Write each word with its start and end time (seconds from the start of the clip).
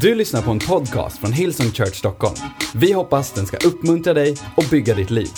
Du 0.00 0.14
lyssnar 0.14 0.42
på 0.42 0.50
en 0.50 0.58
podcast 0.58 1.18
från 1.18 1.32
Hillsong 1.32 1.70
Church 1.70 1.94
Stockholm. 1.94 2.34
Vi 2.74 2.92
hoppas 2.92 3.32
den 3.32 3.46
ska 3.46 3.56
uppmuntra 3.56 4.14
dig 4.14 4.36
och 4.56 4.64
bygga 4.70 4.94
ditt 4.94 5.10
liv. 5.10 5.30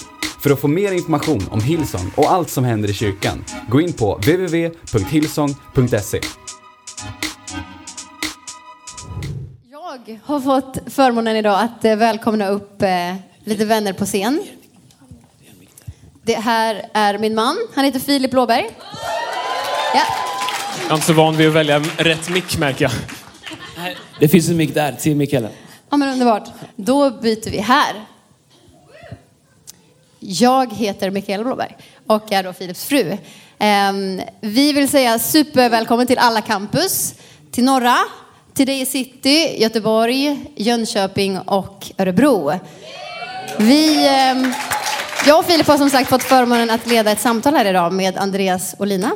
För 0.43 0.51
att 0.51 0.61
få 0.61 0.69
mer 0.69 0.93
information 0.93 1.48
om 1.51 1.61
Hillsong 1.61 2.12
och 2.17 2.32
allt 2.32 2.51
som 2.51 2.64
händer 2.64 2.90
i 2.90 2.95
kyrkan, 2.95 3.45
gå 3.69 3.80
in 3.80 3.92
på 3.92 4.14
www.hillsong.se. 4.14 6.21
Jag 9.71 10.21
har 10.24 10.40
fått 10.40 10.79
förmånen 10.87 11.37
idag 11.37 11.61
att 11.61 11.85
eh, 11.85 11.97
välkomna 11.97 12.49
upp 12.49 12.83
eh, 12.83 13.15
lite 13.45 13.65
vänner 13.65 13.93
på 13.93 14.04
scen. 14.04 14.43
Det 16.23 16.34
här 16.34 16.91
är 16.95 17.19
min 17.19 17.34
man, 17.34 17.57
han 17.75 17.84
heter 17.84 18.01
Filip 18.01 18.30
Blåberg. 18.30 18.70
Ja. 19.95 20.02
Jag 20.83 20.91
är 20.91 20.95
inte 20.95 21.07
så 21.07 21.12
van 21.12 21.37
vid 21.37 21.48
att 21.48 21.55
välja 21.55 21.79
rätt 21.79 22.29
mick 22.29 22.59
märker 22.59 22.84
jag. 22.84 22.93
Det 24.20 24.28
finns 24.28 24.48
en 24.48 24.56
mick 24.56 24.74
där 24.74 24.92
till 24.92 25.16
Mikaela. 25.16 25.48
ja, 25.91 25.96
men 25.96 26.09
underbart. 26.09 26.48
Då 26.77 27.10
byter 27.10 27.50
vi 27.50 27.59
här. 27.59 27.95
Jag 30.18 30.72
heter 30.72 31.10
Mikaela 31.10 31.45
Blåberg 31.45 31.77
och 32.06 32.32
är 32.32 32.42
då 32.42 32.52
Filips 32.52 32.84
fru. 32.84 33.16
Ehm, 33.58 34.20
vi 34.41 34.72
vill 34.72 34.88
säga 34.88 35.18
supervälkommen 35.18 36.06
till 36.06 36.18
alla 36.18 36.41
campus, 36.41 37.14
till 37.50 37.64
norra, 37.64 37.96
till 38.55 38.66
dig 38.66 38.80
i 38.80 38.86
city, 38.86 39.56
Göteborg, 39.62 40.44
Jönköping 40.56 41.38
och 41.38 41.92
Örebro. 41.98 42.52
Vi, 43.58 44.08
ehm, 44.08 44.52
jag 45.27 45.38
och 45.38 45.44
Filip 45.44 45.66
har 45.66 45.78
som 45.78 45.91
sagt 45.91 46.08
fått 46.10 46.22
förmånen 46.22 46.70
att 46.70 46.86
leda 46.86 47.10
ett 47.10 47.20
samtal 47.20 47.55
här 47.55 47.64
idag 47.64 47.92
med 47.92 48.16
Andreas 48.16 48.74
och 48.78 48.86
Lina. 48.86 49.10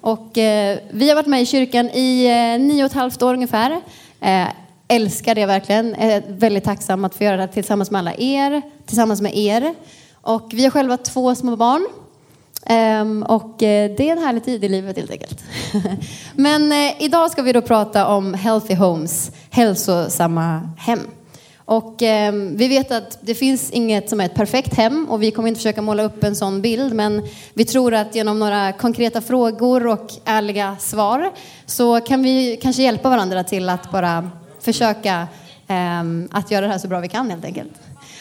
Och 0.00 0.38
eh, 0.38 0.78
vi 0.90 1.08
har 1.08 1.16
varit 1.16 1.26
med 1.26 1.42
i 1.42 1.46
kyrkan 1.46 1.90
i 1.90 2.26
eh, 2.26 2.66
nio 2.66 2.84
och 2.84 2.90
ett 2.90 2.96
halvt 2.96 3.22
år 3.22 3.34
ungefär. 3.34 3.80
Eh, 4.20 4.48
älskar 4.88 5.34
det 5.34 5.46
verkligen. 5.46 5.94
Är 5.94 6.22
väldigt 6.28 6.64
tacksam 6.64 7.04
att 7.04 7.14
få 7.14 7.24
göra 7.24 7.36
det 7.36 7.48
tillsammans 7.48 7.90
med 7.90 7.98
alla 7.98 8.14
er, 8.14 8.62
tillsammans 8.86 9.20
med 9.20 9.36
er. 9.36 9.74
Och 10.12 10.50
vi 10.52 10.64
har 10.64 10.70
själva 10.70 10.96
två 10.96 11.34
små 11.34 11.56
barn. 11.56 11.86
Ehm, 12.66 13.22
och 13.22 13.62
eh, 13.62 13.90
det 13.96 14.08
är 14.08 14.12
en 14.12 14.22
härlig 14.22 14.44
tid 14.44 14.64
i 14.64 14.68
livet 14.68 14.96
helt 14.96 15.10
enkelt. 15.10 15.44
Men 16.34 16.72
eh, 16.72 17.02
idag 17.02 17.30
ska 17.30 17.42
vi 17.42 17.52
då 17.52 17.62
prata 17.62 18.06
om 18.06 18.34
healthy 18.34 18.74
homes, 18.74 19.30
hälsosamma 19.50 20.70
hem. 20.78 21.00
Och 21.70 22.02
eh, 22.02 22.32
vi 22.32 22.68
vet 22.68 22.92
att 22.92 23.18
det 23.20 23.34
finns 23.34 23.70
inget 23.70 24.10
som 24.10 24.20
är 24.20 24.24
ett 24.24 24.34
perfekt 24.34 24.74
hem 24.74 25.06
och 25.10 25.22
vi 25.22 25.30
kommer 25.30 25.48
inte 25.48 25.58
försöka 25.58 25.82
måla 25.82 26.02
upp 26.02 26.24
en 26.24 26.36
sån 26.36 26.62
bild 26.62 26.94
men 26.94 27.22
vi 27.54 27.64
tror 27.64 27.94
att 27.94 28.14
genom 28.14 28.38
några 28.38 28.72
konkreta 28.72 29.20
frågor 29.20 29.86
och 29.86 30.12
ärliga 30.24 30.76
svar 30.80 31.30
så 31.66 32.00
kan 32.00 32.22
vi 32.22 32.58
kanske 32.62 32.82
hjälpa 32.82 33.10
varandra 33.10 33.44
till 33.44 33.68
att 33.68 33.90
bara 33.90 34.30
försöka 34.60 35.28
eh, 35.68 36.02
att 36.30 36.50
göra 36.50 36.66
det 36.66 36.72
här 36.72 36.78
så 36.78 36.88
bra 36.88 37.00
vi 37.00 37.08
kan 37.08 37.30
helt 37.30 37.44
enkelt. 37.44 37.72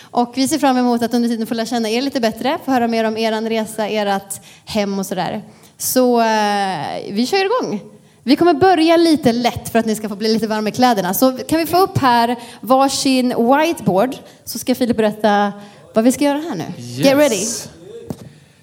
Och 0.02 0.32
vi 0.36 0.48
ser 0.48 0.58
fram 0.58 0.78
emot 0.78 1.04
att 1.04 1.14
under 1.14 1.30
tiden 1.30 1.48
få 1.48 1.54
lära 1.54 1.66
känna 1.66 1.90
er 1.90 2.02
lite 2.02 2.20
bättre, 2.20 2.58
få 2.66 2.72
höra 2.72 2.88
mer 2.88 3.04
om 3.04 3.18
er 3.18 3.50
resa, 3.50 3.88
ert 3.88 4.42
hem 4.66 5.00
och 5.00 5.06
sådär. 5.06 5.42
Så 5.78 6.22
eh, 6.22 7.12
vi 7.12 7.28
kör 7.28 7.46
igång. 7.46 7.82
Vi 8.24 8.36
kommer 8.36 8.54
börja 8.54 8.98
lite 8.98 9.32
lätt 9.34 9.70
för 9.70 9.80
att 9.80 9.86
ni 9.86 9.96
ska 9.96 10.10
få 10.10 10.16
bli 10.16 10.34
lite 10.34 10.48
varma 10.48 10.70
i 10.70 10.72
kläderna. 10.72 11.14
Så 11.14 11.32
kan 11.32 11.60
vi 11.60 11.66
få 11.66 11.78
upp 11.78 11.98
här 11.98 12.36
varsin 12.62 13.28
whiteboard 13.28 14.16
så 14.46 14.60
ska 14.60 14.76
Filip 14.76 14.98
berätta 14.98 15.52
vad 15.94 16.04
vi 16.04 16.12
ska 16.12 16.24
göra 16.24 16.38
här 16.50 16.56
nu. 16.56 16.66
Get 16.78 17.18
ready. 17.18 17.46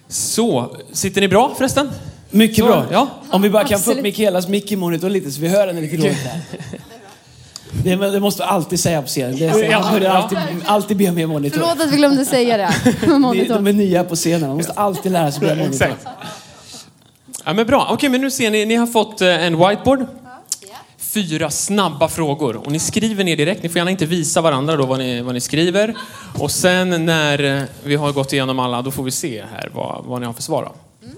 Så, 0.09 0.77
sitter 0.93 1.21
ni 1.21 1.29
bra 1.29 1.55
förresten? 1.59 1.91
Mycket 2.31 2.57
Så, 2.65 2.67
bra. 2.67 2.85
ja. 2.91 3.09
Om 3.31 3.43
vi 3.43 3.51
bara 3.51 3.65
kan 3.65 3.69
få 3.69 3.75
upp 3.75 3.81
Absolut. 3.89 4.03
Mikaelas 4.03 4.49
mick 4.49 4.73
i 4.73 4.77
monitor 4.77 5.11
lite 5.11 5.31
så 5.31 5.41
vi 5.41 5.49
hör 5.49 5.67
henne 5.67 5.81
lite 5.81 5.97
dåligt 5.97 6.25
där. 6.25 6.41
Det, 7.85 7.97
det 8.11 8.21
måste 8.21 8.43
vi 8.43 8.47
alltid 8.47 8.81
säga 8.81 9.03
på 9.03 9.09
scenen. 9.09 9.37
Det 9.39 9.45
är, 9.45 9.53
så- 9.53 9.59
Ja, 9.59 9.79
han 9.79 9.95
börjar 9.95 10.15
ja. 10.15 10.23
alltid, 10.23 10.39
alltid 10.67 10.97
be 10.97 11.13
mer 11.13 11.27
monitor. 11.27 11.59
Förlåt 11.61 11.81
att 11.87 11.93
vi 11.93 11.97
glömde 11.97 12.25
säga 12.25 12.57
det. 12.57 13.07
monitorn. 13.19 13.65
de 13.65 13.67
är 13.71 13.73
nya 13.73 14.05
på 14.05 14.15
scenen. 14.17 14.49
Man 14.49 14.57
måste 14.57 14.73
alltid 14.73 15.13
lära 15.13 15.33
sig 15.33 15.41
be 15.41 15.55
monitor. 15.55 15.89
Ja, 17.47 17.53
men 17.53 17.67
bra. 17.67 17.89
Okej, 17.93 18.09
men 18.09 18.21
nu 18.21 18.31
ser 18.31 18.51
ni, 18.51 18.67
ni 18.67 18.75
har 18.75 18.87
fått 18.87 19.21
eh, 19.21 19.45
en 19.45 19.59
whiteboard. 19.59 20.07
Fyra 20.99 21.51
snabba 21.51 22.09
frågor. 22.09 22.57
Och 22.57 22.73
ni 22.73 22.79
skriver 22.79 23.25
ner 23.25 23.37
direkt. 23.37 23.63
Ni 23.63 23.69
får 23.69 23.77
gärna 23.77 23.91
inte 23.91 24.07
visa 24.07 24.41
varandra 24.41 24.77
då 24.77 24.87
vad 24.87 24.99
ni, 24.99 25.23
vad 25.23 25.35
ni 25.35 25.41
skriver. 25.41 25.97
Och 26.39 26.51
sen 26.51 27.07
när 27.07 27.57
eh, 27.57 27.63
vi 27.85 27.97
har 27.97 28.13
gått 28.13 28.33
igenom 28.33 28.59
alla, 28.59 28.83
då 28.83 28.91
får 28.91 29.03
vi 29.03 29.11
se 29.11 29.45
här 29.53 29.71
vad, 29.75 30.05
vad 30.05 30.21
ni 30.21 30.27
har 30.27 30.33
för 30.33 30.43
svar. 30.43 30.63
Då. 30.65 31.09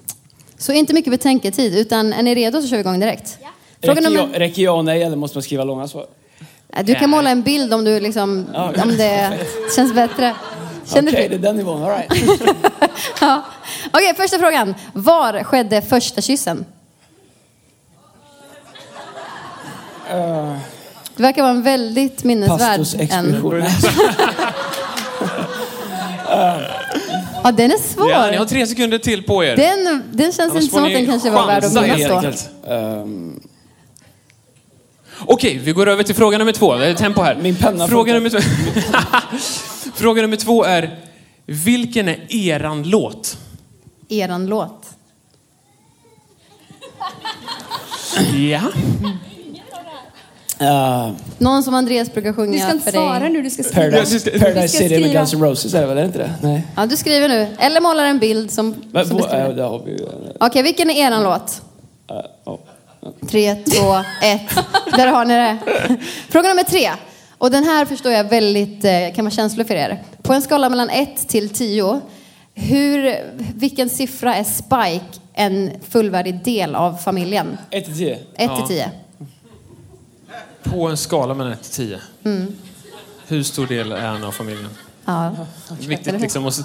Så 0.59 0.73
inte 0.73 0.95
mycket 0.95 1.11
betänketid, 1.11 1.77
utan 1.77 2.13
är 2.13 2.23
ni 2.23 2.35
redo 2.35 2.63
så 2.63 2.69
kör 2.69 2.77
vi 2.77 2.81
igång 2.81 3.01
direkt. 3.01 3.39
Fråga 3.83 4.01
Räcker, 4.01 4.11
nummer... 4.11 4.31
ja, 4.33 4.41
räcker 4.41 4.63
ja 4.63 4.73
och 4.73 4.85
nej 4.85 5.03
eller 5.03 5.17
måste 5.17 5.37
man 5.37 5.43
skriva 5.43 5.65
långa 5.65 5.89
svar? 5.89 6.07
Du 6.85 6.95
kan 6.95 7.11
måla 7.11 7.31
en 7.31 7.43
bild 7.43 7.75
om, 7.75 7.85
du 7.85 8.01
liksom, 8.01 8.47
om 8.85 8.97
det 8.97 9.39
känns 9.77 9.95
bättre. 9.95 10.35
Känner 10.95 11.13
Okej, 11.13 11.29
du? 11.29 11.39
det 11.39 11.49
är 11.49 11.49
den 11.49 11.57
nivån. 11.57 11.83
All 11.83 11.91
right. 11.91 12.13
Ja. 13.21 13.43
Okej, 13.93 14.15
första 14.17 14.39
frågan. 14.39 14.75
Var 14.93 15.45
skedde 15.45 15.83
första 15.83 16.21
kyssen? 16.21 16.65
Det 21.17 21.23
verkar 21.23 21.43
vara 21.43 21.53
en 21.53 21.63
väldigt 21.63 22.25
minnesvärd 22.25 22.79
Pastors 22.79 22.95
en. 22.95 23.01
expedition. 23.01 23.65
Ja, 27.43 27.53
den 27.53 27.71
är 27.71 27.79
svår. 27.79 28.11
Ja, 28.11 28.31
ni 28.31 28.37
har 28.37 28.45
tre 28.47 28.67
sekunder 28.67 28.99
till 28.99 29.23
på 29.23 29.45
er. 29.45 29.57
Den, 29.57 30.03
den 30.13 30.33
känns 30.33 30.41
Annars 30.51 30.63
inte 30.63 30.75
som 30.77 30.85
att 30.85 30.93
den 30.93 31.07
kanske 31.07 31.31
var 31.31 31.47
värd 31.47 31.65
att 31.65 31.73
minnas 31.73 32.49
då. 32.65 32.71
Ehm, 32.73 33.41
Okej, 35.27 35.59
vi 35.65 35.73
går 35.73 35.89
över 35.89 36.03
till 36.03 36.15
fråga 36.15 36.39
nummer 36.39 36.53
två. 36.53 36.75
Det 36.75 36.87
är 36.87 36.95
tempo 36.95 37.23
här. 37.23 37.35
Min 37.35 37.57
penna 37.57 37.89
fråga 37.89 38.15
nummer, 38.15 38.31
två. 38.31 38.39
fråga 39.99 40.23
nummer 40.23 40.37
två 40.37 40.65
är, 40.65 40.99
vilken 41.47 42.09
är 42.09 42.35
eran 42.35 42.83
låt? 42.83 43.39
Eran 44.09 44.47
låt. 44.47 44.87
Ja. 48.35 48.61
uh, 51.09 51.13
Någon 51.39 51.63
som 51.63 51.75
Andreas 51.75 52.13
brukar 52.13 52.33
sjunga 52.33 52.53
Du 52.53 52.59
ska 52.59 52.71
inte 52.73 52.85
för 52.85 52.93
dig. 52.93 53.01
svara 53.01 53.29
nu, 53.29 53.43
du 53.43 53.51
ska 53.51 53.63
skriva. 53.63 53.91
Paradise, 53.91 54.31
Paradise 54.39 54.69
ska 54.69 54.79
City 54.79 54.95
med 54.95 55.01
skriva. 55.01 55.21
Guns 55.21 55.35
N' 55.35 55.43
Roses 55.43 55.75
är 55.75 55.81
det 55.81 55.87
väl? 55.87 55.97
Är 55.99 56.01
det 56.03 56.07
inte 56.07 56.19
det? 56.19 56.35
Nej. 56.43 56.67
Ja, 56.77 56.87
du 56.87 56.97
skriver 56.97 57.29
nu. 57.29 57.47
Eller 57.59 57.81
målar 57.81 58.05
en 58.05 58.19
bild 58.19 58.51
som, 58.51 58.75
Men, 58.93 59.07
som 59.09 59.17
beskriver. 59.17 59.49
äh, 59.49 59.55
det 59.55 59.63
har 59.63 59.83
vi 59.85 59.93
uh, 60.03 60.09
Okej, 60.41 60.63
vilken 60.63 60.91
är 60.91 61.07
eran 61.07 61.23
låt? 61.23 61.63
ja. 62.45 62.59
Tre, 63.31 63.55
två, 63.55 63.95
ett. 64.23 64.65
Där 64.97 65.07
har 65.07 65.25
ni 65.25 65.35
det. 65.35 65.59
Fråga 66.29 66.49
nummer 66.49 66.63
tre. 66.65 66.91
Och 67.39 67.51
den 67.51 67.65
här 67.65 67.85
förstår 67.85 68.13
jag 68.13 68.25
väldigt, 68.25 68.85
eh, 68.85 69.15
kan 69.15 69.25
vara 69.25 69.35
känslig 69.35 69.67
för 69.67 69.75
er. 69.75 70.03
På 70.23 70.33
en 70.33 70.43
skala 70.43 70.69
mellan 70.69 70.91
1 70.91 71.29
till 71.29 71.49
10, 71.49 72.01
hur, 72.55 73.15
vilken 73.55 73.89
siffra 73.91 74.35
är 74.35 74.45
Spike 74.45 75.21
en 75.35 75.71
fullvärdig 75.89 76.45
del 76.45 76.75
av 76.75 76.95
familjen? 76.95 77.59
1 77.71 77.85
till 77.85 77.97
10. 77.97 78.19
1 78.35 78.57
till 78.57 78.67
10. 78.67 78.91
På 80.63 80.89
en 80.89 80.97
skala 80.97 81.35
mellan 81.35 81.53
1 81.53 81.63
till 81.63 81.73
10. 81.73 82.01
Mm. 82.25 82.57
Hur 83.27 83.43
stor 83.43 83.67
del 83.67 83.93
är 83.93 84.07
han 84.07 84.25
av 84.25 84.33
familjen? 84.33 84.71
Ja. 85.05 85.37
Viktigt 85.81 86.21
liksom 86.21 86.47
att 86.47 86.61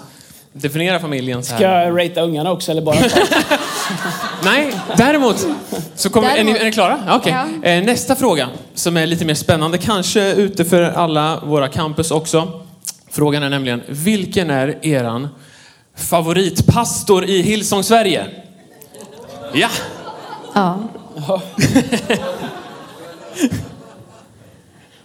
definiera 0.54 1.00
familjen 1.00 1.44
så 1.44 1.56
Ska 1.56 1.68
här. 1.68 1.86
jag 1.92 2.00
ratea 2.10 2.24
ungarna 2.24 2.52
också 2.52 2.72
eller 2.72 2.82
bara 2.82 2.96
Nej, 4.44 4.74
däremot 4.98 5.48
så 5.96 6.10
kommer... 6.10 6.28
Är, 6.30 6.32
ni, 6.32 6.38
Däremot- 6.44 6.62
är 6.62 6.66
ni 6.66 6.72
klara? 6.72 7.04
Ja, 7.08 7.16
Okej. 7.16 7.36
Ja. 7.64 7.70
Eh, 7.70 7.84
nästa 7.84 8.16
fråga 8.16 8.50
som 8.76 8.98
är 8.98 9.08
lite 9.08 9.26
mer 9.26 9.34
spännande, 9.34 9.78
kanske 9.78 10.34
ute 10.34 10.66
för 10.66 10.82
alla 10.82 11.40
våra 11.46 11.68
campus 11.68 12.12
också. 12.12 12.62
Frågan 13.12 13.44
är 13.44 13.50
nämligen, 13.50 13.82
vilken 13.88 14.50
är 14.50 14.86
eran 14.86 15.28
favoritpastor 15.98 17.26
i 17.26 17.42
Hillsong 17.42 17.84
Sverige? 17.84 18.26
Ja, 19.54 19.70
Ja. 20.54 20.80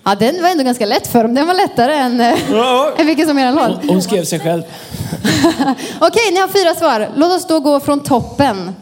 ja, 0.08 0.14
den 0.14 0.42
var 0.42 0.48
ändå 0.48 0.64
ganska 0.64 0.86
lätt 0.86 1.06
för 1.06 1.22
dem. 1.22 1.34
Den 1.34 1.46
var 1.46 1.54
lättare 1.54 1.94
än, 1.94 2.20
eh, 2.20 2.96
än 3.00 3.06
vilken 3.06 3.28
som 3.28 3.38
är 3.38 3.42
eran 3.42 3.54
låt. 3.54 3.88
Hon 3.88 4.02
skrev 4.02 4.24
sig 4.24 4.40
själv. 4.40 4.62
Okej, 6.00 6.32
ni 6.32 6.40
har 6.40 6.48
fyra 6.48 6.74
svar. 6.74 7.10
Låt 7.16 7.32
oss 7.32 7.46
då 7.46 7.60
gå 7.60 7.80
från 7.80 8.00
toppen. 8.00 8.76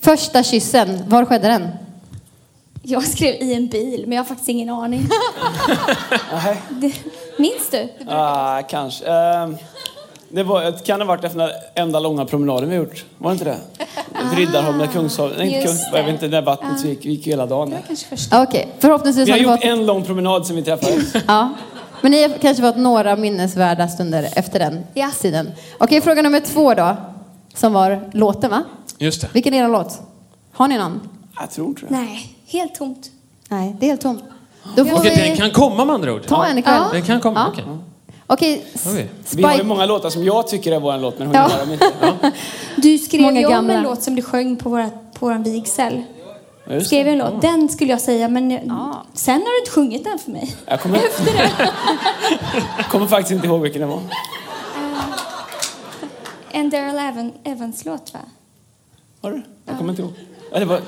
Första 0.00 0.42
kyssen, 0.42 1.02
var 1.06 1.24
skedde 1.24 1.48
den? 1.48 1.68
Jag 2.82 3.04
skrev 3.04 3.34
i 3.34 3.54
en 3.54 3.68
bil, 3.68 4.04
men 4.06 4.16
jag 4.16 4.24
har 4.24 4.28
faktiskt 4.28 4.48
ingen 4.48 4.70
aning. 4.70 5.08
Det, 6.70 6.92
minns 7.38 7.68
du? 7.70 7.88
Ah, 8.08 8.62
kanske. 8.62 9.06
Ehm, 9.06 9.56
det 10.30 10.42
var, 10.42 10.84
kan 10.84 11.00
ha 11.00 11.06
varit 11.06 11.24
efter 11.24 11.38
den 11.38 11.50
enda 11.74 12.00
långa 12.00 12.24
promenaden 12.24 12.70
vi 12.70 12.76
gjort. 12.76 13.04
Var 13.18 13.30
det 13.30 13.32
inte 13.32 13.44
det? 13.44 13.58
Riddarholmen, 14.36 14.88
Kungsholmen. 14.88 15.38
Nej, 15.38 15.62
Kung, 15.66 15.74
jag 15.92 15.92
vet 15.92 16.06
det. 16.06 16.10
inte, 16.10 16.28
där 16.28 16.42
vattnet 16.42 16.84
gick, 16.84 17.04
gick 17.04 17.26
ju 17.26 17.32
hela 17.32 17.46
dagen. 17.46 17.74
Okej, 18.32 18.68
förhoppningsvis 18.78 19.28
Vi 19.28 19.32
har 19.32 19.38
har 19.38 19.44
gjort 19.44 19.60
fått... 19.60 19.64
en 19.70 19.86
lång 19.86 20.04
promenad 20.04 20.46
sen 20.46 20.56
vi 20.56 20.62
träffades. 20.62 21.14
Ja. 21.26 21.48
Men 22.02 22.12
ni 22.12 22.22
har 22.22 22.28
kanske 22.38 22.62
fått 22.62 22.76
några 22.76 23.16
minnesvärda 23.16 23.88
stunder 23.88 24.28
efter 24.36 24.58
den 24.58 24.84
Ja. 24.94 25.10
tiden. 25.20 25.50
Okej, 25.78 26.00
fråga 26.00 26.22
nummer 26.22 26.40
två 26.40 26.74
då. 26.74 26.96
Som 27.54 27.72
var 27.72 28.10
låten, 28.12 28.50
va? 28.50 28.62
just 28.98 29.20
det. 29.20 29.28
Vilken 29.32 29.54
är 29.54 29.64
er 29.64 29.68
låt? 29.68 30.00
Har 30.52 30.68
ni 30.68 30.78
någon? 30.78 31.00
Jag 31.40 31.50
tror 31.50 31.68
inte 31.68 31.80
det. 31.80 31.86
Nej, 31.90 32.36
helt 32.46 32.74
tomt. 32.74 33.10
Nej, 33.48 33.76
det 33.80 33.86
är 33.86 33.88
helt 33.90 34.00
tomt. 34.00 34.22
Då 34.76 34.84
får 34.84 34.98
Okej, 34.98 35.12
vi 35.22 35.28
den 35.28 35.36
kan 35.36 35.50
komma 35.50 35.84
med 35.84 35.94
andra 35.94 36.12
ord? 36.14 36.26
ta 36.26 36.46
en 36.46 36.58
ikväll. 36.58 36.82
Den 36.92 37.02
kan 37.02 37.20
komma, 37.20 37.40
Ja. 37.40 37.52
okej. 37.52 37.64
Okej, 38.32 38.64
Okej. 38.86 39.10
Vi 39.36 39.42
har 39.42 39.54
ju 39.56 39.62
många 39.62 39.86
låtar 39.86 40.10
som 40.10 40.24
jag 40.24 40.48
tycker 40.48 40.72
är 40.72 40.80
vår 40.80 40.98
låt, 40.98 41.18
men 41.18 41.26
hon 41.26 41.36
Ja. 41.36 41.50
gör 41.50 41.58
dem 41.60 41.72
inte. 41.72 42.32
Du 42.76 42.98
skrev 42.98 43.20
Många 43.22 43.40
ju 43.40 43.46
om 43.46 43.52
gamla. 43.52 43.72
en 43.74 43.82
låt 43.82 44.02
som 44.02 44.14
du 44.14 44.22
sjöng 44.22 44.56
på, 44.56 44.68
våra, 44.70 44.90
på 44.90 45.26
vår 45.26 45.34
vigsel. 45.44 46.02
Ja, 46.66 46.74
just 46.74 46.86
Skrev 46.86 47.04
det. 47.06 47.10
en 47.12 47.18
låt. 47.18 47.42
Den 47.42 47.68
skulle 47.68 47.90
jag 47.90 48.00
säga, 48.00 48.28
men 48.28 48.50
Ja. 48.50 49.04
sen 49.14 49.34
har 49.34 49.52
du 49.54 49.58
inte 49.58 49.70
sjungit 49.70 50.04
den 50.04 50.18
för 50.18 50.30
mig. 50.30 50.56
Jag 50.66 50.80
kommer, 50.80 51.00
kommer 52.90 53.06
faktiskt 53.06 53.30
inte 53.30 53.46
ihåg 53.46 53.60
vilken 53.60 53.80
det 53.80 53.86
var. 53.86 54.00
En 56.50 56.70
Daryl 56.70 56.98
Evan, 56.98 57.32
Evans-låt, 57.44 58.14
va? 58.14 58.20
Har 59.22 59.30
du? 59.30 59.42
Jag 59.66 59.78
kommer 59.78 59.90
inte 59.90 60.02
ihåg. 60.02 60.12
Ja, 60.52 60.58
det 60.58 60.64
var... 60.64 60.80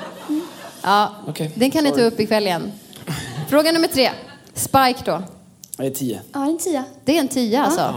Ja, 0.82 1.12
Okej, 1.28 1.52
den 1.54 1.70
kan 1.70 1.84
ni 1.84 1.90
ta 1.90 2.00
upp 2.00 2.20
ikväll 2.20 2.46
igen. 2.46 2.72
Fråga 3.48 3.72
nummer 3.72 3.88
tre. 3.88 4.10
Spike 4.54 5.00
då. 5.04 5.22
Det 5.76 5.86
är 5.86 5.90
tio. 5.90 6.20
Ja, 6.32 6.44
en 6.44 6.58
tia. 6.58 6.84
Det 7.04 7.16
är 7.16 7.20
en 7.20 7.28
tia 7.28 7.64
alltså. 7.64 7.94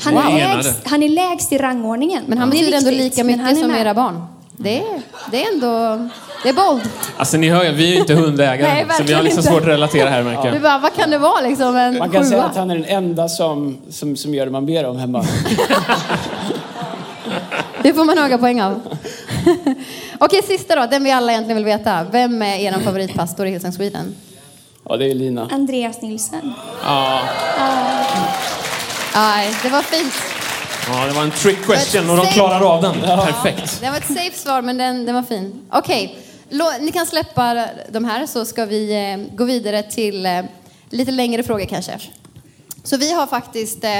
Han, 0.00 0.14
Wow. 0.14 0.22
är 0.24 0.56
lägst, 0.56 0.80
han 0.84 1.02
är 1.02 1.08
lägst 1.08 1.52
i 1.52 1.58
rangordningen. 1.58 2.24
Men 2.26 2.38
han 2.38 2.50
betyder 2.50 2.78
ändå 2.78 2.90
lika 2.90 3.20
han 3.20 3.26
mycket 3.26 3.50
är 3.50 3.54
som 3.54 3.68
med. 3.70 3.80
era 3.80 3.94
barn. 3.94 4.24
Det 4.56 4.78
är, 4.78 5.02
det 5.30 5.44
är 5.44 5.52
ändå... 5.52 6.08
Det 6.42 6.48
är 6.48 6.52
bold. 6.52 6.82
Alltså 7.16 7.36
ni 7.36 7.48
hör 7.48 7.64
ju, 7.64 7.72
vi 7.72 7.88
är 7.90 7.94
ju 7.94 8.00
inte 8.00 8.14
hundägare. 8.14 8.72
Nej, 8.74 8.86
så 8.96 9.02
vi 9.02 9.12
har 9.12 9.22
liksom 9.22 9.40
inte. 9.40 9.50
svårt 9.52 9.62
att 9.62 9.68
relatera 9.68 10.08
här 10.10 10.22
märker 10.22 10.52
jag. 10.52 10.62
bara, 10.62 10.78
vad 10.78 10.94
kan 10.94 11.10
det 11.10 11.18
vara 11.18 11.40
liksom? 11.40 11.76
En 11.76 11.98
Man 11.98 12.10
kan 12.10 12.24
säga 12.24 12.40
sjua? 12.40 12.48
att 12.50 12.56
han 12.56 12.70
är 12.70 12.74
den 12.74 12.84
enda 12.84 13.28
som, 13.28 13.78
som, 13.90 14.16
som 14.16 14.34
gör 14.34 14.44
det 14.46 14.52
man 14.52 14.66
ber 14.66 14.84
om 14.86 14.98
hemma. 14.98 15.24
Det 17.82 17.94
får 17.94 18.04
man 18.04 18.18
höga 18.18 18.38
poäng 18.38 18.62
av. 18.62 18.80
Okej, 20.18 20.42
sista 20.42 20.76
då. 20.76 20.86
Den 20.90 21.04
vi 21.04 21.10
alla 21.10 21.32
egentligen 21.32 21.56
vill 21.56 21.64
veta. 21.64 22.06
Vem 22.12 22.42
är 22.42 22.56
er 22.58 22.72
favoritpastor 22.72 23.46
i 23.46 23.50
Hillsong 23.50 23.72
Sweden? 23.72 24.14
Ja, 24.90 24.96
det 24.96 25.10
är 25.10 25.14
Lina. 25.14 25.48
Andreas 25.52 26.02
Nilsson. 26.02 26.52
Ja. 26.84 27.20
Nej, 29.14 29.54
det 29.62 29.68
var 29.68 29.82
fint. 29.82 30.12
ja, 30.88 31.06
det 31.06 31.12
var 31.12 31.22
en 31.22 31.30
trick 31.30 31.58
question 31.66 32.10
och 32.10 32.16
de 32.16 32.26
klarar 32.26 32.74
av 32.74 32.82
den. 32.82 33.00
Perfekt. 33.00 33.80
Det 33.80 33.90
var 33.90 33.96
ett 33.96 34.06
safe 34.06 34.38
svar, 34.38 34.62
men 34.62 34.78
den, 34.78 35.06
den 35.06 35.14
var 35.14 35.22
fin. 35.22 35.60
Okej, 35.72 36.18
Lå- 36.50 36.80
ni 36.80 36.92
kan 36.92 37.06
släppa 37.06 37.66
de 37.90 38.04
här 38.04 38.26
så 38.26 38.44
ska 38.44 38.64
vi 38.64 39.12
eh, 39.12 39.36
gå 39.36 39.44
vidare 39.44 39.82
till 39.82 40.26
eh, 40.26 40.40
lite 40.90 41.10
längre 41.10 41.42
frågor 41.42 41.64
kanske. 41.64 41.92
Så 42.84 42.96
vi 42.96 43.12
har 43.14 43.26
faktiskt 43.26 43.84
eh, 43.84 43.90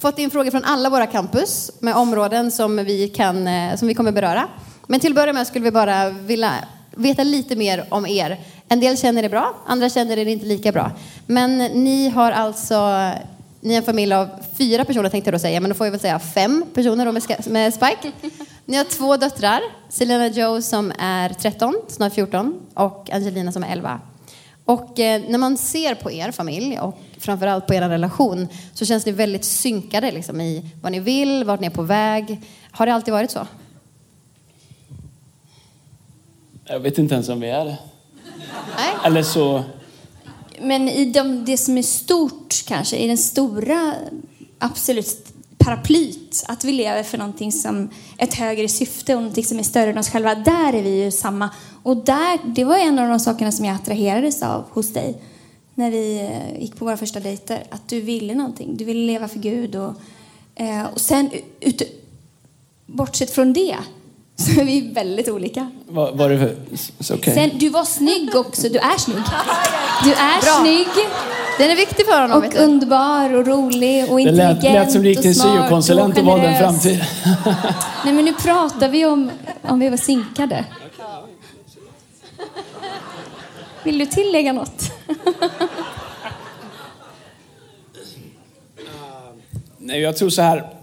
fått 0.00 0.18
in 0.18 0.30
frågor 0.30 0.50
från 0.50 0.64
alla 0.64 0.90
våra 0.90 1.06
campus 1.06 1.70
med 1.80 1.94
områden 1.96 2.50
som 2.50 2.76
vi, 2.76 3.08
kan, 3.08 3.46
eh, 3.46 3.76
som 3.76 3.88
vi 3.88 3.94
kommer 3.94 4.12
beröra. 4.12 4.48
Men 4.86 5.00
till 5.00 5.10
att 5.12 5.16
börja 5.16 5.32
med 5.32 5.46
skulle 5.46 5.64
vi 5.64 5.70
bara 5.70 6.08
vilja 6.10 6.52
veta 6.96 7.24
lite 7.24 7.56
mer 7.56 7.86
om 7.88 8.06
er. 8.06 8.40
En 8.68 8.80
del 8.80 8.96
känner 8.96 9.22
er 9.22 9.28
bra, 9.28 9.54
andra 9.66 9.88
känner 9.88 10.18
er 10.18 10.26
inte 10.26 10.46
lika 10.46 10.72
bra. 10.72 10.90
Men 11.26 11.58
ni 11.58 12.08
har 12.08 12.32
alltså 12.32 13.10
ni 13.64 13.74
är 13.74 13.78
en 13.78 13.84
familj 13.84 14.12
av 14.12 14.28
fyra 14.58 14.84
personer 14.84 15.08
tänkte 15.08 15.28
jag 15.28 15.34
då 15.34 15.38
säga, 15.38 15.60
men 15.60 15.70
då 15.70 15.74
får 15.74 15.86
jag 15.86 15.90
väl 15.90 16.00
säga 16.00 16.18
fem 16.18 16.64
personer 16.74 17.06
då 17.06 17.12
med, 17.12 17.22
med 17.46 17.74
Spike. 17.74 18.12
Ni 18.66 18.76
har 18.76 18.84
två 18.84 19.16
döttrar, 19.16 19.60
Selena 19.88 20.28
Joe 20.28 20.62
som 20.62 20.92
är 20.98 21.28
13, 21.28 21.74
snart 21.88 22.12
14, 22.12 22.60
och 22.74 23.10
Angelina 23.12 23.52
som 23.52 23.64
är 23.64 23.72
11. 23.72 24.00
Och 24.64 25.00
eh, 25.00 25.22
när 25.28 25.38
man 25.38 25.56
ser 25.56 25.94
på 25.94 26.12
er 26.12 26.30
familj 26.30 26.78
och 26.80 26.98
framförallt 27.18 27.66
på 27.66 27.74
er 27.74 27.88
relation 27.88 28.48
så 28.74 28.84
känns 28.84 29.06
ni 29.06 29.12
väldigt 29.12 29.44
synkade 29.44 30.12
liksom, 30.12 30.40
i 30.40 30.70
vad 30.82 30.92
ni 30.92 31.00
vill, 31.00 31.44
vart 31.44 31.60
ni 31.60 31.66
är 31.66 31.70
på 31.70 31.82
väg. 31.82 32.40
Har 32.70 32.86
det 32.86 32.94
alltid 32.94 33.14
varit 33.14 33.30
så? 33.30 33.46
Jag 36.64 36.80
vet 36.80 36.98
inte 36.98 37.14
ens 37.14 37.28
om 37.28 37.40
vi 37.40 37.50
är 37.50 37.64
det. 37.64 37.78
Nej? 38.76 38.94
Eller 39.04 39.22
så... 39.22 39.64
Men 40.60 40.88
i 40.88 41.04
de, 41.04 41.44
det 41.44 41.56
som 41.56 41.78
är 41.78 41.82
stort 41.82 42.64
kanske, 42.66 42.96
i 42.96 43.06
den 43.06 43.18
stora 43.18 43.94
absolut 44.58 45.34
paraplyt, 45.58 46.44
att 46.48 46.64
vi 46.64 46.72
lever 46.72 47.02
för 47.02 47.18
någonting 47.18 47.52
som 47.52 47.90
ett 48.18 48.34
högre 48.34 48.68
syfte 48.68 49.14
och 49.14 49.22
någonting 49.22 49.44
som 49.44 49.58
är 49.58 49.62
större 49.62 49.90
än 49.90 49.98
oss 49.98 50.10
själva, 50.10 50.34
där 50.34 50.72
är 50.72 50.82
vi 50.82 51.04
ju 51.04 51.10
samma. 51.10 51.50
Och 51.82 51.96
där, 51.96 52.38
det 52.44 52.64
var 52.64 52.78
en 52.78 52.98
av 52.98 53.08
de 53.08 53.20
sakerna 53.20 53.52
som 53.52 53.64
jag 53.64 53.74
attraherades 53.74 54.42
av 54.42 54.64
hos 54.70 54.92
dig 54.92 55.22
när 55.74 55.90
vi 55.90 56.20
eh, 56.20 56.62
gick 56.62 56.76
på 56.76 56.84
våra 56.84 56.96
första 56.96 57.20
dejter, 57.20 57.64
att 57.70 57.88
du 57.88 58.00
ville 58.00 58.34
någonting, 58.34 58.76
du 58.76 58.84
ville 58.84 59.06
leva 59.06 59.28
för 59.28 59.38
Gud 59.38 59.76
och, 59.76 59.94
eh, 60.54 60.84
och 60.84 61.00
sen 61.00 61.30
ut, 61.60 61.82
bortsett 62.86 63.30
från 63.30 63.52
det 63.52 63.76
så 64.36 64.60
är 64.60 64.64
vi 64.64 64.92
väldigt 64.92 65.28
olika. 65.28 65.70
Var, 65.88 66.12
var 66.12 66.28
det 66.28 66.38
för... 66.38 66.56
Okej. 67.14 67.34
Sen, 67.34 67.50
du 67.54 67.68
var 67.68 67.84
snygg 67.84 68.36
också, 68.36 68.68
du 68.68 68.78
är 68.78 68.98
snygg. 68.98 69.22
Du 70.04 70.10
är 70.10 70.40
Bra. 70.42 70.60
snygg. 70.60 71.06
Den 71.58 71.70
är 71.70 71.76
viktig 71.76 72.06
för 72.06 72.20
honom. 72.20 72.38
Och 72.38 72.44
vet 72.44 72.52
du. 72.52 72.58
underbar 72.58 73.34
och 73.34 73.46
rolig 73.46 74.10
och 74.10 74.16
Det 74.16 74.22
intelligent 74.22 74.62
lät, 74.62 74.72
lät 74.72 74.92
som 74.92 75.02
det 75.02 75.08
gick 75.08 75.22
till 75.22 75.40
syokonsulent 75.40 76.18
och 76.18 76.24
valde 76.24 76.46
en 76.46 76.58
framtid. 76.58 77.04
Nej 78.04 78.14
men 78.14 78.24
nu 78.24 78.32
pratar 78.32 78.88
vi 78.88 79.06
om 79.06 79.30
om 79.62 79.80
vi 79.80 79.88
var 79.88 79.96
synkade. 79.96 80.64
Vill 83.82 83.98
du 83.98 84.06
tillägga 84.06 84.52
något? 84.52 84.92
Nej, 89.78 90.00
jag 90.00 90.16
tror 90.16 90.30
så 90.30 90.42
här. 90.42 90.73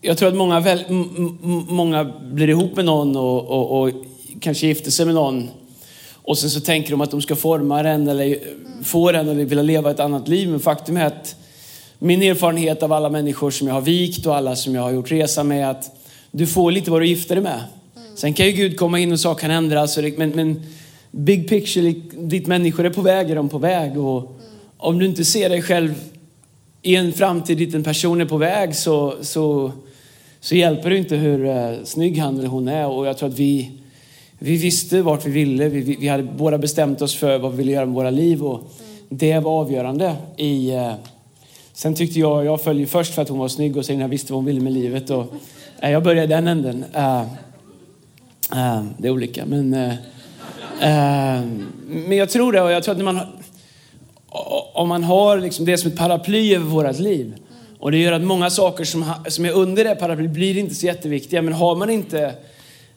Jag 0.00 0.18
tror 0.18 0.28
att 0.28 0.34
många, 0.34 0.60
väl, 0.60 0.84
många 1.68 2.12
blir 2.22 2.48
ihop 2.48 2.76
med 2.76 2.84
någon 2.84 3.16
och, 3.16 3.46
och, 3.46 3.82
och 3.82 3.90
kanske 4.40 4.66
gifter 4.66 4.90
sig 4.90 5.06
med 5.06 5.14
någon. 5.14 5.48
Och 6.12 6.38
sen 6.38 6.50
så 6.50 6.60
tänker 6.60 6.90
de 6.90 7.00
att 7.00 7.10
de 7.10 7.22
ska 7.22 7.36
forma 7.36 7.82
den 7.82 8.08
eller 8.08 8.38
få 8.82 9.12
den 9.12 9.28
eller 9.28 9.44
vilja 9.44 9.62
leva 9.62 9.90
ett 9.90 10.00
annat 10.00 10.28
liv. 10.28 10.48
Men 10.48 10.60
faktum 10.60 10.96
är 10.96 11.04
att 11.04 11.36
min 11.98 12.22
erfarenhet 12.22 12.82
av 12.82 12.92
alla 12.92 13.10
människor 13.10 13.50
som 13.50 13.66
jag 13.66 13.74
har 13.74 13.80
vikt 13.80 14.26
och 14.26 14.36
alla 14.36 14.56
som 14.56 14.74
jag 14.74 14.82
har 14.82 14.90
gjort 14.90 15.10
resa 15.10 15.44
med 15.44 15.62
är 15.62 15.70
att 15.70 15.96
du 16.30 16.46
får 16.46 16.72
lite 16.72 16.90
vad 16.90 17.00
du 17.00 17.06
gifter 17.06 17.34
dig 17.34 17.44
med. 17.44 17.60
Sen 18.14 18.34
kan 18.34 18.46
ju 18.46 18.52
Gud 18.52 18.76
komma 18.76 18.98
in 18.98 19.12
och 19.12 19.20
saker 19.20 19.40
kan 19.40 19.50
ändras. 19.50 19.98
Men, 20.16 20.30
men 20.30 20.62
big 21.10 21.48
picture, 21.48 21.94
ditt 22.16 22.46
människor 22.46 22.86
är 22.86 22.90
på 22.90 23.02
väg, 23.02 23.30
är 23.30 23.36
de 23.36 23.48
på 23.48 23.58
väg. 23.58 23.98
Och 23.98 24.40
om 24.76 24.98
du 24.98 25.06
inte 25.06 25.24
ser 25.24 25.48
dig 25.48 25.62
själv 25.62 25.94
i 26.82 26.96
en 26.96 27.12
framtid 27.12 27.58
dit 27.58 27.74
en 27.74 27.84
person 27.84 28.20
är 28.20 28.24
på 28.24 28.36
väg 28.36 28.76
så, 28.76 29.14
så, 29.20 29.72
så 30.40 30.54
hjälper 30.54 30.90
det 30.90 30.96
inte 30.96 31.16
hur 31.16 31.46
eh, 31.46 31.72
snygg 31.84 32.18
han 32.18 32.38
eller 32.38 32.48
hon 32.48 32.68
är. 32.68 32.86
Och 32.86 33.06
jag 33.06 33.18
tror 33.18 33.28
att 33.28 33.38
vi, 33.38 33.70
vi 34.38 34.56
visste 34.56 35.02
vart 35.02 35.26
vi 35.26 35.30
ville. 35.30 35.68
Vi, 35.68 35.80
vi, 35.80 35.96
vi 36.00 36.08
hade 36.08 36.22
båda 36.22 36.58
bestämt 36.58 37.02
oss 37.02 37.14
för 37.16 37.38
vad 37.38 37.50
vi 37.50 37.56
ville 37.56 37.72
göra 37.72 37.86
med 37.86 37.94
våra 37.94 38.10
liv. 38.10 38.44
Och 38.44 38.60
det 39.08 39.38
var 39.38 39.60
avgörande. 39.60 40.16
I, 40.36 40.70
eh, 40.70 40.92
sen 41.72 41.94
tyckte 41.94 42.20
jag, 42.20 42.44
jag 42.44 42.60
följde 42.60 42.86
först 42.86 43.14
för 43.14 43.22
att 43.22 43.28
hon 43.28 43.38
var 43.38 43.48
snygg 43.48 43.76
och 43.76 43.84
sen 43.84 44.00
jag 44.00 44.08
visste 44.08 44.32
vad 44.32 44.38
hon 44.38 44.46
ville 44.46 44.60
med 44.60 44.72
livet. 44.72 45.10
Och, 45.10 45.34
eh, 45.80 45.90
jag 45.90 46.02
började 46.02 46.24
i 46.24 46.36
den 46.36 46.48
änden. 46.48 46.84
Eh, 46.92 47.20
eh 48.52 48.84
det 48.98 49.08
är 49.08 49.12
olika. 49.12 49.46
Men, 49.46 49.74
eh, 49.74 49.94
men 51.86 52.16
jag 52.16 52.30
tror 52.30 52.52
det. 52.52 52.62
Och 52.62 52.70
jag 52.70 52.82
tror 52.82 52.92
att 52.92 52.98
när 52.98 53.12
man 53.12 53.20
om 54.72 54.88
man 54.88 55.04
har 55.04 55.38
liksom 55.38 55.64
det 55.64 55.78
som 55.78 55.90
ett 55.90 55.98
paraply 55.98 56.54
över 56.54 56.66
vårt 56.66 56.98
liv. 56.98 57.34
Och 57.78 57.90
det 57.90 57.98
gör 57.98 58.12
att 58.12 58.22
många 58.22 58.50
saker 58.50 58.84
som, 58.84 59.12
som 59.28 59.44
är 59.44 59.52
under 59.52 59.84
det 59.84 59.94
paraplyet 59.94 60.30
blir 60.30 60.58
inte 60.58 60.74
så 60.74 60.86
jätteviktiga. 60.86 61.42
Men 61.42 61.52
har 61.52 61.76
man 61.76 61.90
inte, 61.90 62.34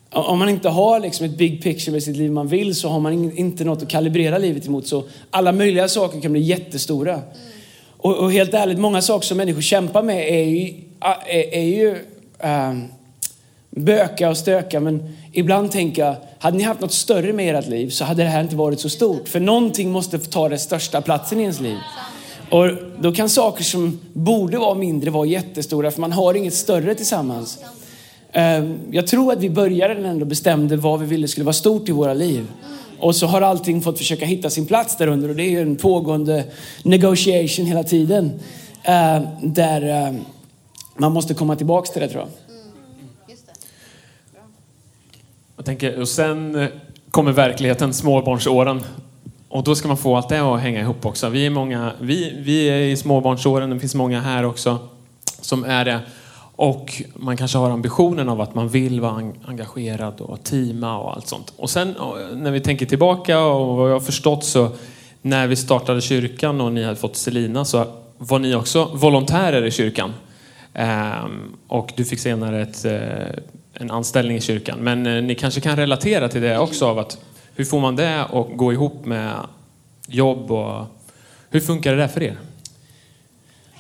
om 0.10 0.40
man 0.40 0.50
inte 0.50 0.70
har 0.70 1.00
liksom 1.00 1.26
ett 1.26 1.38
big 1.38 1.64
picture 1.64 1.92
med 1.92 2.04
sitt 2.04 2.18
liv 2.18 2.32
man 2.32 2.48
vill 2.48 2.76
så 2.76 2.90
har 2.90 3.00
man 3.00 3.38
inte 3.38 3.64
något 3.64 3.84
att 3.84 3.90
kalibrera 3.90 4.38
livet 4.38 4.68
emot. 4.68 4.88
Så 4.88 5.04
alla 5.30 5.52
möjliga 5.52 5.88
saker 5.88 6.22
kan 6.22 6.32
bli 6.32 6.42
jättestora. 6.42 7.22
Och, 7.98 8.18
och 8.18 8.32
helt 8.32 8.54
ärligt, 8.54 8.80
många 8.80 9.02
saker 9.02 9.28
som 9.28 9.38
människor 9.38 9.62
kämpar 9.62 10.04
med 10.04 10.30
är 10.30 10.44
ju, 10.44 10.74
är, 11.00 11.54
är 11.54 11.66
ju 11.66 11.98
ehm, 12.40 12.88
böka 13.70 14.30
och 14.30 14.38
stöka. 14.38 14.80
Men 14.80 15.16
ibland 15.32 15.72
tänker 15.72 16.06
jag, 16.06 16.16
hade 16.40 16.58
ni 16.58 16.64
haft 16.64 16.82
något 16.82 16.94
större 16.94 17.34
med 17.34 17.56
ert 17.56 17.68
liv 17.68 17.90
så 17.90 18.06
hade 18.06 18.24
det 18.24 18.30
här 18.30 18.42
inte 18.42 18.56
varit 18.56 18.80
så 18.80 18.90
stort. 18.90 19.28
För 19.28 19.40
någonting 19.40 19.92
måste 19.92 20.20
ta 20.20 20.50
den 20.50 20.60
största 20.60 21.02
platsen 21.02 21.40
i 21.40 21.42
ens 21.42 21.60
liv. 21.60 21.78
Och 22.52 22.68
då 23.00 23.12
kan 23.12 23.30
saker 23.30 23.64
som 23.64 24.00
borde 24.14 24.58
vara 24.58 24.74
mindre 24.76 25.10
vara 25.10 25.26
jättestora 25.26 25.92
för 25.92 26.02
man 26.02 26.12
har 26.12 26.34
inget 26.34 26.54
större 26.54 26.96
tillsammans. 26.96 27.60
Eh, 28.32 28.72
Jag 28.92 29.08
tror 29.08 29.34
att 29.34 29.40
vi 29.40 29.50
började 29.50 29.94
den 29.94 30.06
ändå 30.06 30.26
bestämde 30.26 30.78
vad 30.78 31.00
vi 31.00 31.06
ville 31.06 31.28
skulle 31.28 31.44
vara 31.46 31.54
stort 31.54 31.90
i 31.90 31.92
våra 31.92 32.14
liv. 32.14 32.46
Och 33.00 33.16
så 33.16 33.28
har 33.28 33.42
allting 33.42 33.82
fått 33.82 33.98
försöka 33.98 34.26
hitta 34.26 34.50
sin 34.50 34.66
plats 34.66 34.98
där 34.98 35.08
under 35.08 35.30
och 35.30 35.36
det 35.36 35.44
är 35.44 35.50
ju 35.50 35.62
en 35.62 35.76
pågående 35.76 36.44
negotiation 36.84 37.66
hela 37.66 37.84
tiden. 37.84 38.32
Eh, 38.84 39.22
Där 39.44 40.08
eh, 40.08 40.14
man 40.98 41.12
måste 41.12 41.34
komma 41.34 41.56
tillbaks 41.56 41.90
till 41.90 42.02
det 42.02 42.08
tror 42.08 42.22
jag. 42.22 42.30
Jag 45.56 45.66
tänker, 45.66 46.00
och 46.00 46.08
sen 46.10 46.68
kommer 47.12 47.32
verkligheten, 47.32 47.94
småbarnsåren. 47.94 48.84
Och 49.52 49.64
då 49.64 49.76
ska 49.76 49.88
man 49.88 49.98
få 49.98 50.16
allt 50.16 50.30
det 50.30 50.40
att 50.40 50.62
hänga 50.62 50.80
ihop 50.80 51.06
också. 51.06 51.30
Vi 51.30 51.46
är, 51.46 51.50
många, 51.50 51.92
vi, 52.00 52.34
vi 52.40 52.70
är 52.70 52.78
i 52.78 52.98
småbarnsåren, 52.98 53.70
det 53.70 53.80
finns 53.80 53.96
många 53.96 54.22
här 54.22 54.46
också 54.46 54.80
som 55.42 55.64
är 55.64 55.86
det. 55.86 56.00
Och 56.56 57.02
man 57.16 57.38
kanske 57.38 57.58
har 57.58 57.70
ambitionen 57.70 58.30
av 58.30 58.42
att 58.42 58.56
man 58.56 58.70
vill 58.70 59.02
vara 59.02 59.32
engagerad 59.46 60.22
och 60.22 60.44
teama 60.44 60.98
och 60.98 61.14
allt 61.14 61.28
sånt. 61.28 61.54
Och 61.58 61.70
sen 61.70 61.96
när 62.34 62.52
vi 62.52 62.60
tänker 62.60 62.86
tillbaka 62.86 63.40
och 63.40 63.78
vad 63.78 63.90
jag 63.90 63.96
har 63.96 64.00
förstått 64.00 64.44
så 64.44 64.70
när 65.22 65.48
vi 65.48 65.56
startade 65.56 66.02
kyrkan 66.02 66.62
och 66.62 66.72
ni 66.72 66.84
hade 66.84 66.96
fått 66.96 67.16
Selina 67.16 67.66
så 67.66 67.86
var 68.18 68.40
ni 68.40 68.56
också 68.56 68.92
volontärer 68.94 69.66
i 69.66 69.72
kyrkan. 69.72 70.14
Ehm, 70.74 71.56
och 71.68 71.94
du 71.96 72.06
fick 72.06 72.20
senare 72.20 72.62
ett, 72.62 72.86
eh, 72.86 73.42
en 73.74 73.92
anställning 73.92 74.38
i 74.38 74.42
kyrkan. 74.42 74.80
Men 74.80 75.06
eh, 75.06 75.24
ni 75.24 75.36
kanske 75.36 75.62
kan 75.62 75.76
relatera 75.76 76.30
till 76.30 76.42
det 76.42 76.58
också 76.58 76.88
av 76.88 77.00
att 77.00 77.18
hur 77.62 77.66
får 77.66 77.80
man 77.80 77.96
det 77.96 78.26
att 78.26 78.48
gå 78.56 78.74
ihop 78.74 79.06
med 79.06 79.36
jobb 80.08 80.52
och 80.52 80.86
hur 81.50 81.60
funkar 81.60 81.92
det 81.92 81.98
där 81.98 82.08
för 82.08 82.24
er? 82.24 82.38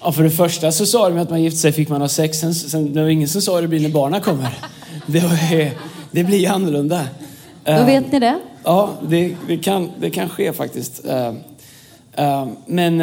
Ja, 0.01 0.11
för 0.11 0.23
det 0.23 0.29
första 0.29 0.71
så 0.71 0.85
sa 0.85 1.09
de 1.09 1.17
att 1.17 1.29
man 1.29 1.43
gifte 1.43 1.59
sig 1.59 1.71
fick 1.71 1.89
man 1.89 2.01
ha 2.01 2.07
sex. 2.07 2.39
Sen, 2.39 2.53
sen 2.53 2.93
det 2.93 3.01
var 3.01 3.09
ingen 3.09 3.27
som 3.27 3.41
sa 3.41 3.55
hur 3.55 3.61
det 3.61 3.67
blir 3.67 3.79
när 3.79 3.89
barnen 3.89 4.21
kommer. 4.21 4.57
Det, 5.05 5.19
var, 5.19 5.71
det 6.11 6.23
blir 6.23 6.37
ju 6.37 6.45
annorlunda. 6.45 7.07
Då 7.63 7.71
Eh, 7.71 7.85
vet 7.85 8.11
ni 8.11 8.19
det. 8.19 8.39
Ja, 8.63 8.93
det, 9.07 9.35
det, 9.47 9.57
kan, 9.57 9.91
det 9.99 10.09
kan 10.09 10.29
ske 10.29 10.53
faktiskt. 10.53 11.05
Eh, 11.05 11.33
eh, 12.13 12.47
Men 12.65 12.99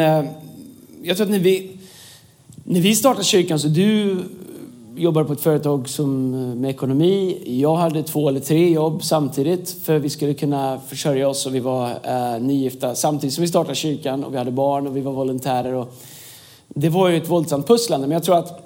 jag 1.03 1.17
tror 1.17 1.25
att 1.25 1.31
när 1.31 1.39
vi, 1.39 1.71
när 2.63 2.81
vi 2.81 2.95
startade 2.95 3.25
kyrkan 3.25 3.59
så 3.59 3.67
du 3.67 4.17
jobbade 4.95 5.25
på 5.25 5.33
ett 5.33 5.41
företag 5.41 5.89
som, 5.89 6.33
eh, 6.33 6.39
med 6.39 6.69
ekonomi. 6.69 7.43
Jag 7.45 7.75
hade 7.75 8.03
två 8.03 8.29
eller 8.29 8.39
tre 8.39 8.69
jobb 8.69 9.03
samtidigt 9.03 9.69
för 9.83 9.99
vi 9.99 10.09
skulle 10.09 10.33
kunna 10.33 10.79
försörja 10.87 11.29
oss 11.29 11.45
och 11.45 11.55
vi 11.55 11.59
var 11.59 11.89
eh, 12.03 12.41
nygifta 12.41 12.95
samtidigt 12.95 13.33
som 13.33 13.41
vi 13.41 13.47
startade 13.47 13.75
kyrkan 13.75 14.23
och 14.23 14.33
vi 14.33 14.37
hade 14.37 14.51
barn 14.51 14.87
och 14.87 14.97
vi 14.97 15.01
var 15.01 15.11
volontärer. 15.11 15.73
Och 15.73 15.93
det 16.67 16.89
var 16.89 17.09
ju 17.09 17.17
ett 17.17 17.29
våldsamt 17.29 17.67
pusslande 17.67 18.07
men 18.07 18.13
jag 18.13 18.23
tror 18.23 18.37
att 18.37 18.65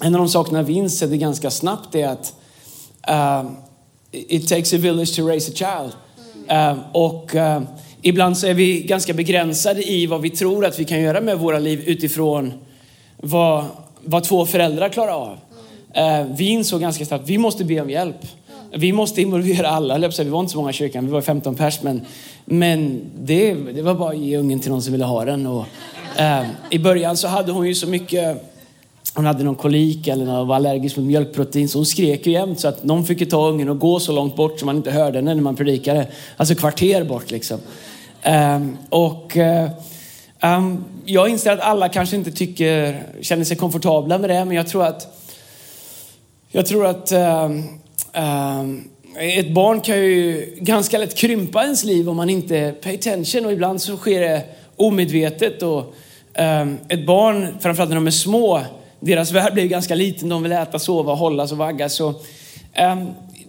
en 0.00 0.14
av 0.14 0.18
de 0.18 0.28
sakerna 0.28 0.62
vi 0.62 0.72
insåg 0.72 1.10
ganska 1.10 1.50
snabbt 1.50 1.94
är 1.94 2.08
att 2.08 2.34
uh, 3.10 3.50
it 4.12 4.48
takes 4.48 4.72
a 4.72 4.76
village 4.76 5.16
to 5.16 5.26
raise 5.26 5.52
a 5.52 5.54
child. 5.54 5.92
Uh, 6.50 6.78
och 6.92 7.34
uh, 7.34 7.60
ibland 8.02 8.38
så 8.38 8.46
är 8.46 8.54
vi 8.54 8.80
ganska 8.80 9.14
begränsade 9.14 9.90
i 9.90 10.06
vad 10.06 10.20
vi 10.20 10.30
tror 10.30 10.66
att 10.66 10.80
vi 10.80 10.84
kan 10.84 11.00
göra 11.00 11.20
med 11.20 11.38
våra 11.38 11.58
liv 11.58 11.82
utifrån 11.86 12.52
vad, 13.16 13.64
vad 14.04 14.24
två 14.24 14.46
föräldrar 14.46 14.88
klarar 14.88 15.12
av. 15.12 15.36
Eh, 15.96 16.26
vi 16.36 16.48
insåg 16.48 16.80
ganska 16.80 17.04
snabbt 17.04 17.22
att 17.22 17.30
vi 17.30 17.38
måste 17.38 17.64
be 17.64 17.80
om 17.80 17.90
hjälp. 17.90 18.26
Vi 18.74 18.92
måste 18.92 19.22
involvera 19.22 19.68
alla. 19.68 19.94
höll 19.94 20.02
jag 20.02 20.10
på 20.10 20.12
att 20.12 20.16
säga. 20.16 20.24
Vi 20.24 20.30
var 20.30 20.40
inte 20.40 20.52
så 20.52 20.58
många 20.58 20.70
i 20.70 20.72
kyrkan, 20.72 21.06
vi 21.06 21.12
var 21.12 21.20
15 21.20 21.54
pers. 21.54 21.82
Men, 21.82 22.00
men 22.44 23.00
det, 23.18 23.54
det 23.54 23.82
var 23.82 23.94
bara 23.94 24.10
att 24.10 24.18
ge 24.18 24.36
ungen 24.36 24.60
till 24.60 24.70
någon 24.70 24.82
som 24.82 24.92
ville 24.92 25.04
ha 25.04 25.24
den. 25.24 25.46
Och, 25.46 25.66
eh, 26.16 26.46
I 26.70 26.78
början 26.78 27.16
så 27.16 27.28
hade 27.28 27.52
hon 27.52 27.66
ju 27.66 27.74
så 27.74 27.86
mycket 27.86 28.52
hon 29.14 29.26
hade 29.26 29.44
någon 29.44 29.54
kolik 29.54 30.08
eller 30.08 30.24
någon, 30.24 30.48
var 30.48 30.56
allergisk 30.56 30.96
mot 30.96 31.06
mjölkprotein 31.06 31.68
så 31.68 31.78
hon 31.78 31.86
skrek 31.86 32.26
ju 32.26 32.32
jämt 32.32 32.60
så 32.60 32.68
att 32.68 32.84
någon 32.84 33.04
fick 33.04 33.20
ju 33.20 33.26
ta 33.26 33.48
ungen 33.48 33.68
och 33.68 33.78
gå 33.78 34.00
så 34.00 34.12
långt 34.12 34.36
bort 34.36 34.60
så 34.60 34.66
man 34.66 34.76
inte 34.76 34.90
hörde 34.90 35.18
henne 35.18 35.34
när 35.34 35.42
man 35.42 35.56
predikade. 35.56 36.06
Alltså 36.36 36.54
kvarter 36.54 37.04
bort 37.04 37.30
liksom. 37.30 37.58
Eh, 38.22 38.60
och 38.88 39.36
eh, 39.36 39.70
ehm, 40.40 40.84
jag 41.04 41.28
inser 41.28 41.52
att 41.52 41.60
alla 41.60 41.88
kanske 41.88 42.16
inte 42.16 42.32
tycker, 42.32 43.02
känner 43.20 43.44
sig 43.44 43.56
komfortabla 43.56 44.18
med 44.18 44.30
det 44.30 44.44
men 44.44 44.56
jag 44.56 44.68
tror 44.68 44.84
att 44.84 45.15
jag 46.50 46.66
tror 46.66 46.86
att 46.86 47.12
äh, 47.12 47.44
äh, 48.12 48.64
ett 49.38 49.50
barn 49.50 49.80
kan 49.80 49.96
ju 49.96 50.46
ganska 50.60 50.98
lätt 50.98 51.14
krympa 51.14 51.62
ens 51.62 51.84
liv 51.84 52.08
om 52.08 52.16
man 52.16 52.30
inte 52.30 52.74
pay 52.82 52.94
attention 52.94 53.46
och 53.46 53.52
ibland 53.52 53.82
så 53.82 53.96
sker 53.96 54.20
det 54.20 54.42
omedvetet. 54.76 55.62
Och, 55.62 55.94
äh, 56.34 56.66
ett 56.88 57.06
barn, 57.06 57.56
framförallt 57.60 57.90
när 57.90 57.96
de 57.96 58.06
är 58.06 58.10
små, 58.10 58.60
deras 59.00 59.32
värld 59.32 59.54
blir 59.54 59.66
ganska 59.66 59.94
liten. 59.94 60.28
De 60.28 60.42
vill 60.42 60.52
äta, 60.52 60.78
sova, 60.78 61.14
hållas 61.14 61.52
och 61.52 61.58
vaggas. 61.58 61.94
Så, 61.94 62.14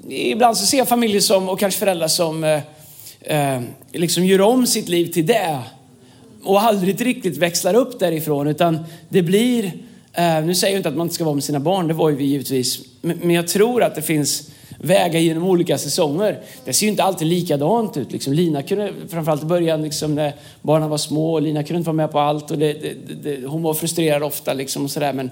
ibland 0.09 0.57
så 0.57 0.65
ser 0.65 0.77
jag 0.77 0.87
familjer 0.87 1.21
som, 1.21 1.49
och 1.49 1.59
kanske 1.59 1.79
föräldrar 1.79 2.07
som 2.07 2.43
eh, 3.21 3.61
liksom 3.91 4.25
gör 4.25 4.41
om 4.41 4.67
sitt 4.67 4.89
liv 4.89 5.05
till 5.05 5.25
det 5.25 5.59
och 6.43 6.61
aldrig 6.61 7.05
riktigt 7.05 7.37
växlar 7.37 7.73
upp 7.73 7.99
därifrån 7.99 8.47
utan 8.47 8.85
det 9.09 9.21
blir, 9.21 9.71
Eh, 10.17 10.45
nu 10.45 10.55
säger 10.55 10.73
jag 10.73 10.79
inte 10.79 10.89
att 10.89 10.95
man 10.95 11.05
inte 11.05 11.15
ska 11.15 11.23
vara 11.23 11.35
med 11.35 11.43
sina 11.43 11.59
barn, 11.59 11.87
det 11.87 11.93
var 11.93 12.09
ju 12.09 12.15
vi 12.15 12.25
givetvis, 12.25 12.79
men, 13.01 13.31
jag 13.31 13.47
tror 13.47 13.83
att 13.83 13.95
det 13.95 14.01
finns 14.01 14.49
vägar 14.77 15.19
genom 15.19 15.43
olika 15.43 15.77
säsonger. 15.77 16.39
Det 16.65 16.73
ser 16.73 16.85
ju 16.85 16.89
inte 16.89 17.03
alltid 17.03 17.27
likadant 17.27 17.97
ut. 17.97 18.11
Liksom, 18.11 18.33
Lina 18.33 18.63
kunde, 18.63 18.91
framförallt 19.09 19.43
i 19.43 19.45
början 19.45 19.81
liksom, 19.81 20.15
när 20.15 20.33
barnen 20.61 20.89
var 20.89 20.97
små, 20.97 21.39
Lina 21.39 21.63
kunde 21.63 21.77
inte 21.77 21.87
vara 21.87 21.95
med 21.95 22.11
på 22.11 22.19
allt 22.19 22.51
och 22.51 22.57
det, 22.57 22.73
det, 22.73 23.13
det, 23.23 23.47
hon 23.47 23.63
var 23.63 23.73
frustrerad 23.73 24.23
ofta 24.23 24.53
liksom, 24.53 24.83
och 24.83 24.91
sådär. 24.91 25.13
Men 25.13 25.29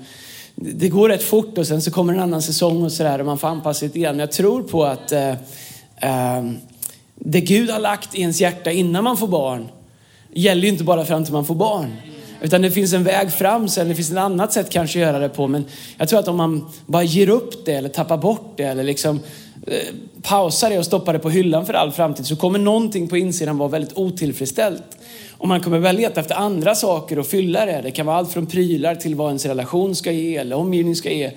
det, 0.55 0.71
det 0.71 0.89
går 0.89 1.09
rätt 1.09 1.23
fort 1.23 1.57
och 1.57 1.67
sen 1.67 1.81
så 1.81 1.91
kommer 1.91 2.13
en 2.13 2.19
annan 2.19 2.41
säsong 2.41 2.83
och 2.83 2.91
sådär 2.91 3.19
och 3.19 3.25
man 3.25 3.37
får 3.37 3.47
anpassa 3.47 3.79
sig 3.79 3.87
lite 3.87 3.99
grann. 3.99 4.15
Men 4.15 4.19
jag 4.19 4.31
tror 4.31 4.63
på 4.63 4.85
att 4.85 5.11
eh, 5.11 5.29
eh, 5.97 6.43
det 7.15 7.41
Gud 7.41 7.69
har 7.69 7.79
lagt 7.79 8.15
i 8.15 8.21
ens 8.21 8.41
hjärta 8.41 8.71
innan 8.71 9.03
man 9.03 9.17
får 9.17 9.27
barn 9.27 9.67
gäller 10.33 10.61
ju 10.61 10.69
inte 10.69 10.83
bara 10.83 11.05
fram 11.05 11.23
till 11.23 11.33
man 11.33 11.45
får 11.45 11.55
barn. 11.55 11.93
Utan 12.45 12.61
det 12.61 12.71
finns 12.71 12.93
en 12.93 13.03
väg 13.03 13.31
fram 13.31 13.69
sen, 13.69 13.87
det 13.87 13.95
finns 13.95 14.11
ett 14.11 14.17
annat 14.17 14.53
sätt 14.53 14.69
kanske 14.69 14.99
att 14.99 15.01
göra 15.07 15.19
det 15.19 15.29
på. 15.29 15.47
Men 15.47 15.65
jag 15.97 16.09
tror 16.09 16.19
att 16.19 16.27
om 16.27 16.37
man 16.37 16.69
bara 16.85 17.03
ger 17.03 17.29
upp 17.29 17.65
det 17.65 17.73
eller 17.73 17.89
tappar 17.89 18.17
bort 18.17 18.53
det 18.57 18.63
eller 18.63 18.83
liksom 18.83 19.19
eh, 19.67 19.77
pausar 20.21 20.69
det 20.69 20.79
och 20.79 20.85
stoppar 20.85 21.13
det 21.13 21.19
på 21.19 21.29
hyllan 21.29 21.65
för 21.65 21.73
all 21.73 21.91
framtid 21.91 22.25
så 22.25 22.35
kommer 22.35 22.59
någonting 22.59 23.07
på 23.07 23.17
insidan 23.17 23.57
vara 23.57 23.69
väldigt 23.69 23.97
otillfredsställt. 23.97 24.97
Och 25.31 25.47
man 25.47 25.61
kommer 25.61 25.79
väl 25.79 25.95
leta 25.95 26.21
efter 26.21 26.35
andra 26.35 26.75
saker 26.75 27.19
och 27.19 27.27
fylla 27.27 27.65
det. 27.65 27.81
Det 27.83 27.91
kan 27.91 28.05
vara 28.05 28.17
allt 28.17 28.31
från 28.31 28.45
prylar 28.45 28.95
till 28.95 29.15
vad 29.15 29.27
ens 29.27 29.45
relation 29.45 29.95
ska 29.95 30.11
ge 30.11 30.37
eller 30.37 30.55
omgivning 30.55 30.95
ska 30.95 31.11
ge. 31.11 31.31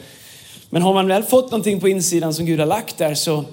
Men 0.71 0.83
har 0.83 0.95
man 0.95 1.09
väl 1.09 1.23
fått 1.23 1.50
någonting 1.50 1.81
på 1.81 1.88
insidan 1.88 2.35
som 2.35 2.47
Gud 2.47 2.59
har 2.59 2.67
lagt 2.67 2.99
där 2.99 3.15
så 3.15 3.45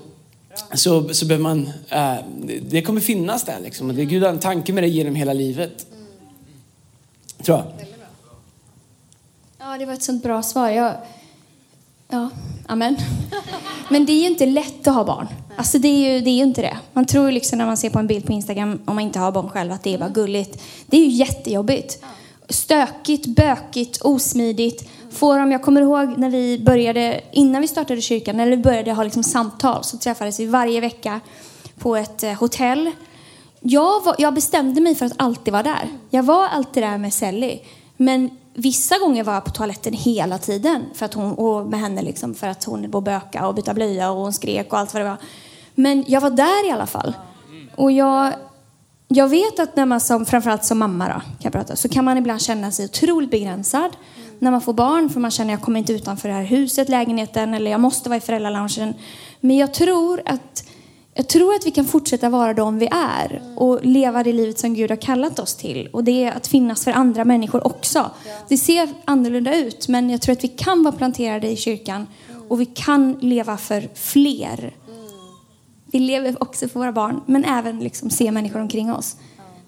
så, 0.73 1.13
så 1.13 1.25
behöver 1.25 1.43
man, 1.43 1.69
äh, 1.89 2.15
det 2.61 2.81
kommer 2.81 3.01
finnas 3.01 3.43
där 3.43 3.59
liksom. 3.63 3.89
Och 3.89 3.95
det, 3.95 4.05
Gud 4.05 4.23
har 4.23 4.29
en 4.29 4.39
tanke 4.39 4.73
med 4.73 4.83
det 4.83 4.87
genom 4.87 5.15
hela 5.15 5.33
livet. 5.33 5.85
Tror 7.43 7.57
jag. 7.57 7.65
Ja, 9.57 9.77
det 9.77 9.85
var 9.85 9.93
ett 9.93 10.03
sånt 10.03 10.23
bra 10.23 10.43
svar. 10.43 10.69
Jag... 10.69 10.93
Ja, 12.07 12.29
amen. 12.65 12.97
Men 13.89 14.05
det 14.05 14.11
är 14.11 14.21
ju 14.21 14.27
inte 14.27 14.45
lätt 14.45 14.87
att 14.87 14.95
ha 14.95 15.03
barn. 15.03 15.27
Alltså 15.57 15.77
det 15.77 15.87
är 15.87 16.13
ju, 16.13 16.21
det 16.21 16.29
är 16.29 16.35
ju 16.35 16.43
inte 16.43 16.61
det. 16.61 16.77
Man 16.93 17.05
tror 17.05 17.25
ju 17.25 17.31
liksom 17.31 17.57
när 17.57 17.65
man 17.65 17.77
ser 17.77 17.89
på 17.89 17.99
en 17.99 18.07
bild 18.07 18.25
på 18.25 18.31
Instagram, 18.31 18.81
om 18.85 18.95
man 18.95 19.03
inte 19.03 19.19
har 19.19 19.31
barn 19.31 19.49
själv, 19.49 19.71
att 19.71 19.83
det 19.83 19.93
är 19.93 19.97
bara 19.97 20.09
gulligt. 20.09 20.63
Det 20.85 20.97
är 20.97 21.01
ju 21.01 21.09
jättejobbigt. 21.09 22.03
Stökigt, 22.49 23.25
bökigt, 23.25 24.01
osmidigt. 24.01 24.89
Får 25.11 25.39
de, 25.39 25.51
jag 25.51 25.61
kommer 25.61 25.81
ihåg 25.81 26.17
när 26.17 26.29
vi 26.29 26.59
började, 26.59 27.21
innan 27.31 27.61
vi 27.61 27.67
startade 27.67 28.01
kyrkan, 28.01 28.39
eller 28.39 28.57
vi 28.57 28.63
började 28.63 28.91
ha 28.91 29.03
liksom 29.03 29.23
samtal, 29.23 29.83
så 29.83 29.97
träffades 29.97 30.39
vi 30.39 30.45
varje 30.45 30.81
vecka 30.81 31.19
på 31.79 31.95
ett 31.95 32.23
eh, 32.23 32.33
hotell. 32.33 32.91
Jag, 33.67 34.03
var, 34.03 34.15
jag 34.17 34.33
bestämde 34.33 34.81
mig 34.81 34.95
för 34.95 35.05
att 35.05 35.13
alltid 35.17 35.53
vara 35.53 35.63
där. 35.63 35.89
Jag 36.09 36.23
var 36.23 36.47
alltid 36.47 36.83
där 36.83 36.97
med 36.97 37.13
Sally. 37.13 37.59
Men 37.97 38.29
vissa 38.53 38.99
gånger 38.99 39.23
var 39.23 39.33
jag 39.33 39.45
på 39.45 39.51
toaletten 39.51 39.93
hela 39.93 40.37
tiden 40.37 40.83
för 40.93 41.05
att 41.05 41.13
hon, 41.13 41.31
och 41.33 41.67
med 41.67 41.79
henne 41.79 42.01
liksom, 42.01 42.33
för 42.33 42.47
att 42.47 42.63
hon 42.63 42.91
var 42.91 43.01
böka 43.01 43.47
och 43.47 43.55
byta 43.55 43.73
blöja 43.73 44.11
och 44.11 44.21
hon 44.21 44.33
skrek 44.33 44.73
och 44.73 44.79
allt 44.79 44.93
vad 44.93 45.03
det 45.03 45.09
var. 45.09 45.17
Men 45.75 46.03
jag 46.07 46.21
var 46.21 46.29
där 46.29 46.67
i 46.67 46.71
alla 46.71 46.85
fall. 46.85 47.13
Och 47.75 47.91
jag, 47.91 48.33
jag 49.07 49.27
vet 49.27 49.59
att 49.59 49.75
när 49.75 49.85
man 49.85 49.99
som, 49.99 50.25
framförallt 50.25 50.65
som 50.65 50.79
mamma 50.79 51.07
då, 51.07 51.13
kan 51.13 51.23
jag 51.39 51.53
prata, 51.53 51.75
så 51.75 51.89
kan 51.89 52.05
man 52.05 52.17
ibland 52.17 52.41
känna 52.41 52.71
sig 52.71 52.85
otroligt 52.85 53.31
begränsad 53.31 53.91
när 54.39 54.51
man 54.51 54.61
får 54.61 54.73
barn 54.73 55.09
för 55.09 55.19
man 55.19 55.31
känner 55.31 55.53
att 55.53 55.59
jag 55.59 55.65
kommer 55.65 55.79
inte 55.79 55.93
utanför 55.93 56.29
det 56.29 56.35
här 56.35 56.43
huset, 56.43 56.89
lägenheten 56.89 57.53
eller 57.53 57.71
jag 57.71 57.79
måste 57.79 58.09
vara 58.09 58.17
i 58.17 58.21
föräldraloungen. 58.21 58.93
Men 59.39 59.57
jag 59.57 59.73
tror 59.73 60.21
att 60.25 60.63
jag 61.17 61.27
tror 61.27 61.55
att 61.55 61.65
vi 61.65 61.71
kan 61.71 61.85
fortsätta 61.85 62.29
vara 62.29 62.53
de 62.53 62.79
vi 62.79 62.87
är 62.91 63.41
och 63.55 63.85
leva 63.85 64.23
det 64.23 64.33
livet 64.33 64.59
som 64.59 64.73
Gud 64.73 64.91
har 64.91 64.97
kallat 64.97 65.39
oss 65.39 65.55
till. 65.55 65.87
Och 65.87 66.03
det 66.03 66.23
är 66.23 66.31
att 66.31 66.47
finnas 66.47 66.83
för 66.83 66.91
andra 66.91 67.25
människor 67.25 67.67
också. 67.67 68.11
Det 68.49 68.57
ser 68.57 68.89
annorlunda 69.05 69.55
ut, 69.55 69.87
men 69.87 70.09
jag 70.09 70.21
tror 70.21 70.33
att 70.33 70.43
vi 70.43 70.47
kan 70.47 70.83
vara 70.83 70.95
planterade 70.95 71.47
i 71.47 71.55
kyrkan 71.55 72.07
och 72.47 72.61
vi 72.61 72.65
kan 72.65 73.11
leva 73.21 73.57
för 73.57 73.89
fler. 73.93 74.73
Vi 75.85 75.99
lever 75.99 76.43
också 76.43 76.67
för 76.67 76.79
våra 76.79 76.91
barn, 76.91 77.21
men 77.25 77.45
även 77.45 77.79
liksom 77.79 78.09
se 78.09 78.31
människor 78.31 78.61
omkring 78.61 78.93
oss. 78.93 79.15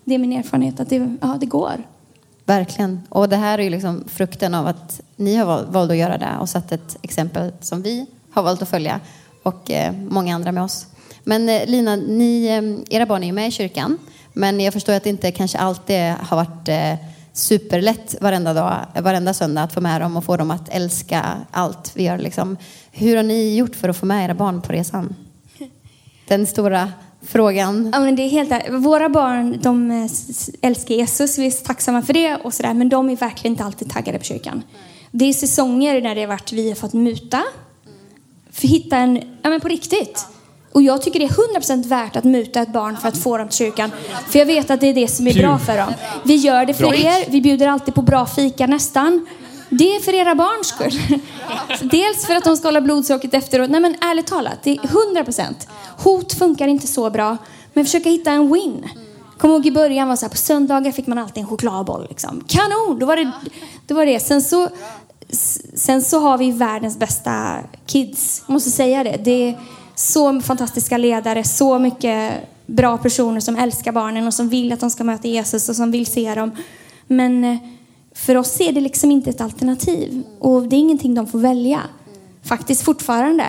Det 0.03 0.15
är 0.15 0.19
min 0.19 0.33
erfarenhet 0.33 0.79
att 0.79 0.89
det, 0.89 1.15
ja, 1.21 1.37
det 1.39 1.45
går. 1.45 1.83
Verkligen. 2.45 3.01
Och 3.09 3.29
det 3.29 3.35
här 3.35 3.59
är 3.59 3.63
ju 3.63 3.69
liksom 3.69 4.03
frukten 4.07 4.53
av 4.53 4.67
att 4.67 5.01
ni 5.15 5.35
har 5.35 5.63
valt 5.63 5.91
att 5.91 5.97
göra 5.97 6.17
det 6.17 6.37
och 6.39 6.49
satt 6.49 6.71
ett 6.71 6.97
exempel 7.01 7.51
som 7.61 7.81
vi 7.81 8.05
har 8.31 8.43
valt 8.43 8.61
att 8.61 8.69
följa 8.69 8.99
och 9.43 9.71
eh, 9.71 9.93
många 10.09 10.35
andra 10.35 10.51
med 10.51 10.63
oss. 10.63 10.87
Men 11.27 11.49
eh, 11.49 11.65
Lina, 11.65 11.95
ni, 11.95 12.47
eh, 12.47 12.95
era 12.97 13.05
barn 13.05 13.23
är 13.23 13.27
ju 13.27 13.33
med 13.33 13.47
i 13.47 13.51
kyrkan, 13.51 13.97
men 14.33 14.59
jag 14.59 14.73
förstår 14.73 14.93
att 14.93 15.03
det 15.03 15.09
inte 15.09 15.31
kanske 15.31 15.57
alltid 15.57 16.01
har 16.01 16.37
varit 16.37 16.67
eh, 16.67 16.93
superlätt 17.33 18.15
varenda 18.21 18.53
dag, 18.53 18.85
varenda 19.01 19.33
söndag 19.33 19.63
att 19.63 19.73
få 19.73 19.81
med 19.81 20.01
dem 20.01 20.17
och 20.17 20.23
få 20.23 20.37
dem 20.37 20.51
att 20.51 20.69
älska 20.69 21.37
allt 21.51 21.91
vi 21.95 22.03
gör. 22.03 22.17
Liksom. 22.17 22.57
Hur 22.91 23.15
har 23.15 23.23
ni 23.23 23.55
gjort 23.55 23.75
för 23.75 23.89
att 23.89 23.97
få 23.97 24.05
med 24.05 24.25
era 24.25 24.33
barn 24.33 24.61
på 24.61 24.73
resan? 24.73 25.15
Den 26.27 26.47
stora 26.47 26.91
frågan. 27.21 27.89
Ja, 27.93 27.99
men 27.99 28.15
det 28.15 28.21
är 28.21 28.29
helt. 28.29 28.69
Våra 28.69 29.09
barn 29.09 29.59
de 29.61 29.91
älskar 30.61 30.95
Jesus, 30.95 31.37
vi 31.37 31.47
är 31.47 31.65
tacksamma 31.65 32.01
för 32.01 32.13
det 32.13 32.35
och 32.35 32.53
sådär, 32.53 32.73
men 32.73 32.89
de 32.89 33.09
är 33.09 33.15
verkligen 33.15 33.53
inte 33.53 33.63
alltid 33.63 33.89
taggade 33.89 34.17
på 34.17 34.23
kyrkan. 34.23 34.63
Det 35.11 35.25
är 35.25 35.33
säsonger 35.33 36.01
när 36.01 36.15
det 36.15 36.21
har 36.21 36.27
varit 36.27 36.51
vi 36.51 36.69
har 36.69 36.75
fått 36.75 36.93
muta, 36.93 37.43
för 38.51 38.67
hitta 38.67 38.97
en, 38.97 39.15
ja 39.41 39.49
men 39.49 39.61
på 39.61 39.67
riktigt. 39.67 40.27
Och 40.71 40.81
jag 40.81 41.01
tycker 41.01 41.19
det 41.19 41.25
är 41.25 41.59
100% 41.59 41.87
värt 41.87 42.15
att 42.15 42.23
muta 42.23 42.61
ett 42.61 42.73
barn 42.73 42.97
för 42.97 43.07
att 43.07 43.17
få 43.17 43.37
dem 43.37 43.47
till 43.47 43.57
kyrkan. 43.57 43.91
För 44.27 44.39
jag 44.39 44.45
vet 44.45 44.69
att 44.69 44.81
det 44.81 44.87
är 44.87 44.93
det 44.93 45.07
som 45.07 45.27
är 45.27 45.33
bra 45.33 45.59
för 45.59 45.77
dem. 45.77 45.93
Vi 46.23 46.35
gör 46.35 46.65
det 46.65 46.73
för 46.73 46.93
er. 46.93 47.31
Vi 47.31 47.41
bjuder 47.41 47.67
alltid 47.67 47.93
på 47.93 48.01
bra 48.01 48.25
fika 48.25 48.67
nästan. 48.67 49.27
Det 49.69 49.95
är 49.95 49.99
för 49.99 50.13
era 50.13 50.35
barns 50.35 50.67
skull. 50.67 51.19
Dels 51.91 52.25
för 52.25 52.35
att 52.35 52.43
de 52.43 52.57
ska 52.57 52.67
hålla 52.67 52.81
blodsockret 52.81 53.33
efteråt. 53.33 53.69
Nej 53.69 53.81
men 53.81 53.95
ärligt 54.01 54.27
talat, 54.27 54.63
det 54.63 54.71
är 54.71 54.77
100%. 54.77 55.43
Hot 55.97 56.33
funkar 56.33 56.67
inte 56.67 56.87
så 56.87 57.09
bra. 57.09 57.37
Men 57.73 57.85
försöka 57.85 58.09
hitta 58.09 58.31
en 58.31 58.53
win. 58.53 58.85
Kom 59.37 59.51
ihåg 59.51 59.65
i 59.65 59.71
början 59.71 60.07
var 60.07 60.15
så 60.15 60.25
här, 60.25 60.29
på 60.29 60.37
söndagar 60.37 60.91
fick 60.91 61.07
man 61.07 61.17
alltid 61.17 61.43
en 61.43 61.49
chokladboll. 61.49 62.05
Liksom. 62.09 62.43
Kanon! 62.47 62.99
Då 62.99 63.05
var 63.05 63.15
det 63.15 63.31
då 63.87 63.95
var 63.95 64.05
det. 64.05 64.19
Sen 64.19 64.41
så, 64.41 64.69
sen 65.75 66.01
så 66.01 66.19
har 66.19 66.37
vi 66.37 66.51
världens 66.51 66.97
bästa 66.97 67.57
kids. 67.85 68.43
Jag 68.47 68.53
måste 68.53 68.69
säga 68.69 69.03
det. 69.03 69.17
Det 69.23 69.55
så 69.99 70.41
fantastiska 70.41 70.97
ledare, 70.97 71.43
så 71.43 71.79
mycket 71.79 72.33
bra 72.65 72.97
personer 72.97 73.39
som 73.39 73.55
älskar 73.55 73.91
barnen 73.91 74.27
och 74.27 74.33
som 74.33 74.49
vill 74.49 74.71
att 74.71 74.79
de 74.79 74.89
ska 74.89 75.03
möta 75.03 75.27
Jesus 75.27 75.69
och 75.69 75.75
som 75.75 75.91
vill 75.91 76.05
se 76.05 76.35
dem. 76.35 76.51
Men 77.07 77.43
eh, 77.43 77.57
för 78.15 78.37
oss 78.37 78.61
är 78.61 78.71
det 78.71 78.81
liksom 78.81 79.11
inte 79.11 79.29
ett 79.29 79.41
alternativ. 79.41 80.23
Och 80.39 80.63
det 80.63 80.75
är 80.75 80.79
ingenting 80.79 81.15
de 81.15 81.27
får 81.27 81.39
välja. 81.39 81.81
Faktiskt 82.43 82.81
fortfarande. 82.81 83.45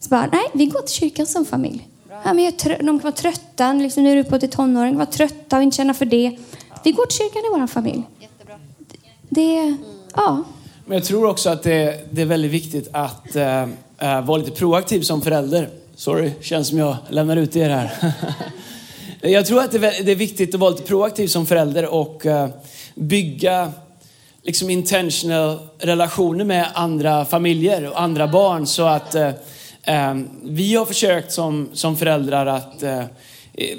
Så 0.00 0.08
bara, 0.08 0.28
nej, 0.32 0.44
vi 0.52 0.66
går 0.66 0.80
till 0.80 0.94
kyrkan 0.94 1.26
som 1.26 1.44
familj. 1.44 1.88
Ja, 2.24 2.32
men 2.32 2.44
jag 2.44 2.54
är 2.54 2.58
trö- 2.58 2.78
de 2.78 2.86
kan 2.86 2.98
vara 2.98 3.12
trötta, 3.12 3.72
liksom, 3.72 4.02
nu 4.02 4.10
är 4.10 4.16
du 4.16 4.20
uppåt 4.20 4.42
i 4.42 4.48
tonåren, 4.48 4.96
vara 4.96 5.06
trötta 5.06 5.56
och 5.56 5.62
inte 5.62 5.76
känna 5.76 5.94
för 5.94 6.04
det. 6.04 6.38
Vi 6.84 6.92
går 6.92 7.06
till 7.06 7.18
kyrkan 7.18 7.42
i 7.42 7.60
vår 7.60 7.66
familj. 7.66 8.02
Det, 9.28 9.76
ja. 10.14 10.44
Men 10.86 10.98
jag 10.98 11.06
tror 11.06 11.28
också 11.30 11.50
att 11.50 11.62
det, 11.62 12.08
det 12.10 12.22
är 12.22 12.26
väldigt 12.26 12.50
viktigt 12.50 12.88
att 12.92 13.36
eh, 13.36 13.66
vara 14.24 14.36
lite 14.36 14.50
proaktiv 14.50 15.00
som 15.00 15.22
förälder. 15.22 15.70
Sorry, 15.98 16.32
känns 16.40 16.68
som 16.68 16.78
jag 16.78 16.96
lämnar 17.08 17.36
ut 17.36 17.56
er 17.56 17.68
här. 17.70 18.12
jag 19.20 19.46
tror 19.46 19.60
att 19.60 19.72
det 19.72 20.10
är, 20.10 20.14
viktigt 20.14 20.54
att 20.54 20.60
vara 20.60 20.70
lite 20.70 20.82
proaktiv 20.82 21.26
som 21.26 21.46
förälder 21.46 21.86
och 21.86 22.26
eh, 22.26 22.48
bygga 22.94 23.72
liksom 24.42 24.70
intentional 24.70 25.58
relationer 25.78 26.44
med 26.44 26.66
andra 26.74 27.24
familjer 27.24 27.90
och 27.90 28.00
andra 28.00 28.28
barn 28.28 28.66
så 28.66 28.86
att 28.86 29.14
eh, 29.14 29.28
eh, 29.82 30.14
vi 30.44 30.74
har 30.74 30.86
försökt 30.86 31.32
som, 31.32 31.68
som 31.72 31.96
föräldrar 31.96 32.46
att 32.46 32.82
Eh, 33.58 33.78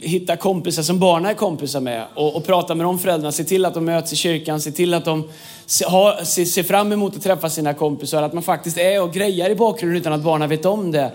hitta 0.00 0.36
kompisar 0.36 0.82
som 0.82 0.98
barnen 0.98 1.30
är 1.30 1.34
kompisar 1.34 1.80
med 1.80 2.04
och, 2.14 2.36
och 2.36 2.46
prata 2.46 2.74
med 2.74 2.86
de 2.86 2.98
föräldrarna. 2.98 3.32
Se 3.32 3.44
till 3.44 3.64
att 3.64 3.74
de 3.74 3.84
möts 3.84 4.12
i 4.12 4.16
kyrkan, 4.16 4.60
se 4.60 4.72
till 4.72 4.94
att 4.94 5.04
de 5.04 5.28
se, 5.66 5.84
ha, 5.84 6.18
se, 6.24 6.46
ser 6.46 6.62
fram 6.62 6.92
emot 6.92 7.16
att 7.16 7.22
träffa 7.22 7.50
sina 7.50 7.74
kompisar. 7.74 8.22
Att 8.22 8.32
man 8.32 8.42
faktiskt 8.42 8.78
är 8.78 9.02
och 9.02 9.12
grejar 9.12 9.50
i 9.50 9.54
bakgrunden 9.54 10.00
utan 10.00 10.12
att 10.12 10.22
barnen 10.22 10.48
vet 10.48 10.64
om 10.64 10.90
det. 10.90 11.12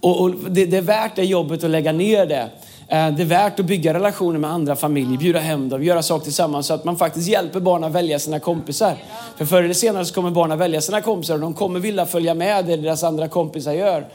Och, 0.00 0.20
och 0.20 0.30
det, 0.30 0.66
det 0.66 0.76
är 0.76 0.82
värt 0.82 1.16
det 1.16 1.24
jobbet 1.24 1.64
att 1.64 1.70
lägga 1.70 1.92
ner 1.92 2.26
det. 2.26 2.48
Eh, 2.88 3.10
det 3.10 3.22
är 3.22 3.26
värt 3.26 3.60
att 3.60 3.66
bygga 3.66 3.94
relationer 3.94 4.38
med 4.38 4.50
andra 4.50 4.76
familjer, 4.76 5.18
bjuda 5.18 5.38
hem 5.38 5.68
dem, 5.68 5.84
göra 5.84 6.02
saker 6.02 6.24
tillsammans 6.24 6.66
så 6.66 6.74
att 6.74 6.84
man 6.84 6.96
faktiskt 6.96 7.28
hjälper 7.28 7.60
barnen 7.60 7.88
att 7.88 7.94
välja 7.94 8.18
sina 8.18 8.40
kompisar. 8.40 8.96
För 9.36 9.44
förr 9.46 9.62
eller 9.62 9.74
senare 9.74 10.04
så 10.04 10.14
kommer 10.14 10.30
barnen 10.30 10.58
välja 10.58 10.80
sina 10.80 11.00
kompisar 11.00 11.34
och 11.34 11.40
de 11.40 11.54
kommer 11.54 11.80
vilja 11.80 12.06
följa 12.06 12.34
med 12.34 12.64
det 12.64 12.76
deras 12.76 13.04
andra 13.04 13.28
kompisar 13.28 13.72
gör. 13.72 14.06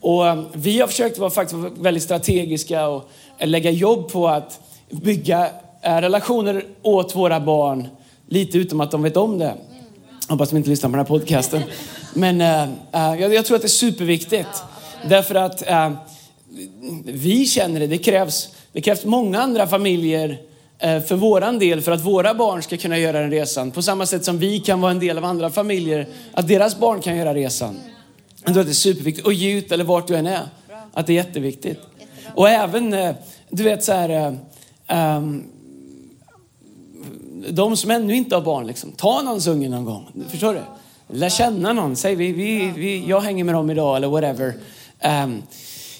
Och 0.00 0.26
eh, 0.26 0.42
vi 0.52 0.80
har 0.80 0.88
försökt 0.88 1.18
vara 1.18 1.30
faktiskt 1.30 1.60
väldigt 1.78 2.02
strategiska 2.02 2.86
och 2.88 3.10
eh, 3.38 3.48
lägga 3.48 3.70
jobb 3.70 4.12
på 4.12 4.28
att 4.28 4.60
bygga 4.90 5.50
eh, 5.82 5.96
relationer 5.96 6.64
åt 6.82 7.16
våra 7.16 7.40
barn 7.40 7.88
lite 8.28 8.58
utom 8.58 8.80
att 8.80 8.90
de 8.90 9.02
vet 9.02 9.16
om 9.16 9.38
det. 9.38 9.54
Hoppas 10.28 10.50
de 10.50 10.56
inte 10.56 10.70
lyssnar 10.70 10.90
på 10.90 10.96
den 10.96 11.06
här 11.06 11.08
podcasten. 11.08 11.62
Men 12.14 12.40
eh, 12.40 13.20
jag, 13.20 13.34
jag 13.34 13.46
tror 13.46 13.56
att 13.56 13.62
det 13.62 13.66
är 13.66 13.68
superviktigt. 13.68 14.62
Därför 15.08 15.34
att 15.34 15.68
eh, 15.68 15.90
vi 17.04 17.46
känner 17.46 17.80
det, 17.80 17.86
det 17.86 17.98
krävs, 17.98 18.48
det 18.72 18.80
krävs 18.80 19.04
många 19.04 19.40
andra 19.40 19.66
familjer 19.66 20.38
för 20.80 21.14
våran 21.14 21.58
del 21.58 21.80
för 21.80 21.92
att 21.92 22.00
våra 22.00 22.34
barn 22.34 22.62
ska 22.62 22.76
kunna 22.76 22.98
göra 22.98 23.20
den 23.20 23.30
resan. 23.30 23.70
På 23.70 23.82
samma 23.82 24.06
sätt 24.06 24.24
som 24.24 24.38
vi 24.38 24.58
kan 24.60 24.80
vara 24.80 24.90
en 24.90 24.98
del 24.98 25.18
av 25.18 25.24
andra 25.24 25.50
familjer, 25.50 26.06
att 26.32 26.48
deras 26.48 26.78
barn 26.78 27.00
kan 27.00 27.16
göra 27.16 27.34
resan. 27.34 27.76
Jag 28.48 28.54
tror 28.54 28.60
att 28.60 28.66
det 28.66 28.72
är 28.72 28.74
superviktigt. 28.74 29.26
Och 29.26 29.32
ut 29.32 29.72
eller 29.72 29.84
vart 29.84 30.06
du 30.06 30.16
än 30.16 30.26
är. 30.26 30.48
Att 30.92 31.06
det 31.06 31.12
är 31.12 31.14
jätteviktigt. 31.14 31.78
Och 32.34 32.48
även, 32.48 32.92
eh, 32.92 33.14
du 33.50 33.62
vet 33.62 33.84
så 33.84 33.92
här, 33.92 34.38
ehm, 34.86 35.44
de 37.48 37.76
som 37.76 37.90
ännu 37.90 38.16
inte 38.16 38.34
har 38.34 38.42
barn, 38.42 38.66
liksom, 38.66 38.92
ta 38.92 39.22
någons 39.22 39.46
unge 39.46 39.68
någon 39.68 39.84
gång. 39.84 40.24
Förstår 40.28 40.54
du? 40.54 40.60
Lär 41.18 41.28
känna 41.28 41.72
någon. 41.72 41.96
Säg 41.96 42.14
vi, 42.14 42.32
vi, 42.32 42.72
vi, 42.76 43.04
jag 43.06 43.20
hänger 43.20 43.44
med 43.44 43.54
dem 43.54 43.70
idag 43.70 43.96
eller 43.96 44.08
whatever. 44.08 44.54
Ehm, 45.00 45.42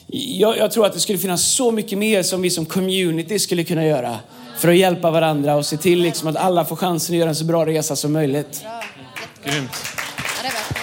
jag, 0.07 0.59
jag 0.59 0.73
tror 0.73 0.87
att 0.87 0.93
det 0.93 1.01
skulle 1.01 1.19
finnas 1.19 1.43
så 1.43 1.71
mycket 1.71 1.99
mer 1.99 2.23
som 2.23 2.43
vi 2.43 2.51
som 2.51 2.67
community 2.67 3.39
skulle 3.39 3.65
kunna 3.65 3.87
göra 3.87 4.19
för 4.59 4.69
att 4.69 4.77
hjälpa 4.77 5.11
varandra 5.11 5.55
och 5.55 5.67
se 5.67 5.77
till 5.77 6.03
liksom 6.03 6.29
att 6.29 6.37
alla 6.37 6.65
får 6.65 6.77
chansen 6.77 7.15
att 7.15 7.19
göra 7.19 7.29
en 7.29 7.37
så 7.37 7.45
bra 7.45 7.67
resa 7.67 7.97
som 7.97 8.13
möjligt. 8.13 8.65
Grymt. 9.45 9.71
Ehm, 10.45 10.78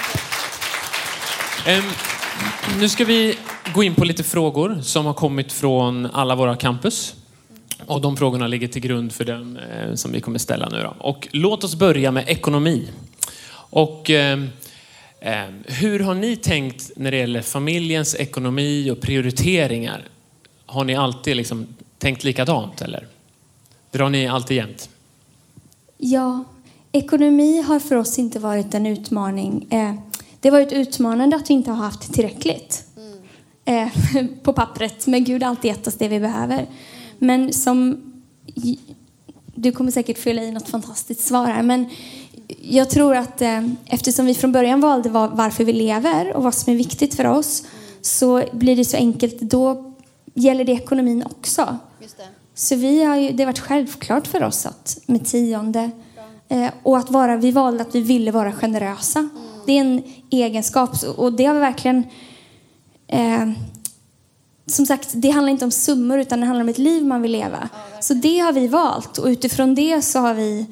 Ehm, 1.68 1.84
nu 2.80 2.90
ska 2.90 3.06
vi 3.06 3.38
gå 3.74 3.84
in 3.84 3.96
på 3.96 4.06
lite 4.06 4.24
frågor 4.24 4.80
som 4.82 5.06
har 5.06 5.14
kommit 5.14 5.54
från 5.54 6.06
alla 6.06 6.36
våra 6.36 6.56
campus. 6.56 7.16
Och 7.86 8.02
de 8.02 8.18
frågorna 8.18 8.48
ligger 8.48 8.68
till 8.68 8.82
grund 8.82 9.14
för 9.14 9.26
den 9.26 9.58
eh, 9.58 9.94
som 9.96 10.12
vi 10.12 10.22
kommer 10.22 10.40
ställa 10.40 10.70
nu. 10.70 10.84
Då. 10.84 10.96
Och 11.00 11.28
låt 11.32 11.64
oss 11.64 11.76
börja 11.76 12.12
med 12.12 12.30
ekonomi. 12.30 12.90
Och 13.52 14.10
eh, 14.10 14.40
hur 15.66 16.00
har 16.00 16.14
ni 16.14 16.36
tänkt 16.36 16.92
när 16.96 17.12
det 17.12 17.18
gäller 17.18 17.42
familjens 17.42 18.16
ekonomi 18.16 18.92
och 18.92 19.02
prioriteringar? 19.02 20.04
Har 20.66 20.84
ni 20.84 20.96
alltid 20.96 21.36
liksom 21.36 21.68
tänkt 21.98 22.24
likadant 22.24 22.82
eller? 22.82 23.08
Drar 23.92 24.10
ni 24.10 24.28
alltid 24.28 24.58
jämnt? 24.58 24.90
Ja, 25.98 26.44
ekonomi 26.92 27.62
har 27.62 27.80
för 27.80 27.96
oss 27.96 28.20
inte 28.20 28.40
varit 28.40 28.74
en 28.74 28.86
utmaning. 28.86 29.68
Eh, 29.70 29.96
det 30.46 30.50
har 30.52 30.60
varit 30.60 30.72
utmanande 30.72 31.36
att 31.36 31.50
vi 31.50 31.54
inte 31.54 31.72
har 31.72 31.84
haft 31.84 32.14
tillräckligt 32.14 32.84
eh, 33.66 33.88
på 34.44 34.54
pappret. 34.54 35.08
Men 35.08 35.24
Gud 35.24 35.44
har 35.44 35.50
alltid 35.50 35.72
gett 35.72 35.88
oss 35.88 35.94
det 35.94 36.08
vi 36.08 36.20
behöver. 36.20 36.68
Men 37.20 37.54
som... 37.54 38.02
Du 39.56 39.72
kommer 39.72 39.92
säkert 39.92 40.18
fylla 40.18 40.44
i 40.44 40.52
något 40.52 40.70
fantastiskt 40.70 41.22
svar 41.28 41.46
här. 41.46 41.64
Men 41.64 41.90
jag 42.62 42.90
tror 42.90 43.16
att 43.16 43.42
eh, 43.42 43.68
eftersom 43.86 44.26
vi 44.26 44.34
från 44.34 44.52
början 44.52 44.82
valde 44.82 45.10
var, 45.10 45.28
varför 45.28 45.64
vi 45.64 45.74
lever 45.74 46.34
och 46.34 46.44
vad 46.44 46.54
som 46.54 46.74
är 46.74 46.78
viktigt 46.78 47.16
för 47.16 47.26
oss 47.26 47.64
så 48.02 48.44
blir 48.52 48.76
det 48.76 48.86
så 48.86 48.98
enkelt. 48.98 49.40
Då 49.40 49.94
gäller 50.34 50.64
det 50.64 50.72
ekonomin 50.72 51.24
också. 51.26 51.78
Det. 52.00 52.24
Så 52.54 52.76
vi 52.76 53.04
har 53.04 53.16
ju, 53.16 53.32
det 53.32 53.44
har 53.44 53.48
varit 53.48 53.60
självklart 53.60 54.28
för 54.28 54.44
oss 54.44 54.66
att 54.66 54.98
med 55.06 55.26
tionde 55.26 55.92
eh, 56.50 56.70
och 56.84 56.98
att 56.98 57.12
vara, 57.12 57.38
vi 57.38 57.52
valde 57.52 57.82
att 57.82 57.96
vi 57.96 58.02
ville 58.02 58.32
vara 58.32 58.52
generösa. 58.52 59.30
Det 59.66 59.78
är 59.78 59.82
en 59.82 60.04
egenskap 60.30 60.90
och 61.18 61.34
det 61.34 61.46
har 61.46 61.54
vi 61.54 61.60
verkligen 61.60 62.04
eh, 63.08 63.50
som 64.68 64.86
sagt, 64.86 65.10
det 65.14 65.30
handlar 65.30 65.52
inte 65.52 65.66
om 65.66 65.72
summor 65.72 66.20
utan 66.20 66.40
det 66.40 66.46
handlar 66.46 66.64
om 66.64 66.70
ett 66.70 66.78
liv 66.78 67.06
man 67.06 67.22
vill 67.22 67.32
leva. 67.32 67.70
Så 68.02 68.14
det 68.14 68.40
har 68.40 68.54
vi 68.54 68.68
valt 68.68 69.18
och 69.18 69.28
utifrån 69.28 69.76
det 69.76 70.02
så 70.02 70.20
har 70.20 70.34
vi 70.34 70.66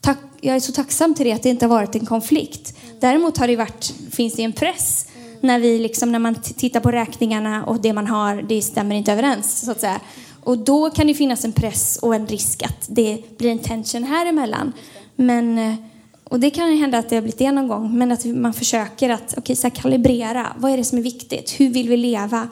tack, 0.00 0.18
jag 0.40 0.56
är 0.56 0.60
så 0.60 0.72
tacksam 0.72 1.14
till 1.14 1.26
det 1.26 1.32
att 1.32 1.42
det 1.42 1.48
inte 1.48 1.66
har 1.66 1.70
varit 1.70 1.94
en 1.94 2.06
konflikt. 2.06 2.76
Däremot 3.00 3.38
har 3.38 3.46
det 3.46 3.56
varit, 3.56 3.94
finns 4.10 4.34
det 4.34 4.42
en 4.42 4.52
press 4.52 5.06
när 5.40 5.58
vi 5.58 5.78
liksom, 5.78 6.12
när 6.12 6.18
man 6.18 6.34
tittar 6.34 6.80
på 6.80 6.90
räkningarna 6.90 7.64
och 7.64 7.80
det 7.80 7.92
man 7.92 8.06
har, 8.06 8.42
det 8.42 8.62
stämmer 8.62 8.96
inte 8.96 9.12
överens 9.12 9.60
så 9.60 9.70
att 9.70 9.80
säga. 9.80 10.00
Och 10.44 10.58
då 10.58 10.90
kan 10.90 11.06
det 11.06 11.14
finnas 11.14 11.44
en 11.44 11.52
press 11.52 11.98
och 12.02 12.14
en 12.14 12.26
risk 12.26 12.62
att 12.62 12.86
det 12.88 13.22
blir 13.38 13.50
en 13.50 13.58
tension 13.58 14.04
här 14.04 14.26
emellan. 14.26 14.72
Men, 15.16 15.58
eh, 15.58 15.74
och 16.30 16.40
det 16.40 16.50
kan 16.50 16.76
hända 16.76 16.98
att 16.98 17.08
det 17.08 17.16
har 17.16 17.22
blivit 17.22 17.38
det 17.38 17.52
någon 17.52 17.68
gång, 17.68 17.98
men 17.98 18.12
att 18.12 18.24
man 18.24 18.54
försöker 18.54 19.10
att 19.10 19.34
okej, 19.36 19.56
så 19.56 19.66
här, 19.66 19.74
kalibrera. 19.74 20.46
Vad 20.58 20.72
är 20.72 20.76
det 20.76 20.84
som 20.84 20.98
är 20.98 21.02
viktigt? 21.02 21.60
Hur 21.60 21.68
vill 21.68 21.88
vi 21.88 21.96
leva? 21.96 22.48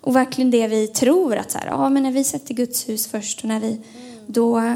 Och 0.00 0.16
verkligen 0.16 0.50
det 0.50 0.68
vi 0.68 0.86
tror 0.86 1.36
att 1.36 1.50
så 1.50 1.58
här, 1.58 1.66
ja, 1.66 1.88
men 1.88 2.02
när 2.02 2.12
vi 2.12 2.24
sätter 2.24 2.54
Guds 2.54 2.88
hus 2.88 3.06
först 3.06 3.40
och 3.40 3.48
när 3.48 3.60
vi, 3.60 3.80
då 4.26 4.74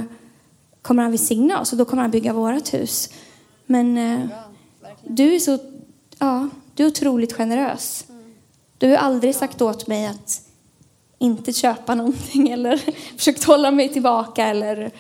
kommer 0.83 1.03
han 1.03 1.13
välsigna 1.13 1.61
oss 1.61 1.73
och 1.73 1.79
då 1.79 1.85
kommer 1.85 2.03
han 2.03 2.11
bygga 2.11 2.33
vårt 2.33 2.75
hus. 2.75 3.11
Men 3.67 3.99
eh, 3.99 4.21
du 5.07 5.35
är 5.35 5.39
så, 5.39 5.59
ja, 6.19 6.49
du 6.75 6.83
är 6.83 6.89
otroligt 6.89 7.33
generös. 7.33 8.05
Du 8.79 8.89
har 8.89 8.97
aldrig 8.97 9.35
sagt 9.35 9.63
åt 9.63 9.87
mig 9.87 10.07
att 10.07 10.43
inte 11.19 11.53
köpa 11.53 11.95
någonting 11.95 12.49
eller 12.49 12.81
försökt 13.17 13.45
hålla 13.45 13.71
mig 13.71 13.89
tillbaka 13.89 14.47
eller 14.47 14.91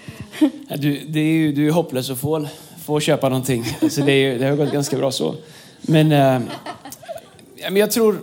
Du, 0.79 1.07
det 1.09 1.21
är 1.21 1.33
ju, 1.33 1.53
du 1.53 1.69
är 1.69 1.73
hopplös 1.73 2.11
att 2.11 2.21
få, 2.21 2.49
få 2.85 3.01
köpa 3.01 3.29
någonting. 3.29 3.65
Så 3.91 4.01
det, 4.01 4.13
är, 4.13 4.33
ju- 4.33 4.39
det 4.39 4.47
har 4.47 4.57
gått 4.57 4.73
ganska 4.73 4.97
bra 4.97 5.13
så. 5.13 5.35
Men, 5.81 6.13
äh, 6.13 6.41
men 7.63 7.77
jag 7.77 7.91
tror... 7.91 8.21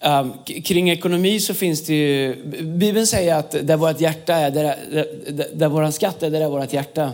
Äh, 0.00 0.26
kring 0.64 0.90
ekonomi 0.90 1.40
så 1.40 1.54
finns 1.54 1.82
det 1.86 1.94
ju... 1.94 2.36
Bibeln 2.62 3.06
säger 3.06 3.34
att 3.34 3.50
där 3.50 3.76
vårt 3.76 4.00
hjärta 4.00 4.34
är, 4.34 4.50
där, 4.50 4.76
där, 4.92 5.06
där, 5.30 5.46
där 5.54 5.68
våran 5.68 5.92
skatt 5.92 6.22
är, 6.22 6.30
där 6.30 6.40
är 6.40 6.48
vårt 6.48 6.72
hjärta. 6.72 7.12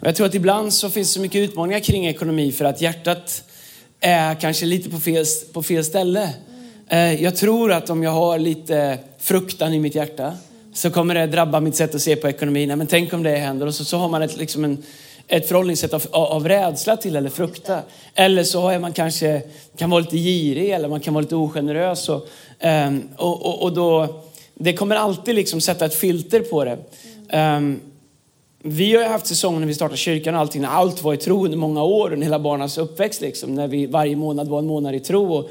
Och 0.00 0.06
jag 0.06 0.16
tror 0.16 0.26
att 0.26 0.34
ibland 0.34 0.72
så 0.72 0.90
finns 0.90 1.08
det 1.08 1.14
så 1.14 1.20
mycket 1.20 1.38
utmaningar 1.50 1.80
kring 1.80 2.06
ekonomi 2.06 2.52
för 2.52 2.64
att 2.64 2.80
hjärtat 2.80 3.42
är 4.00 4.34
kanske 4.34 4.66
lite 4.66 4.90
på 4.90 5.00
fel, 5.00 5.24
på 5.52 5.62
fel 5.62 5.84
ställe. 5.84 6.30
Eh, 6.88 7.22
jag 7.22 7.36
tror 7.36 7.72
att 7.72 7.90
om 7.90 8.02
jag 8.02 8.10
har 8.10 8.38
lite 8.38 8.98
fruktan 9.18 9.74
i 9.74 9.78
mitt 9.78 9.94
hjärta 9.94 10.32
så 10.72 10.90
kommer 10.90 11.14
det 11.14 11.26
drabba 11.26 11.60
mitt 11.60 11.76
sätt 11.76 11.94
att 11.94 12.02
se 12.02 12.16
på 12.16 12.28
ekonomin. 12.28 12.68
Nej, 12.68 12.76
men 12.76 12.86
tänk 12.86 13.12
om 13.12 13.22
det 13.22 13.36
händer. 13.36 13.66
Och 13.66 13.74
så, 13.74 13.84
så 13.84 13.96
har 13.96 14.08
man 14.08 14.22
ett, 14.22 14.36
liksom 14.36 14.64
en, 14.64 14.82
ett 15.28 15.48
förhållningssätt 15.48 15.94
av, 15.94 16.06
av 16.12 16.48
rädsla 16.48 16.96
till 16.96 17.16
eller 17.16 17.30
frukta. 17.30 17.80
Eller 18.14 18.44
så 18.44 18.68
är 18.68 18.78
man 18.78 18.92
kanske 18.92 19.42
kan 19.76 19.90
vara 19.90 20.00
lite 20.00 20.16
girig 20.16 20.70
eller 20.70 20.88
man 20.88 21.00
kan 21.00 21.14
vara 21.14 21.22
lite 21.22 21.36
ogenerös. 21.36 22.08
Och, 22.08 22.28
um, 22.86 23.08
och, 23.16 23.46
och, 23.46 23.62
och, 23.62 23.72
då, 23.72 24.22
det 24.54 24.72
kommer 24.72 24.96
alltid 24.96 25.34
liksom 25.34 25.60
sätta 25.60 25.84
ett 25.84 25.94
filter 25.94 26.40
på 26.40 26.64
det. 26.64 26.78
Um, 27.38 27.80
vi 28.62 28.94
har 28.94 29.02
ju 29.02 29.08
haft 29.08 29.26
säsonger 29.26 29.60
när 29.60 29.66
vi 29.66 29.74
startade 29.74 29.96
kyrkan 29.96 30.34
och 30.34 30.40
allting, 30.40 30.62
när 30.62 30.68
allt 30.68 31.02
var 31.02 31.14
i 31.14 31.16
tro 31.16 31.44
under 31.44 31.58
många 31.58 31.82
år, 31.82 32.12
under 32.12 32.24
hela 32.24 32.38
barnens 32.38 32.78
uppväxt 32.78 33.20
liksom, 33.20 33.54
när 33.54 33.68
vi 33.68 33.86
varje 33.86 34.16
månad 34.16 34.48
var 34.48 34.58
en 34.58 34.66
månad 34.66 34.94
i 34.94 35.00
tro. 35.00 35.34
Och, 35.34 35.50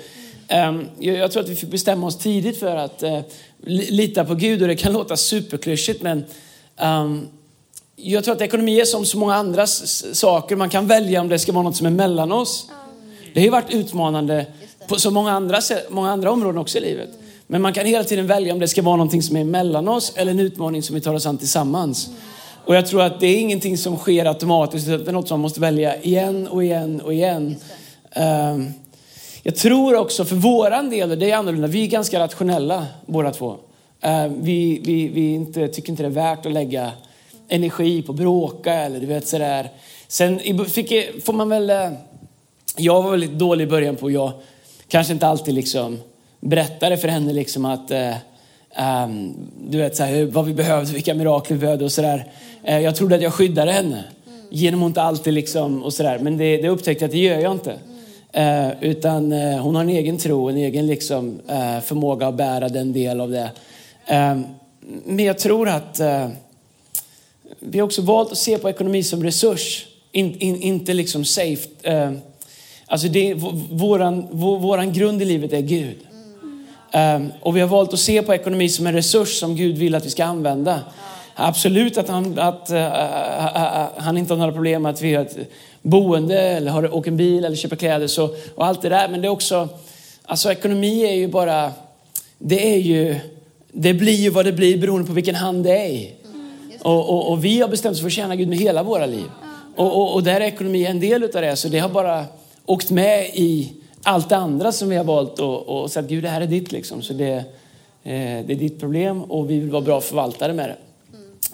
jag, 0.49 1.17
jag, 1.17 1.31
tror 1.31 1.43
att 1.43 1.49
vi 1.49 1.55
fick 1.55 1.71
bestämma 1.71 2.07
oss 2.07 2.17
tidigt 2.17 2.59
för 2.59 2.75
att 2.75 3.03
uh, 3.03 3.19
lita 3.67 4.25
på 4.25 4.35
Gud 4.35 4.62
och 4.62 4.67
det 4.67 4.75
kan 4.75 4.93
låta 4.99 5.17
superklyschigt 5.17 6.01
men 6.01 6.23
um, 6.81 7.27
jag 7.95 8.23
tror 8.23 8.35
att 8.35 8.41
ekonomi 8.41 8.79
är 8.79 8.85
som 8.85 9.05
så 9.05 9.17
många 9.17 9.35
andra 9.35 9.67
saker. 9.67 10.55
Man 10.55 10.69
kan 10.69 10.88
välja 10.88 11.21
om 11.21 11.29
det 11.29 11.39
ska 11.39 11.51
vara 11.51 11.63
något 11.63 11.75
som 11.75 11.85
är 11.85 11.91
mellan 11.91 12.31
oss. 12.31 12.69
Det 13.33 13.39
har 13.39 13.45
ju 13.45 13.51
varit 13.51 13.73
utmanande 13.73 14.45
på 14.88 14.95
så 14.95 15.12
många 15.12 15.31
andra, 15.31 15.59
många 15.89 16.12
andra 16.12 16.31
områden 16.31 16.62
också 16.62 16.77
i 16.77 16.81
livet. 16.81 17.09
Men 17.47 17.62
man 17.62 17.73
kan 17.73 17.85
hela 17.85 18.03
tiden 18.03 18.27
välja 18.27 18.53
om 18.53 18.59
det 18.59 18.67
ska 18.67 18.81
vara 18.81 18.95
någonting 18.95 19.23
som 19.23 19.38
är 19.38 19.43
mellan 19.43 19.88
oss 19.88 20.13
eller 20.15 20.31
en 20.31 20.39
utmaning 20.39 20.83
som 20.83 20.95
vi 20.95 21.01
tar 21.01 21.13
oss 21.13 21.25
an 21.25 21.38
tillsammans. 21.38 22.09
Och 22.65 22.75
jag 22.75 22.88
tror 22.88 23.01
att 23.01 23.19
det 23.19 23.27
är 23.27 23.38
ingenting 23.38 23.77
som 23.77 23.97
sker 23.97 24.25
automatiskt, 24.25 24.88
utan 24.88 25.03
det 25.03 25.12
är 25.12 25.13
något 25.13 25.27
som 25.27 25.39
man 25.39 25.41
måste 25.41 25.59
välja 25.59 26.01
igen 26.01 26.47
och 26.47 26.63
igen 26.63 27.01
och 27.01 27.13
igen. 27.13 27.55
Um, 28.15 28.73
jag 29.49 29.55
tror 29.55 29.95
också 29.95 30.25
för 30.25 30.35
våran 30.35 30.89
del, 30.89 31.12
och 31.12 31.17
det 31.17 31.31
är 31.31 31.35
annorlunda, 31.35 31.67
vi 31.67 31.83
är 31.83 31.88
ganska 31.88 32.19
rationella 32.19 32.85
båda 33.05 33.31
två. 33.31 33.49
Uh, 34.05 34.27
vi, 34.41 34.81
vi, 34.83 35.07
vi 35.07 35.33
inte, 35.33 35.67
tycker 35.67 35.89
inte 35.89 36.03
det 36.03 36.07
är 36.07 36.12
värt 36.12 36.45
att 36.45 36.51
lägga 36.51 36.91
energi 37.47 38.01
på 38.01 38.12
att 38.12 38.17
bråka 38.17 38.73
eller 38.73 38.99
du 38.99 39.05
vet 39.05 39.27
sådär. 39.27 39.69
Sen 40.07 40.39
fick, 40.65 40.93
får 41.25 41.33
man 41.33 41.49
väl, 41.49 41.69
uh, 41.69 41.97
jag 42.77 43.03
var 43.03 43.12
väldigt 43.12 43.31
dålig 43.31 43.63
i 43.63 43.67
början 43.67 43.95
på, 43.95 44.12
jag 44.12 44.31
kanske 44.88 45.13
inte 45.13 45.27
alltid 45.27 45.53
liksom 45.53 45.99
berättade 46.39 46.97
för 46.97 47.07
henne 47.07 47.33
liksom 47.33 47.65
att 47.65 47.91
um, 47.91 49.35
du 49.69 49.77
vet 49.77 49.95
så 49.95 50.03
här, 50.03 50.25
vad 50.25 50.45
vi 50.45 50.53
behövde, 50.53 50.93
vilka 50.93 51.13
mirakel 51.13 51.57
vi 51.57 51.62
behövde 51.62 51.85
och 51.85 51.91
sådär. 51.91 52.31
Uh, 52.67 52.79
jag 52.79 52.95
trodde 52.95 53.15
att 53.15 53.21
jag 53.21 53.33
skyddade 53.33 53.71
henne 53.71 54.03
genom 54.49 54.83
att 54.83 54.88
inte 54.88 55.01
alltid 55.01 55.33
liksom 55.33 55.83
och 55.83 55.93
sådär. 55.93 56.19
Men 56.19 56.38
det, 56.38 56.57
det 56.57 56.69
upptäckte 56.69 57.03
jag 57.03 57.07
att 57.07 57.13
det 57.13 57.19
gör 57.19 57.39
jag 57.39 57.51
inte. 57.51 57.79
Eh, 58.31 58.69
utan 58.81 59.31
eh, 59.31 59.61
hon 59.61 59.75
har 59.75 59.81
en 59.81 59.89
egen 59.89 60.17
tro, 60.17 60.49
en 60.49 60.57
egen 60.57 60.87
liksom, 60.87 61.39
eh, 61.47 61.79
förmåga 61.79 62.27
att 62.27 62.35
bära 62.35 62.69
den 62.69 62.93
del 62.93 63.21
av 63.21 63.31
det. 63.31 63.51
Eh, 64.05 64.39
men 65.05 65.25
jag 65.25 65.39
tror 65.39 65.69
att 65.69 65.99
eh, 65.99 66.27
vi 67.59 67.79
har 67.79 67.85
också 67.85 68.01
valt 68.01 68.31
att 68.31 68.37
se 68.37 68.57
på 68.57 68.69
ekonomi 68.69 69.03
som 69.03 69.23
resurs, 69.23 69.85
in, 70.11 70.37
in, 70.39 70.61
inte 70.61 70.93
liksom 70.93 71.25
safe. 71.25 71.69
Eh, 71.81 72.11
alltså 72.85 73.07
det, 73.07 73.33
våran, 73.71 74.27
vår, 74.31 74.59
våran 74.59 74.93
grund 74.93 75.21
i 75.21 75.25
livet 75.25 75.53
är 75.53 75.61
Gud. 75.61 75.97
och 77.41 77.55
vi 77.57 77.61
har 77.61 77.67
valt 77.67 77.93
att 77.93 77.99
se 77.99 78.21
på 78.21 78.33
ekonomi 78.33 78.69
som 78.69 78.87
en 78.87 78.93
resurs 78.93 79.39
som 79.39 79.55
Gud 79.55 79.77
vill 79.77 79.95
att 79.95 80.05
vi 80.05 80.09
ska 80.09 80.25
använda. 80.25 80.79
Absolut 81.35 81.97
att 81.97 82.07
han, 82.07 82.39
att, 82.39 82.69
han 83.97 84.17
inte 84.17 84.33
har 84.33 84.37
några 84.37 84.51
problem 84.51 84.81
med 84.81 84.89
att 84.89 85.01
vi 85.01 85.15
har 85.15 85.25
ett 85.25 85.37
boende 85.81 86.39
eller 86.39 86.71
har, 86.71 86.95
åker 86.95 87.11
en 87.11 87.17
bil 87.17 87.45
eller 87.45 87.55
köper 87.55 87.75
kläder 87.75 88.07
så, 88.07 88.29
och 88.55 88.65
allt 88.65 88.81
det 88.81 88.89
där. 88.89 89.09
Men 89.09 89.21
det 89.21 89.27
är 89.27 89.31
också, 89.31 89.69
alltså 90.23 90.51
ekonomi 90.51 91.05
är 91.05 91.13
ju 91.13 91.27
bara, 91.27 91.71
det 92.37 92.73
är 92.73 92.79
ju, 92.79 93.15
det 93.71 93.93
blir 93.93 94.13
ju 94.13 94.29
vad 94.29 94.45
det 94.45 94.51
blir 94.51 94.77
beroende 94.77 95.07
på 95.07 95.13
vilken 95.13 95.35
hand 95.35 95.63
det 95.63 95.77
är 95.77 95.89
i. 95.89 96.13
Och, 96.81 97.09
och, 97.09 97.31
och, 97.31 97.45
vi 97.45 97.61
har 97.61 97.67
bestämt 97.67 97.93
oss 97.93 97.99
för 97.99 98.07
att 98.07 98.13
tjäna 98.13 98.35
Gud 98.35 98.47
med 98.47 98.57
hela 98.57 98.83
våra 98.83 99.05
liv. 99.05 99.25
Och, 99.75 100.13
och, 100.13 100.23
där 100.23 100.41
är 100.41 100.45
ekonomi 100.45 100.85
en 100.85 100.99
del 100.99 101.23
utav 101.23 101.41
det. 101.41 101.55
Så 101.55 101.67
det 101.67 101.79
har 101.79 101.89
bara 101.89 102.25
åkt 102.65 102.91
med 102.91 103.25
i 103.33 103.73
allt 104.03 104.29
det 104.29 104.35
andra 104.35 104.71
som 104.71 104.89
vi 104.89 104.95
har 104.95 105.03
valt 105.03 105.39
och, 105.39 105.67
och 105.67 105.91
sagt 105.91 106.09
Gud 106.09 106.23
det 106.23 106.29
här 106.29 106.41
är 106.41 106.45
ditt 106.45 106.71
liksom. 106.71 107.01
Så 107.01 107.13
det, 107.13 107.33
eh, 108.03 108.45
det 108.45 108.51
är 108.51 108.55
ditt 108.55 108.79
problem 108.79 109.23
och 109.23 109.49
vi 109.49 109.59
vill 109.59 109.69
vara 109.69 109.81
bra 109.81 110.01
förvaltare 110.01 110.53
med 110.53 110.69
det. 110.69 110.77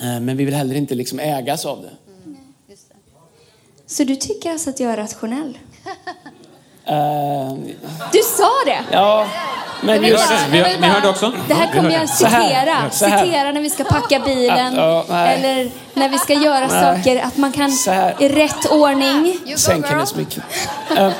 Eh, 0.05 0.19
men 0.19 0.37
vi 0.37 0.45
vill 0.45 0.53
heller 0.53 0.75
inte 0.75 0.95
liksom 0.95 1.19
ägas 1.19 1.65
av 1.65 1.81
det. 1.81 2.04
Så 3.87 4.03
du 4.03 4.15
tycker 4.15 4.51
alltså 4.51 4.69
att 4.69 4.79
jag 4.79 4.91
är 4.91 4.97
rationell? 4.97 5.57
Uh, 6.89 7.53
du 8.11 8.19
sa 8.37 8.51
det! 8.65 8.79
Ja. 8.91 9.27
Men 9.81 10.01
vi 10.01 10.09
hörde, 10.09 10.23
vi, 10.51 10.57
hör, 10.57 10.79
ni 10.79 10.87
hörde 10.87 11.09
också? 11.09 11.31
Det 11.47 11.53
här 11.53 11.73
kommer 11.73 11.89
jag 11.89 12.09
citera. 12.09 12.89
Citera 12.91 13.51
när 13.51 13.61
vi 13.61 13.69
ska 13.69 13.83
packa 13.83 14.19
bilen. 14.19 14.75
Ja, 14.75 15.05
eller 15.09 15.71
när 15.93 16.09
vi 16.09 16.17
ska 16.17 16.33
göra 16.33 16.67
nej. 16.67 16.97
saker. 16.97 17.21
Att 17.23 17.37
man 17.37 17.51
kan 17.51 17.71
i 18.19 18.29
rätt 18.29 18.71
ordning. 18.71 19.37
Sänk 19.57 19.85
hennes 19.85 20.15
mick. 20.15 20.37
Uh, 20.91 21.11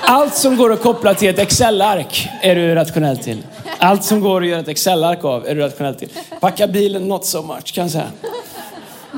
allt 0.00 0.34
som 0.34 0.56
går 0.56 0.72
att 0.72 0.82
koppla 0.82 1.14
till 1.14 1.28
ett 1.28 1.38
Excel-ark 1.38 2.28
är 2.40 2.54
du 2.54 2.74
rationell 2.74 3.18
till. 3.18 3.42
Allt 3.78 4.04
som 4.04 4.20
går 4.20 4.42
att 4.42 4.48
göra 4.48 4.60
ett 4.60 4.68
Excel-ark 4.68 5.24
av 5.24 5.46
är 5.46 5.54
du 5.54 5.60
rationell 5.60 5.94
till. 5.94 6.10
Packa 6.40 6.66
bilen, 6.66 7.08
not 7.08 7.24
so 7.24 7.42
much 7.42 7.74
kan 7.74 7.84
jag 7.84 7.90
säga. 7.90 8.08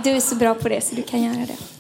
Du 0.05 0.11
är 0.11 0.21
så 0.21 0.35
bra 0.35 0.55
på 0.55 0.69
det 0.69 0.85
så 0.85 0.95
du 0.95 1.03
kan 1.03 1.23
göra 1.23 1.47
det. 1.47 1.80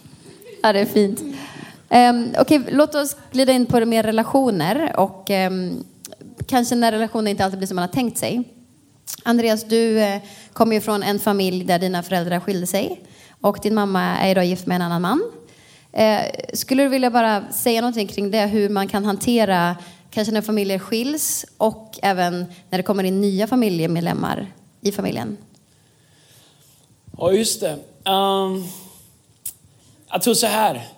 Ja, 0.62 0.73
det 0.73 0.81
är 0.81 0.87
fint. 0.87 1.20
Um, 1.20 2.35
Okej, 2.38 2.61
okay, 2.61 2.75
låt 2.75 2.94
oss 2.94 3.16
glida 3.33 3.53
in 3.53 3.66
på 3.66 3.81
det 3.81 3.87
mer 3.87 4.03
relationer 4.03 4.92
och 4.96 5.31
um, 5.31 5.85
kanske 6.46 6.75
när 6.75 6.92
relationen 6.92 7.27
inte 7.27 7.44
alltid 7.44 7.59
blir 7.59 7.66
som 7.66 7.77
man 7.77 7.83
har 7.83 7.92
tänkt 7.92 8.18
sig. 8.18 8.42
Andreas, 9.23 9.64
du 9.64 9.99
uh, 9.99 10.16
kommer 10.53 10.75
ju 10.75 10.81
från 10.81 11.03
en 11.03 11.18
familj 11.18 11.64
där 11.64 11.79
dina 11.79 12.03
föräldrar 12.03 12.40
skilde 12.40 12.66
sig 12.66 13.01
och 13.40 13.59
din 13.62 13.75
mamma 13.75 14.03
är 14.03 14.31
idag 14.31 14.44
gift 14.44 14.66
med 14.66 14.75
en 14.75 14.83
annan 14.83 15.03
man. 15.03 15.23
Uh, 15.99 16.55
skulle 16.55 16.83
du 16.83 16.88
vilja 16.88 17.11
bara 17.11 17.53
säga 17.53 17.81
någonting 17.81 18.09
kring 18.09 18.31
det, 18.31 18.46
hur 18.46 18.68
man 18.68 18.88
kan 18.88 19.05
hantera 19.05 19.77
kanske 20.11 20.35
när 20.35 20.42
familjer 20.42 20.79
skiljs 20.79 21.46
och 21.57 21.99
även 22.03 22.46
när 22.70 22.79
det 22.79 22.83
kommer 22.83 23.05
in 23.05 23.20
nya 23.20 23.46
familjemedlemmar 23.46 24.46
i 24.81 24.92
familjen? 24.92 25.37
Ja, 27.18 27.33
just 27.33 27.61
det. 27.61 27.79
Um... 28.11 28.64
Jag 30.12 30.23
tror 30.23 30.35
så 30.35 30.46
här. 30.46 30.88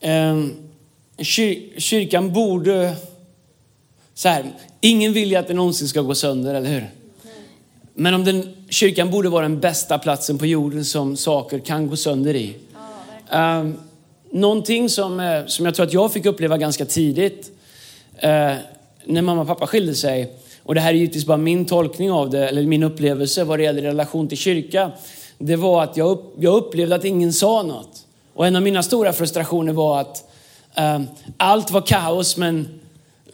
Ehm, 0.00 0.56
kyrkan 1.78 2.32
borde... 2.32 2.94
Så 4.14 4.28
här, 4.28 4.44
ingen 4.80 5.12
vill 5.12 5.30
ju 5.30 5.36
att 5.36 5.48
det 5.48 5.54
någonsin 5.54 5.88
ska 5.88 6.00
gå 6.00 6.14
sönder, 6.14 6.54
eller 6.54 6.70
hur? 6.70 6.90
Men 7.94 8.14
om 8.14 8.24
den, 8.24 8.54
kyrkan 8.68 9.10
borde 9.10 9.28
vara 9.28 9.42
den 9.42 9.60
bästa 9.60 9.98
platsen 9.98 10.38
på 10.38 10.46
jorden 10.46 10.84
som 10.84 11.16
saker 11.16 11.58
kan 11.58 11.88
gå 11.88 11.96
sönder 11.96 12.34
i. 12.34 12.56
Um, 13.32 13.78
någonting 14.30 14.88
som, 14.88 15.20
eh, 15.20 15.46
som 15.46 15.66
jag 15.66 15.74
tror 15.74 15.86
att 15.86 15.92
jag 15.92 16.12
fick 16.12 16.26
uppleva 16.26 16.58
ganska 16.58 16.84
tidigt 16.84 17.50
uh, 18.14 18.54
när 19.04 19.22
mamma 19.22 19.40
och 19.40 19.46
pappa 19.46 19.66
skilde 19.66 19.94
sig. 19.94 20.32
Och 20.62 20.74
det 20.74 20.80
här 20.80 20.90
är 20.90 20.94
givetvis 20.94 21.26
bara 21.26 21.36
min 21.36 21.64
tolkning 21.66 22.12
av 22.12 22.30
det, 22.30 22.48
eller 22.48 22.62
min 22.62 22.82
upplevelse 22.82 23.44
vad 23.44 23.58
det 23.58 23.62
gäller 23.62 23.82
relation 23.82 24.28
till 24.28 24.38
kyrka. 24.38 24.92
Det 25.38 25.56
var 25.56 25.82
att 25.82 25.96
jag, 25.96 26.10
upp, 26.10 26.34
jag 26.38 26.54
upplevde 26.54 26.94
att 26.94 27.04
ingen 27.04 27.32
sa 27.32 27.62
något. 27.62 28.05
Och 28.36 28.46
en 28.46 28.56
av 28.56 28.62
mina 28.62 28.82
stora 28.82 29.12
frustrationer 29.12 29.72
var 29.72 30.00
att 30.00 30.30
eh, 30.74 31.00
allt 31.36 31.70
var 31.70 31.80
kaos 31.80 32.36
men, 32.36 32.80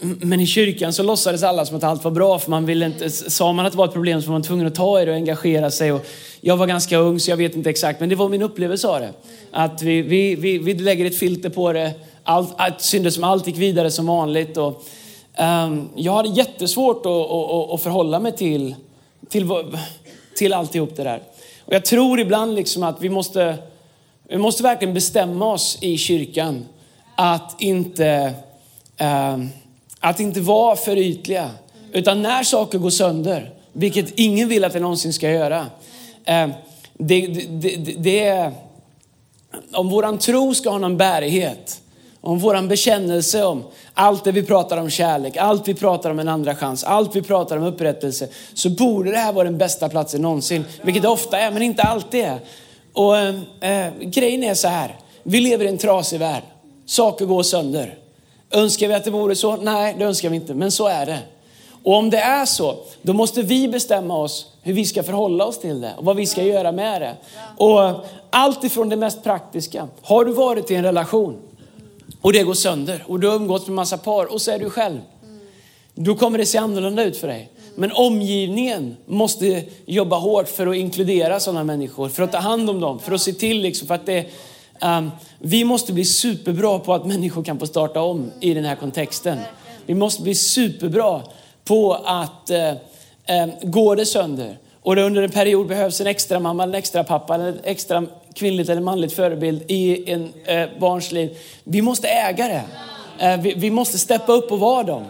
men 0.01 0.41
i 0.41 0.47
kyrkan 0.47 0.93
så 0.93 1.03
låtsades 1.03 1.43
alla 1.43 1.67
som 1.67 1.77
att 1.77 1.85
allt 1.85 2.05
var 2.05 2.11
bra 2.11 2.39
för 2.39 2.51
man 2.51 2.67
ville 2.67 2.87
inte, 2.87 3.11
sa 3.11 3.53
man 3.53 3.67
att 3.67 3.73
det 3.73 3.79
var 3.79 3.85
ett 3.85 3.93
problem 3.93 4.23
så 4.23 4.29
var 4.29 4.33
man 4.33 4.43
tvungen 4.43 4.67
att 4.67 4.75
ta 4.75 5.01
i 5.01 5.05
det 5.05 5.11
och 5.11 5.17
engagera 5.17 5.71
sig. 5.71 5.93
Och 5.93 6.07
jag 6.41 6.57
var 6.57 6.67
ganska 6.67 6.97
ung 6.97 7.21
så 7.21 7.31
jag 7.31 7.37
vet 7.37 7.57
inte 7.57 7.71
exakt 7.71 8.01
men 8.01 8.09
det 8.09 8.15
var 8.15 8.29
min 8.29 8.43
upplevelse 8.43 8.89
av 8.89 9.01
det. 9.01 9.13
Att 9.51 9.83
vi, 9.83 10.03
vi, 10.03 10.35
vi, 10.35 10.59
vi 10.59 10.75
lägger 10.75 11.05
ett 11.05 11.19
filter 11.19 11.49
på 11.49 11.73
det, 11.73 11.93
allt, 12.23 12.55
allt 12.57 12.81
syntes 12.81 13.15
som 13.15 13.25
allt 13.25 13.47
gick 13.47 13.59
vidare 13.59 13.91
som 13.91 14.07
vanligt. 14.07 14.57
Och, 14.57 14.83
um, 15.39 15.89
jag 15.95 16.13
hade 16.13 16.29
jättesvårt 16.29 17.07
att, 17.07 17.13
att, 17.13 17.71
att 17.71 17.83
förhålla 17.83 18.21
mig 18.21 18.37
till, 18.37 18.75
till, 19.29 19.49
till 20.37 20.53
alltihop 20.53 20.97
det 20.97 21.03
där. 21.05 21.23
Och 21.65 21.73
jag 21.73 21.85
tror 21.85 22.21
ibland 22.21 22.55
liksom 22.55 22.83
att 22.83 22.97
vi 23.01 23.09
måste 23.09 23.57
vi 24.33 24.39
måste 24.39 24.63
verkligen 24.63 24.95
bestämma 24.95 25.53
oss 25.53 25.79
i 25.81 25.99
kyrkan 25.99 26.67
att 27.15 27.57
inte, 27.59 28.35
eh, 28.97 29.39
att 30.01 30.21
inte 30.21 30.41
vara 30.41 30.77
för 30.77 30.97
ytliga. 30.97 31.51
Utan 31.93 32.23
när 32.23 32.43
saker 32.43 32.79
går 32.79 32.91
sönder, 32.91 33.55
vilket 33.73 34.19
ingen 34.19 34.49
vill 34.49 34.65
att 34.65 34.73
det 34.73 34.81
någonsin 34.81 35.13
ska 35.13 35.31
göra. 35.31 35.67
Eh, 36.25 36.49
det, 36.95 37.27
det, 37.27 37.77
det, 37.77 37.95
det 37.99 38.53
om 39.73 39.89
våran 39.89 40.19
tro 40.19 40.55
ska 40.55 40.71
ha 40.71 40.79
någon 40.79 40.97
bärighet, 40.97 41.81
om 42.21 42.39
våran 42.39 42.69
bekännelse 42.69 43.45
om 43.45 43.65
allt 43.95 44.25
det 44.25 44.33
vi 44.33 44.43
pratar 44.43 44.77
om 44.77 44.91
kärlek, 44.91 45.37
allt 45.37 45.69
vi 45.69 45.75
pratar 45.75 46.11
om 46.11 46.19
en 46.19 46.29
andra 46.29 46.55
chans, 46.55 46.85
allt 46.85 47.17
vi 47.17 47.23
pratar 47.23 47.57
om 47.57 47.63
upprättelse, 47.63 48.29
så 48.55 48.71
borde 48.71 49.11
det 49.11 49.19
här 49.19 49.33
vara 49.33 49.45
den 49.45 49.59
bästa 49.59 49.89
platsen 49.89 50.23
någonsin. 50.23 50.65
Vilket 50.83 51.03
det 51.03 51.09
ofta 51.09 51.39
är, 51.39 51.51
men 51.51 51.63
inte 51.63 51.83
alltid 51.83 52.25
är. 52.25 52.39
Och 52.93 53.19
eh, 53.19 53.35
eh, 53.61 53.93
grejen 54.01 54.45
är 54.45 54.55
så 54.55 54.69
här, 54.69 54.97
vi 55.23 55.41
lever 55.41 55.65
i 55.65 55.69
en 55.69 55.79
trasig 55.79 56.19
värld. 56.19 56.43
Saker 56.87 57.25
går 57.25 57.43
sönder. 57.43 57.99
Önskar 58.51 58.89
vi 58.89 58.95
att 58.95 59.05
det 59.05 59.11
vore 59.11 59.35
så? 59.35 59.57
Nej, 59.57 59.95
det 59.99 60.05
önskar 60.05 60.29
vi 60.29 60.37
inte, 60.37 60.55
men 60.55 60.71
så 60.71 60.87
är 60.87 61.07
det. 61.07 61.19
Och 61.83 61.95
om 61.95 62.11
det 62.11 62.19
är 62.19 62.47
så, 62.47 62.77
då 63.03 63.13
måste 63.13 63.43
vi 63.43 63.69
bestämma 63.69 64.19
oss 64.19 64.47
hur 64.63 64.73
vi 64.73 64.85
ska 64.85 65.03
förhålla 65.03 65.45
oss 65.45 65.61
till 65.61 65.81
det 65.81 65.93
och 65.97 66.05
vad 66.05 66.17
vi 66.17 66.27
ska 66.27 66.43
göra 66.43 66.73
med 66.73 67.03
det. 67.03 67.17
Och 67.57 68.05
allt 68.31 68.65
ifrån 68.65 68.89
det 68.89 68.97
mest 68.97 69.23
praktiska. 69.23 69.89
Har 70.03 70.25
du 70.25 70.33
varit 70.33 70.71
i 70.71 70.75
en 70.75 70.85
relation 70.85 71.37
och 72.21 72.33
det 72.33 72.43
går 72.43 72.55
sönder 72.55 73.05
och 73.09 73.21
du 73.21 73.29
har 73.29 73.35
umgåtts 73.35 73.67
med 73.67 73.75
massa 73.75 73.99
par 73.99 74.33
och 74.33 74.41
så 74.41 74.51
är 74.51 74.59
du 74.59 74.71
själv. 74.71 74.99
Då 75.95 76.15
kommer 76.15 76.39
det 76.39 76.47
se 76.47 76.59
annorlunda 76.59 77.05
ut 77.05 77.17
för 77.17 77.29
dig. 77.29 77.51
Men 77.75 77.93
omgivningen 77.93 78.97
måste 79.07 79.65
jobba 79.87 80.17
hårt 80.17 80.49
för 80.49 80.67
att 80.67 80.77
inkludera 80.77 81.41
sådana 81.41 81.65
människor, 81.65 82.09
för 82.09 82.23
att 82.23 82.33
ta 82.33 82.39
hand 82.39 82.71
om 82.71 82.81
dem, 82.81 82.99
för 82.99 83.13
att 83.13 83.21
se 83.21 83.33
till 83.33 83.61
liksom, 83.61 83.89
för 83.89 83.95
att 83.95 84.07
det 84.07 84.27
um, 84.83 85.11
vi 85.39 85.65
måste 85.65 85.93
bli 85.93 86.05
superbra 86.05 86.79
på 86.79 86.95
att 86.95 87.07
människor 87.07 87.45
kan 87.45 87.59
få 87.59 87.67
starta 87.67 88.03
om 88.03 88.31
i 88.41 88.55
den 88.55 88.65
här 88.65 88.77
kontexten. 88.77 89.39
Vi 89.87 89.95
måste 89.95 90.23
bli 90.23 90.35
superbra 90.35 91.23
på 91.65 91.93
att 92.05 92.51
eh, 92.51 92.69
eh, 92.69 92.77
uh, 93.31 93.55
um, 93.63 93.71
går 93.71 93.97
det 93.97 94.07
sönder 94.07 94.59
och 94.83 94.97
det 94.97 95.03
under 95.03 95.23
en 95.23 95.31
period 95.31 95.67
behövs 95.67 96.01
en 96.01 96.07
extra 96.07 96.41
mamma, 96.41 96.63
en 96.63 96.75
extra 96.75 97.05
pappa, 97.05 97.35
en 97.35 97.59
extra 97.65 98.07
kvinnligt 98.35 98.69
eller 98.69 98.81
manligt 98.81 99.13
förebild 99.13 99.63
i 99.69 100.13
en 100.13 100.23
uh, 100.23 100.79
barns 100.81 101.13
liv. 101.13 101.39
Vi 101.65 101.83
måste 101.83 102.09
äga 102.09 102.49
det. 102.49 102.65
Uh, 103.27 103.43
vi, 103.43 103.55
vi 103.55 103.71
måste 103.71 103.99
steppa 103.99 104.33
upp 104.33 104.53
och 104.53 104.61
vara 104.61 104.83
dem. 104.83 105.05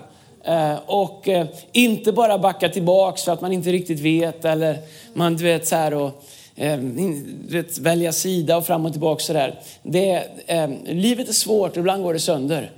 Eh, 0.44 0.74
och 0.86 1.28
eh, 1.28 1.46
inte 1.72 2.12
bara 2.12 2.38
backa 2.38 2.68
tillbaks 2.68 3.22
för 3.22 3.32
att 3.32 3.40
man 3.40 3.52
inte 3.52 3.72
riktigt 3.72 4.00
vet 4.00 4.44
eller 4.44 4.78
man 5.14 5.36
du 5.36 5.44
vet 5.44 5.66
så 5.66 5.76
här 5.76 5.94
och 5.94 6.24
eh, 6.56 6.78
du 6.78 7.62
vet, 7.62 7.78
välja 7.78 8.12
sida 8.12 8.56
och 8.56 8.66
fram 8.66 8.86
och 8.86 8.92
tillbaka 8.92 9.20
sådär. 9.20 9.60
Det, 9.82 10.22
livet 10.84 11.28
är 11.28 11.32
svårt 11.32 11.70
och 11.70 11.76
ibland 11.76 12.02
går 12.02 12.12
det 12.12 12.20
sönder. 12.20 12.70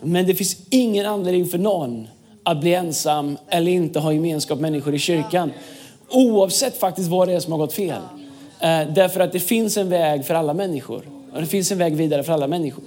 Men 0.00 0.26
det 0.26 0.34
finns 0.34 0.56
ingen 0.70 1.06
anledning 1.06 1.46
för 1.46 1.58
någon 1.58 2.08
att 2.42 2.60
bli 2.60 2.74
ensam 2.74 3.38
eller 3.48 3.72
inte 3.72 3.98
ha 3.98 4.12
gemenskap 4.12 4.60
med 4.60 4.72
människor 4.72 4.94
i 4.94 4.98
kyrkan. 4.98 5.52
Oavsett 6.10 6.76
faktiskt 6.76 7.08
vad 7.08 7.28
det 7.28 7.34
är 7.34 7.40
som 7.40 7.52
har 7.52 7.58
gått 7.58 7.72
fel. 7.72 8.02
Därför 8.94 9.20
att 9.20 9.32
det 9.32 9.40
finns 9.40 9.76
en 9.76 9.88
väg 9.88 10.24
för 10.24 10.34
alla 10.34 10.54
människor. 10.54 11.02
Och 11.32 11.40
det 11.40 11.46
finns 11.46 11.72
en 11.72 11.78
väg 11.78 11.96
vidare 11.96 12.22
för 12.22 12.32
alla 12.32 12.46
människor. 12.46 12.84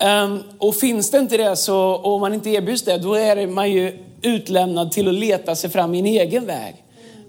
Um, 0.00 0.42
och 0.58 0.74
finns 0.74 1.10
det 1.10 1.18
inte 1.18 1.36
det, 1.36 1.56
så, 1.56 1.78
och 1.78 2.14
om 2.14 2.20
man 2.20 2.34
inte 2.34 2.50
erbjuds 2.50 2.82
det, 2.82 2.98
då 2.98 3.14
är 3.14 3.46
man 3.46 3.70
ju 3.70 4.04
utlämnad 4.22 4.92
till 4.92 5.08
att 5.08 5.14
leta 5.14 5.54
sig 5.56 5.70
fram 5.70 5.94
i 5.94 5.98
en 5.98 6.06
egen 6.06 6.46
väg. 6.46 6.74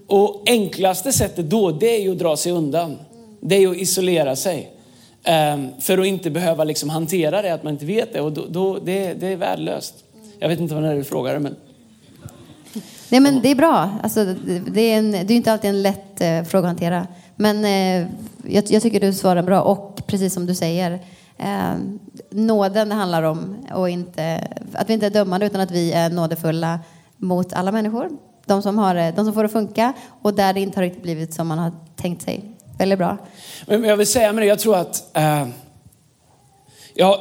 Och 0.06 0.42
enklaste 0.46 1.12
sättet 1.12 1.50
då, 1.50 1.70
det 1.70 1.96
är 1.96 2.00
ju 2.00 2.12
att 2.12 2.18
dra 2.18 2.36
sig 2.36 2.52
undan. 2.52 2.98
Det 3.40 3.56
är 3.56 3.60
ju 3.60 3.70
att 3.70 3.76
isolera 3.76 4.36
sig. 4.36 4.72
Um, 5.54 5.80
för 5.80 5.98
att 5.98 6.06
inte 6.06 6.30
behöva 6.30 6.64
liksom 6.64 6.90
hantera 6.90 7.42
det, 7.42 7.54
att 7.54 7.62
man 7.62 7.72
inte 7.72 7.86
vet 7.86 8.12
det. 8.12 8.20
Och 8.20 8.32
då, 8.32 8.44
då 8.48 8.78
det, 8.78 9.14
det, 9.14 9.26
är 9.26 9.36
värdelöst. 9.36 9.94
Jag 10.38 10.48
vet 10.48 10.60
inte 10.60 10.74
vad 10.74 10.82
det 10.82 10.88
är 10.90 10.96
du 10.96 11.04
frågar, 11.04 11.38
men... 11.38 11.56
Nej, 13.08 13.20
men 13.20 13.42
det 13.42 13.50
är 13.50 13.54
bra. 13.54 13.90
Alltså, 14.02 14.34
det, 14.66 14.80
är 14.80 14.98
en, 14.98 15.12
det 15.12 15.18
är 15.18 15.32
inte 15.32 15.52
alltid 15.52 15.70
en 15.70 15.82
lätt 15.82 16.20
eh, 16.20 16.42
fråga 16.42 16.68
att 16.68 16.70
hantera. 16.70 17.06
Men 17.36 17.64
eh, 17.64 18.08
jag, 18.54 18.64
jag, 18.70 18.82
tycker 18.82 19.00
du 19.00 19.12
svarar 19.12 19.42
bra. 19.42 19.62
Och 19.62 20.06
precis 20.06 20.34
som 20.34 20.46
du 20.46 20.54
säger, 20.54 20.92
eh, 21.38 21.74
nåden 22.30 22.88
det 22.88 22.94
handlar 22.94 23.22
om 23.22 23.66
och 23.74 23.90
inte, 23.90 24.48
att 24.72 24.88
vi 24.88 24.94
inte 24.94 25.06
är 25.06 25.10
dömande 25.10 25.46
utan 25.46 25.60
att 25.60 25.70
vi 25.70 25.92
är 25.92 26.10
nådefulla 26.10 26.80
mot 27.16 27.52
alla 27.52 27.72
människor. 27.72 28.10
De 28.46 28.62
som, 28.62 28.78
har, 28.78 29.12
de 29.12 29.24
som 29.24 29.34
får 29.34 29.42
det 29.42 29.46
att 29.46 29.52
funka 29.52 29.92
och 30.22 30.34
där 30.34 30.52
det 30.52 30.60
inte 30.60 30.78
har 30.78 30.84
riktigt 30.84 31.02
blivit 31.02 31.34
som 31.34 31.46
man 31.46 31.58
har 31.58 31.72
tänkt 31.96 32.22
sig. 32.22 32.44
Väldigt 32.78 32.98
bra. 32.98 33.18
Men 33.66 33.84
jag 33.84 33.96
vill 33.96 34.06
säga 34.06 34.32
med 34.32 34.42
det, 34.42 34.46
jag 34.46 34.58
tror 34.58 34.76
att 34.76 35.16
eh, 35.16 35.48
jag, 36.94 37.18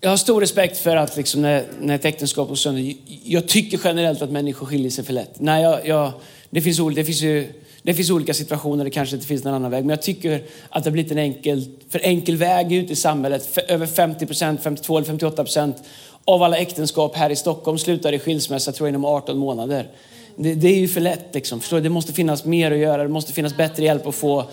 jag 0.00 0.10
har 0.10 0.16
stor 0.16 0.40
respekt 0.40 0.78
för 0.78 0.96
att 0.96 1.16
liksom 1.16 1.42
när, 1.42 1.64
när 1.80 1.94
ett 1.94 2.04
äktenskap 2.04 2.48
går 2.48 2.54
sönder, 2.54 2.94
jag 3.24 3.48
tycker 3.48 3.80
generellt 3.84 4.22
att 4.22 4.30
människor 4.30 4.66
skiljer 4.66 4.90
sig 4.90 5.04
för 5.04 5.12
lätt. 5.12 5.40
Nej, 5.40 5.62
jag, 5.62 5.86
jag, 5.86 6.12
det, 6.50 6.60
finns, 6.60 6.94
det 6.94 7.04
finns 7.04 7.22
ju 7.22 7.63
det 7.86 7.94
finns 7.94 8.10
olika 8.10 8.34
situationer, 8.34 8.84
det 8.84 8.90
kanske 8.90 9.16
inte 9.16 9.26
finns 9.26 9.44
någon 9.44 9.54
annan 9.54 9.70
väg. 9.70 9.84
Men 9.84 9.90
jag 9.90 10.02
tycker 10.02 10.42
att 10.70 10.84
det 10.84 10.90
har 10.90 10.92
blivit 10.92 11.12
en 11.12 11.18
enkel, 11.18 11.64
för 11.88 12.00
enkel 12.04 12.36
väg 12.36 12.72
ut 12.72 12.90
i 12.90 12.96
samhället. 12.96 13.46
För 13.46 13.70
över 13.70 13.86
50 13.86 14.26
procent, 14.26 14.62
52 14.62 14.96
eller 14.96 15.06
58 15.06 15.44
procent 15.44 15.76
av 16.24 16.42
alla 16.42 16.56
äktenskap 16.56 17.16
här 17.16 17.30
i 17.30 17.36
Stockholm 17.36 17.78
slutar 17.78 18.12
i 18.12 18.18
skilsmässa 18.18 18.72
tror 18.72 18.88
jag 18.88 18.90
inom 18.90 19.04
18 19.04 19.38
månader. 19.38 19.88
Det, 20.36 20.54
det 20.54 20.68
är 20.68 20.78
ju 20.78 20.88
för 20.88 21.00
lätt 21.00 21.34
liksom. 21.34 21.60
Förstår? 21.60 21.80
Det 21.80 21.88
måste 21.88 22.12
finnas 22.12 22.44
mer 22.44 22.70
att 22.70 22.78
göra, 22.78 23.02
det 23.02 23.08
måste 23.08 23.32
finnas 23.32 23.56
bättre 23.56 23.84
hjälp 23.84 24.06
att 24.06 24.14
få. 24.14 24.44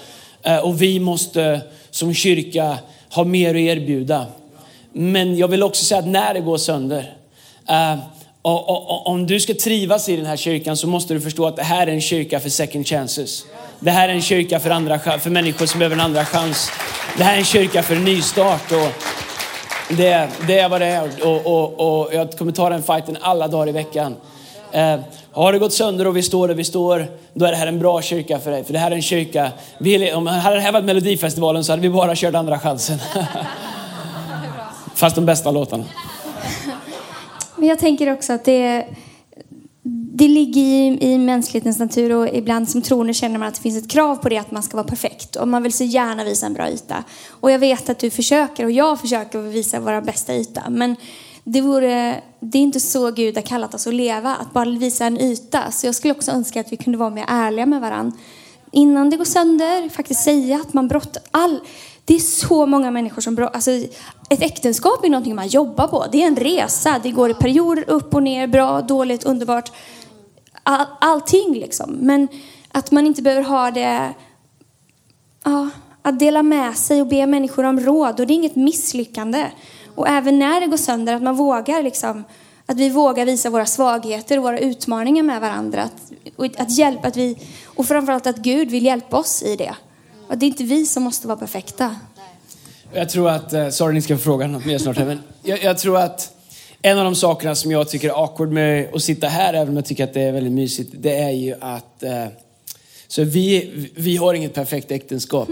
Eh, 0.43 0.57
och 0.57 0.81
vi 0.81 0.99
måste 0.99 1.61
som 1.91 2.13
kyrka 2.13 2.77
ha 3.09 3.23
mer 3.23 3.49
att 3.49 3.55
erbjuda. 3.55 4.25
Men 4.93 5.37
jag 5.37 5.47
vill 5.47 5.63
också 5.63 5.85
säga 5.85 5.99
att 5.99 6.07
när 6.07 6.33
det 6.33 6.39
går 6.39 6.57
sönder, 6.57 7.17
eh, 7.69 7.95
och, 8.41 8.69
och, 8.69 8.89
och, 8.89 9.07
om 9.07 9.27
du 9.27 9.39
ska 9.39 9.53
trivas 9.53 10.09
i 10.09 10.15
den 10.15 10.25
här 10.25 10.37
kyrkan 10.37 10.77
så 10.77 10.87
måste 10.87 11.13
du 11.13 11.21
förstå 11.21 11.47
att 11.47 11.55
det 11.55 11.63
här 11.63 11.87
är 11.87 11.91
en 11.91 12.01
kyrka 12.01 12.39
för 12.39 12.49
second 12.49 12.87
chances. 12.87 13.45
Det 13.79 13.91
här 13.91 14.09
är 14.09 14.13
en 14.13 14.21
kyrka 14.21 14.59
för, 14.59 14.69
andra, 14.69 14.99
för 14.99 15.29
människor 15.29 15.65
som 15.65 15.79
behöver 15.79 15.95
en 15.95 16.01
andra 16.01 16.25
chans. 16.25 16.69
Det 17.17 17.23
här 17.23 17.33
är 17.33 17.37
en 17.37 17.45
kyrka 17.45 17.83
för 17.83 17.95
en 17.95 18.03
nystart. 18.03 18.71
Och 18.71 19.03
det, 19.97 20.29
det 20.47 20.59
är 20.59 20.69
vad 20.69 20.81
det 20.81 20.85
är 20.85 21.25
och, 21.25 21.45
och, 21.45 22.03
och 22.03 22.13
jag 22.13 22.37
kommer 22.37 22.51
ta 22.51 22.69
den 22.69 22.83
fighten 22.83 23.17
alla 23.21 23.47
dagar 23.47 23.69
i 23.69 23.71
veckan. 23.71 24.15
Eh, 24.71 24.99
har 25.31 25.53
det 25.53 25.59
gått 25.59 25.73
sönder 25.73 26.07
och 26.07 26.17
vi 26.17 26.23
står 26.23 26.47
där 26.47 26.55
vi 26.55 26.63
står, 26.63 27.07
då 27.33 27.45
är 27.45 27.51
det 27.51 27.57
här 27.57 27.67
en 27.67 27.79
bra 27.79 28.01
kyrka 28.01 28.39
för 28.39 28.51
dig. 28.51 28.63
För 28.63 28.73
det 28.73 28.79
här 28.79 28.91
är 28.91 28.95
en 28.95 29.01
kyrka, 29.01 29.51
vi, 29.77 30.13
om 30.13 30.27
hade 30.27 30.55
det 30.55 30.61
här 30.61 30.71
varit 30.71 30.85
Melodifestivalen 30.85 31.63
så 31.63 31.71
hade 31.71 31.81
vi 31.81 31.89
bara 31.89 32.15
kört 32.15 32.35
andra 32.35 32.59
chansen. 32.59 32.99
Fast 34.95 35.15
de 35.15 35.25
bästa 35.25 35.51
låtarna. 35.51 35.83
Men 37.61 37.69
jag 37.69 37.79
tänker 37.79 38.13
också 38.13 38.33
att 38.33 38.43
det, 38.43 38.85
det 40.13 40.27
ligger 40.27 40.61
i, 40.61 40.97
i 41.01 41.17
mänsklighetens 41.17 41.79
natur 41.79 42.15
och 42.15 42.27
ibland 42.27 42.69
som 42.69 42.81
troende 42.81 43.13
känner 43.13 43.39
man 43.39 43.47
att 43.47 43.55
det 43.55 43.61
finns 43.61 43.83
ett 43.83 43.91
krav 43.91 44.15
på 44.15 44.29
det 44.29 44.37
att 44.37 44.51
man 44.51 44.63
ska 44.63 44.77
vara 44.77 44.87
perfekt 44.87 45.35
och 45.35 45.47
man 45.47 45.63
vill 45.63 45.73
så 45.73 45.83
gärna 45.83 46.23
visa 46.23 46.45
en 46.45 46.53
bra 46.53 46.69
yta. 46.69 47.03
Och 47.29 47.51
jag 47.51 47.59
vet 47.59 47.89
att 47.89 47.99
du 47.99 48.09
försöker 48.09 48.65
och 48.65 48.71
jag 48.71 49.01
försöker 49.01 49.39
visa 49.39 49.79
vår 49.79 50.01
bästa 50.01 50.35
yta. 50.35 50.69
Men 50.69 50.95
det, 51.43 51.61
vore, 51.61 52.21
det 52.39 52.57
är 52.57 52.61
inte 52.61 52.79
så 52.79 53.11
Gud 53.11 53.35
har 53.35 53.41
kallat 53.41 53.73
oss 53.73 53.87
att 53.87 53.93
leva, 53.93 54.35
att 54.35 54.53
bara 54.53 54.69
visa 54.69 55.05
en 55.05 55.21
yta. 55.21 55.71
Så 55.71 55.87
jag 55.87 55.95
skulle 55.95 56.13
också 56.13 56.31
önska 56.31 56.59
att 56.61 56.71
vi 56.71 56.77
kunde 56.77 56.97
vara 56.97 57.09
mer 57.09 57.25
ärliga 57.27 57.65
med 57.65 57.81
varandra. 57.81 58.17
Innan 58.71 59.09
det 59.09 59.17
går 59.17 59.25
sönder, 59.25 59.89
faktiskt 59.89 60.23
säga 60.23 60.55
att 60.55 60.73
man 60.73 60.87
brottar 60.87 61.23
all 61.31 61.59
det 62.11 62.15
är 62.15 62.19
så 62.19 62.65
många 62.65 62.91
människor 62.91 63.21
som... 63.21 63.49
Alltså, 63.53 63.71
ett 64.29 64.41
äktenskap 64.41 65.05
är 65.05 65.09
någonting 65.09 65.35
man 65.35 65.47
jobbar 65.47 65.87
på. 65.87 66.05
Det 66.11 66.23
är 66.23 66.27
en 66.27 66.35
resa. 66.35 66.99
Det 67.03 67.11
går 67.11 67.29
i 67.29 67.33
perioder 67.33 67.89
upp 67.89 68.13
och 68.13 68.23
ner, 68.23 68.47
bra, 68.47 68.81
dåligt, 68.81 69.23
underbart. 69.23 69.71
All, 70.63 70.85
allting 71.01 71.53
liksom. 71.53 71.91
Men 71.91 72.27
att 72.71 72.91
man 72.91 73.05
inte 73.05 73.21
behöver 73.21 73.43
ha 73.43 73.71
det... 73.71 74.13
Ja, 75.43 75.69
att 76.01 76.19
dela 76.19 76.43
med 76.43 76.77
sig 76.77 77.01
och 77.01 77.07
be 77.07 77.25
människor 77.25 77.63
om 77.63 77.79
råd. 77.79 78.19
Och 78.19 78.27
det 78.27 78.33
är 78.33 78.35
inget 78.35 78.55
misslyckande. 78.55 79.51
Och 79.95 80.07
även 80.07 80.39
när 80.39 80.61
det 80.61 80.67
går 80.67 80.77
sönder, 80.77 81.15
att 81.15 81.23
man 81.23 81.35
vågar 81.35 81.83
liksom... 81.83 82.23
Att 82.65 82.77
vi 82.77 82.89
vågar 82.89 83.25
visa 83.25 83.49
våra 83.49 83.65
svagheter 83.65 84.37
och 84.37 84.43
våra 84.43 84.59
utmaningar 84.59 85.23
med 85.23 85.41
varandra. 85.41 85.83
Att, 86.37 86.59
att 86.59 86.77
hjälpa, 86.77 87.07
att 87.07 87.17
vi, 87.17 87.37
och 87.65 87.85
framförallt 87.85 88.27
att 88.27 88.37
Gud 88.37 88.71
vill 88.71 88.85
hjälpa 88.85 89.17
oss 89.17 89.43
i 89.43 89.55
det. 89.55 89.75
Och 90.31 90.37
det 90.37 90.45
är 90.45 90.47
inte 90.47 90.63
vi 90.63 90.85
som 90.85 91.03
måste 91.03 91.27
vara 91.27 91.37
perfekta. 91.37 91.95
Jag 92.93 93.09
tror 93.09 93.29
att, 93.29 93.53
eh, 93.53 93.69
sorry 93.69 93.93
ni 93.93 94.01
ska 94.01 94.17
få 94.17 94.23
fråga 94.23 94.47
något 94.47 94.65
mer 94.65 94.77
snart 94.77 94.97
här, 94.97 95.05
men 95.05 95.19
jag, 95.43 95.63
jag, 95.63 95.77
tror 95.77 95.97
att 95.97 96.31
en 96.81 96.97
av 96.97 97.03
de 97.03 97.15
sakerna 97.15 97.55
som 97.55 97.71
jag 97.71 97.89
tycker 97.89 98.09
är 98.09 98.23
awkward 98.23 98.51
med 98.51 98.95
att 98.95 99.03
sitta 99.03 99.27
här, 99.27 99.53
även 99.53 99.69
om 99.69 99.75
jag 99.75 99.85
tycker 99.85 100.03
att 100.03 100.13
det 100.13 100.21
är 100.21 100.31
väldigt 100.31 100.53
mysigt, 100.53 100.91
det 100.93 101.15
är 101.15 101.29
ju 101.29 101.55
att 101.61 102.03
eh, 102.03 102.25
så 103.07 103.23
vi, 103.23 103.71
vi 103.95 104.17
har 104.17 104.33
inget 104.33 104.53
perfekt 104.53 104.91
äktenskap. 104.91 105.49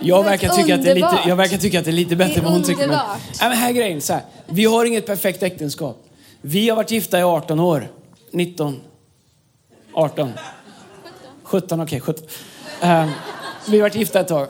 Jag 0.00 0.24
verkar, 0.24 0.48
tycka 0.48 0.74
att 0.74 0.82
det 0.82 0.90
är 0.90 0.94
lite, 0.94 1.18
jag 1.26 1.36
verkar 1.36 1.58
tycka 1.58 1.78
att 1.78 1.84
det 1.84 1.90
är 1.90 1.92
lite 1.92 2.16
bättre 2.16 2.38
än 2.38 2.44
vad 2.44 2.52
hon 2.52 2.62
tycker. 2.62 2.88
Men, 2.88 2.98
nej, 3.40 3.48
men 3.48 3.52
här 3.52 3.68
är 3.68 3.72
grejen, 3.72 4.00
så 4.00 4.12
här, 4.12 4.22
vi 4.46 4.64
har 4.64 4.84
inget 4.84 5.06
perfekt 5.06 5.42
äktenskap. 5.42 6.04
Vi 6.40 6.68
har 6.68 6.76
varit 6.76 6.90
gifta 6.90 7.18
i 7.18 7.22
18 7.22 7.60
år. 7.60 7.88
19. 8.32 8.80
18. 9.98 10.32
17, 11.42 11.80
okej, 11.80 12.00
okay, 12.00 12.14
17. 12.14 12.24
Uh, 12.82 13.10
vi 13.68 13.76
har 13.76 13.82
varit 13.82 13.94
gifta 13.94 14.20
ett 14.20 14.28
tag. 14.28 14.48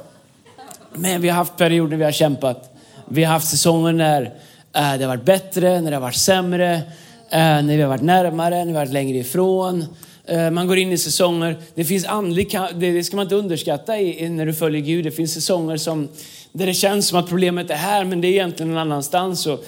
Men 0.94 1.20
vi 1.20 1.28
har 1.28 1.36
haft 1.36 1.56
perioder 1.56 1.96
vi 1.96 2.04
har 2.04 2.12
kämpat. 2.12 2.76
Vi 3.04 3.24
har 3.24 3.32
haft 3.32 3.48
säsonger 3.48 3.92
när 3.92 4.22
uh, 4.22 4.30
det 4.72 4.80
har 4.80 5.06
varit 5.06 5.24
bättre, 5.24 5.80
när 5.80 5.90
det 5.90 5.96
har 5.96 6.02
varit 6.02 6.16
sämre, 6.16 6.74
uh, 6.76 6.82
när 7.30 7.76
vi 7.76 7.82
har 7.82 7.88
varit 7.88 8.02
närmare, 8.02 8.56
när 8.58 8.64
vi 8.64 8.72
har 8.72 8.84
varit 8.84 8.92
längre 8.92 9.18
ifrån. 9.18 9.84
Uh, 10.32 10.50
man 10.50 10.66
går 10.66 10.78
in 10.78 10.92
i 10.92 10.98
säsonger. 10.98 11.56
Det 11.74 11.84
finns 11.84 12.04
andlig, 12.04 12.58
det 12.74 13.04
ska 13.04 13.16
man 13.16 13.26
inte 13.26 13.36
underskatta 13.36 13.98
i, 13.98 14.28
när 14.28 14.46
du 14.46 14.54
följer 14.54 14.80
Gud. 14.80 15.04
Det 15.04 15.10
finns 15.10 15.34
säsonger 15.34 15.76
som, 15.76 16.08
där 16.52 16.66
det 16.66 16.74
känns 16.74 17.08
som 17.08 17.18
att 17.18 17.28
problemet 17.28 17.70
är 17.70 17.74
här, 17.74 18.04
men 18.04 18.20
det 18.20 18.28
är 18.28 18.32
egentligen 18.32 18.72
någon 18.72 18.80
annanstans. 18.80 19.46
Och 19.46 19.64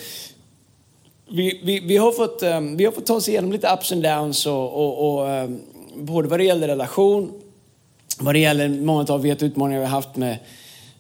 vi, 1.33 1.61
vi, 1.65 1.81
vi, 1.81 1.97
har 1.97 2.13
fått, 2.13 2.43
ehm, 2.43 2.77
vi 2.77 2.85
har 2.85 2.93
fått 2.93 3.07
ta 3.07 3.15
oss 3.15 3.29
igenom 3.29 3.53
lite 3.53 3.73
ups 3.73 3.93
and 3.93 4.03
downs 4.03 4.47
och, 4.47 4.73
och, 4.73 5.19
och 5.19 5.31
ehm, 5.31 5.61
både 5.95 6.29
vad 6.29 6.41
det 6.41 6.45
gäller 6.45 6.69
relation, 6.69 7.33
vad 8.19 8.35
det 8.35 8.39
gäller 8.39 8.69
många 8.69 9.07
av 9.09 9.23
vet 9.23 9.43
utmaningar 9.43 9.81
vi 9.81 9.87
har 9.87 9.93
haft 9.93 10.17
med, 10.17 10.39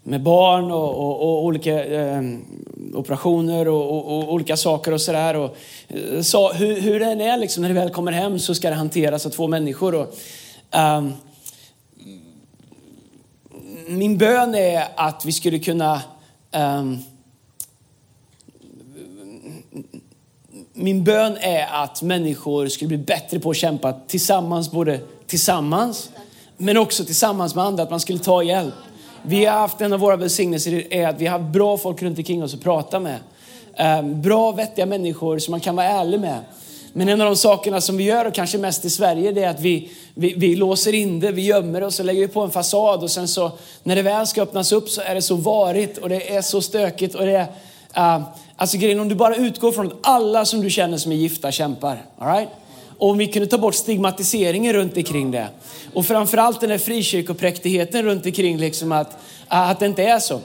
med 0.03 0.23
barn 0.23 0.71
och, 0.71 0.97
och, 0.97 1.21
och 1.23 1.45
olika 1.45 1.85
eh, 1.85 2.23
operationer 2.95 3.69
och, 3.69 3.91
och, 3.91 4.19
och, 4.19 4.33
olika 4.33 4.57
saker 4.57 4.93
och 4.93 5.01
sådär. 5.01 5.51
Eh, 5.89 6.21
så, 6.23 6.53
hur, 6.53 6.81
hur, 6.81 7.01
det 7.01 7.07
än 7.07 7.21
är 7.21 7.37
liksom, 7.37 7.63
när 7.63 7.69
det 7.69 7.75
väl 7.75 7.91
kommer 7.91 8.13
hem 8.13 8.39
så 8.39 8.55
ska 8.55 8.71
det 8.71 8.77
hanteras 8.77 9.27
av 9.27 9.31
två 9.31 9.47
människor. 9.47 9.95
Och, 9.95 10.15
um, 10.99 11.13
min 13.89 14.19
bön 14.19 14.55
är 14.55 14.85
att 14.97 15.25
vi 15.25 15.33
skulle 15.33 15.59
kunna 15.59 16.03
um, 16.53 16.99
min 20.81 21.05
bön 21.05 21.37
är 21.41 21.67
att 21.83 22.03
människor 22.03 22.69
skulle 22.69 22.89
bli 22.89 22.99
bättre 22.99 23.39
på 23.39 23.51
att 23.51 23.57
kämpa 23.57 23.93
tillsammans, 23.93 24.71
både 24.71 25.01
tillsammans 25.27 26.11
men 26.57 26.77
också 26.77 27.05
tillsammans 27.05 27.55
med 27.55 27.65
andra, 27.65 27.83
att 27.83 27.91
man 27.91 28.01
skulle 28.01 28.19
ta 28.19 28.43
hjälp. 28.43 28.75
Vi 29.23 29.45
har 29.45 29.59
haft 29.59 29.81
en 29.81 29.93
av 29.93 30.01
våra 30.01 30.17
välsignelser 30.17 30.93
är 30.93 31.09
att 31.09 31.21
vi 31.21 31.27
har 31.27 31.39
bra 31.39 31.79
folk 31.79 32.03
runt 32.03 32.19
omkring 32.19 32.43
oss 32.43 32.55
att 32.55 32.61
prata 32.61 33.01
med. 33.01 33.19
Ehm, 33.77 34.23
bra, 34.23 34.53
vettiga 34.53 34.87
människor 34.87 35.39
som 35.39 35.51
man 35.51 35.61
kan 35.61 35.77
vara 35.77 35.87
ärlig 35.87 36.21
med. 36.21 36.41
Men 36.93 37.09
en 37.09 37.21
av 37.21 37.27
de 37.27 37.37
sakerna 37.37 37.81
som 37.81 37.97
vi 37.97 38.05
gör, 38.05 38.25
och 38.25 38.35
kanske 38.35 38.59
mest 38.59 38.85
i 38.85 38.91
Sverige, 38.91 39.33
det 39.33 39.43
är 39.45 39.51
att 39.51 39.61
vi, 39.61 39.91
vi, 40.15 40.35
vi 40.37 40.57
låser 40.57 40.95
in 40.95 41.21
det, 41.21 41.33
vi 41.33 41.43
gömmer 41.43 41.83
oss 41.83 42.01
och 42.01 42.07
lägger 42.07 42.29
på 42.29 42.41
en 42.41 42.51
fasad 42.51 43.03
och 43.03 43.11
sen 43.11 43.29
så 43.29 43.51
när 43.83 43.97
det 43.97 44.03
väl 44.03 44.27
ska 44.27 44.43
öppnas 44.43 44.73
upp 44.73 44.89
så 44.89 45.01
är 45.01 45.15
det 45.15 45.23
så 45.23 45.35
varigt 45.35 45.99
och 45.99 46.09
det 46.09 46.37
är 46.37 46.43
så 46.43 46.63
stökigt 46.63 47.15
och 47.15 47.27
det 47.27 47.49
är, 47.93 48.17
uh, 48.17 48.25
alltså 48.61 48.79
grejen 48.79 49.01
om 49.01 49.09
du 49.09 49.15
bara 49.15 49.37
utgår 49.37 49.73
från 49.73 49.87
att 49.87 49.99
alla 50.03 50.45
som 50.45 50.61
du 50.61 50.71
känner 50.71 50.99
som 50.99 51.13
är 51.13 51.17
gifta 51.17 51.53
kämpar, 51.53 52.05
all 52.19 52.37
right? 52.37 52.49
Och 52.99 53.11
om 53.11 53.19
vi 53.19 53.27
kunde 53.27 53.49
ta 53.49 53.59
bort 53.59 53.75
stigmatiseringen 53.75 54.73
runt 54.73 54.97
omkring 54.97 55.31
det. 55.31 55.49
Och 55.95 56.07
framförallt 56.07 56.61
den 56.61 56.71
här 56.71 56.79
frikyrkopräktigheten 56.79 58.05
runt 58.05 58.27
omkring 58.27 58.59
liksom 58.59 58.93
att, 58.93 59.19
att 59.49 59.81
det 59.81 59.87
inte 59.87 60.03
är 60.03 60.19
så. 60.19 60.41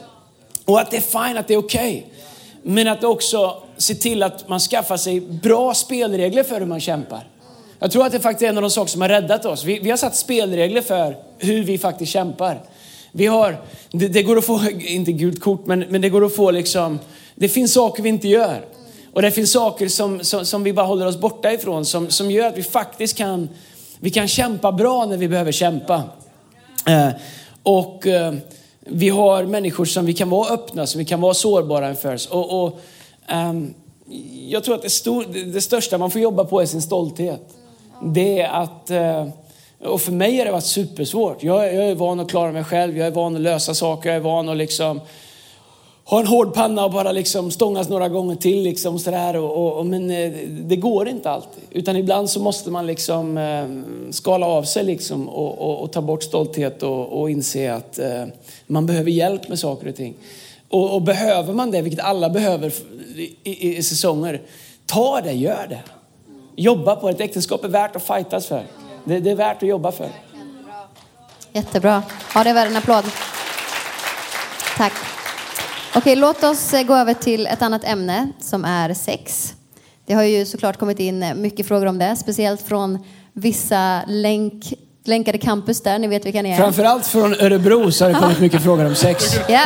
Och 0.64 0.80
att 0.80 0.90
det 0.90 0.96
är 0.96 1.26
fine, 1.28 1.38
att 1.38 1.48
det 1.48 1.54
är 1.54 1.58
okej. 1.58 1.98
Okay. 1.98 2.72
Men 2.74 2.88
att 2.88 3.04
också 3.04 3.62
se 3.76 3.94
till 3.94 4.22
att 4.22 4.48
man 4.48 4.60
skaffar 4.60 4.96
sig 4.96 5.20
bra 5.20 5.74
spelregler 5.74 6.42
för 6.42 6.60
hur 6.60 6.66
man 6.66 6.80
kämpar. 6.80 7.28
Jag 7.78 7.90
tror 7.90 8.06
att 8.06 8.12
det 8.12 8.20
faktiskt 8.20 8.42
är 8.42 8.48
en 8.48 8.56
av 8.56 8.62
de 8.62 8.70
saker 8.70 8.90
som 8.90 9.00
har 9.00 9.08
räddat 9.08 9.44
oss. 9.44 9.64
Vi, 9.64 9.78
vi 9.78 9.90
har 9.90 9.96
satt 9.96 10.16
spelregler 10.16 10.82
för 10.82 11.16
hur 11.38 11.64
vi 11.64 11.78
faktiskt 11.78 12.12
kämpar. 12.12 12.60
Vi 13.12 13.26
har, 13.26 13.56
det, 13.90 14.08
det 14.08 14.22
går 14.22 14.38
att 14.38 14.46
få, 14.46 14.60
inte 14.80 15.12
gult 15.12 15.40
kort, 15.40 15.66
men, 15.66 15.80
men 15.80 16.00
det 16.00 16.08
går 16.08 16.24
att 16.24 16.36
få 16.36 16.50
liksom, 16.50 16.98
det 17.36 17.48
finns 17.48 17.72
saker 17.72 18.02
vi 18.02 18.08
inte 18.08 18.28
gör. 18.28 18.64
Och 19.12 19.22
det 19.22 19.30
finns 19.30 19.52
saker 19.52 19.88
som, 19.88 20.24
som, 20.24 20.46
som, 20.46 20.62
vi 20.62 20.72
bara 20.72 20.86
håller 20.86 21.06
oss 21.06 21.16
borta 21.16 21.52
ifrån 21.52 21.84
som, 21.84 22.10
som 22.10 22.30
gör 22.30 22.46
att 22.46 22.58
vi 22.58 22.62
faktiskt 22.62 23.16
kan, 23.16 23.48
vi 24.00 24.10
kan 24.10 24.28
kämpa 24.28 24.72
bra 24.72 25.06
när 25.06 25.16
vi 25.16 25.28
behöver 25.28 25.52
kämpa. 25.52 26.02
Eh, 26.86 27.08
och 27.62 28.06
eh, 28.06 28.34
vi 28.80 29.08
har 29.08 29.44
människor 29.44 29.84
som 29.84 30.06
vi 30.06 30.14
kan 30.14 30.30
vara 30.30 30.48
öppna, 30.54 30.86
som 30.86 30.98
vi 30.98 31.04
kan 31.04 31.20
vara 31.20 31.34
sårbara 31.34 31.90
inför. 31.90 32.18
Och, 32.30 32.64
och 32.64 32.80
um, 33.32 33.74
jag 34.48 34.64
tror 34.64 34.74
att 34.74 34.82
det, 34.82 34.90
stor, 34.90 35.24
det, 35.52 35.60
största 35.60 35.98
man 35.98 36.10
får 36.10 36.20
jobba 36.20 36.44
på 36.44 36.60
är 36.60 36.66
sin 36.66 36.82
stolthet. 36.82 37.40
Det 38.02 38.40
är 38.40 38.48
att, 38.48 38.90
eh, 38.90 39.28
och 39.84 40.00
för 40.00 40.12
mig 40.12 40.38
har 40.38 40.44
det 40.44 40.52
varit 40.52 40.64
supersvårt. 40.64 41.42
Jag, 41.42 41.74
jag 41.74 41.84
är 41.84 41.94
van 41.94 42.20
att 42.20 42.30
klara 42.30 42.52
mig 42.52 42.64
själv, 42.64 42.98
jag 42.98 43.06
är 43.06 43.10
van 43.10 43.34
att 43.34 43.40
lösa 43.40 43.74
saker, 43.74 44.08
jag 44.08 44.16
är 44.16 44.20
van 44.20 44.48
att 44.48 44.56
liksom 44.56 45.00
ha 46.08 46.20
en 46.20 46.26
hård 46.26 46.54
panna 46.54 46.84
och 46.84 46.90
bara 46.90 47.12
liksom 47.12 47.50
stångas 47.50 47.88
några 47.88 48.08
gånger 48.08 48.36
till. 48.36 48.62
Liksom 48.62 48.98
sådär. 48.98 49.36
Och, 49.36 49.78
och, 49.78 49.86
men 49.86 50.10
eh, 50.10 50.32
det 50.48 50.76
går 50.76 51.08
inte 51.08 51.30
alltid. 51.30 51.62
Utan 51.70 51.96
ibland 51.96 52.30
så 52.30 52.40
måste 52.40 52.70
man 52.70 52.86
liksom 52.86 53.38
eh, 53.38 53.66
skala 54.12 54.46
av 54.46 54.62
sig 54.62 54.84
liksom 54.84 55.28
och, 55.28 55.58
och, 55.58 55.82
och 55.82 55.92
ta 55.92 56.02
bort 56.02 56.22
stolthet 56.22 56.82
och, 56.82 57.30
inse 57.30 57.74
att 57.74 57.98
eh, 57.98 58.24
man 58.66 58.86
behöver 58.86 59.10
hjälp 59.10 59.48
med 59.48 59.58
saker 59.58 59.88
och 59.88 59.96
ting. 59.96 60.14
Och, 60.68 61.02
behöver 61.02 61.52
man 61.52 61.70
det, 61.70 61.82
vilket 61.82 62.04
alla 62.04 62.30
behöver 62.30 62.72
i, 63.16 63.36
i, 63.42 63.76
i, 63.76 63.82
säsonger, 63.82 64.42
ta 64.86 65.20
det, 65.20 65.32
gör 65.32 65.66
det. 65.68 65.82
Jobba 66.56 66.96
på 66.96 67.06
det. 67.06 67.14
Ett 67.14 67.20
äktenskap 67.20 67.64
är 67.64 67.68
värt 67.68 67.96
att 67.96 68.02
fightas 68.02 68.46
för. 68.46 68.66
Det, 69.04 69.20
det 69.20 69.30
är 69.30 69.34
värt 69.34 69.62
att 69.62 69.68
jobba 69.68 69.92
för. 69.92 70.08
Jättebra. 71.52 72.02
Ja, 72.34 72.44
det 72.44 72.50
är 72.50 72.54
värd 72.54 72.68
en 72.68 72.76
applåd. 72.76 73.04
Tack. 74.76 75.15
Okej, 75.96 76.16
låt 76.16 76.44
oss 76.44 76.74
eh, 76.74 76.82
gå 76.82 76.94
över 76.94 77.14
till 77.14 77.46
ett 77.46 77.62
annat 77.62 77.84
ämne 77.84 78.28
som 78.40 78.64
är 78.64 78.94
sex. 78.94 79.54
Det 80.06 80.14
har 80.14 80.22
ju 80.22 80.46
såklart 80.46 80.76
kommit 80.78 81.00
in 81.00 81.22
eh, 81.22 81.34
mycket 81.34 81.68
frågor 81.68 81.86
om 81.86 81.98
det, 81.98 82.16
speciellt 82.16 82.62
från 82.62 82.98
vissa 83.32 84.02
länk, 84.06 84.74
länkade 85.04 85.38
campus 85.38 85.80
där, 85.80 85.98
ni 85.98 86.06
vet 86.06 86.26
vilka 86.26 86.42
ni 86.42 86.50
är. 86.50 86.56
Framförallt 86.56 87.06
från 87.06 87.34
Örebro 87.34 87.92
så 87.92 88.04
har 88.04 88.12
det 88.12 88.18
kommit 88.18 88.40
mycket 88.40 88.62
frågor 88.62 88.86
om 88.86 88.94
sex. 88.94 89.24
Ja, 89.48 89.62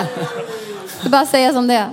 är 1.05 1.09
bara 1.09 1.27
säga 1.27 1.53
som 1.53 1.67
det 1.67 1.75
är. 1.75 1.89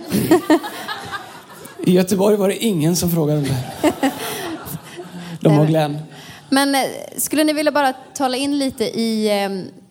I 1.84 1.92
Göteborg 1.92 2.38
var 2.38 2.48
det 2.48 2.58
ingen 2.58 2.96
som 2.96 3.12
frågade 3.12 3.40
om 3.40 3.46
det. 3.46 3.82
De 5.40 5.60
och 5.60 5.68
Glenn. 5.68 5.98
Men 6.50 6.76
eh, 6.76 6.82
skulle 7.18 7.44
ni 7.44 7.54
vilja 7.54 7.72
bara 7.72 7.94
tala 7.94 8.38
in 8.38 8.60
lite 8.60 8.84
i 8.84 9.30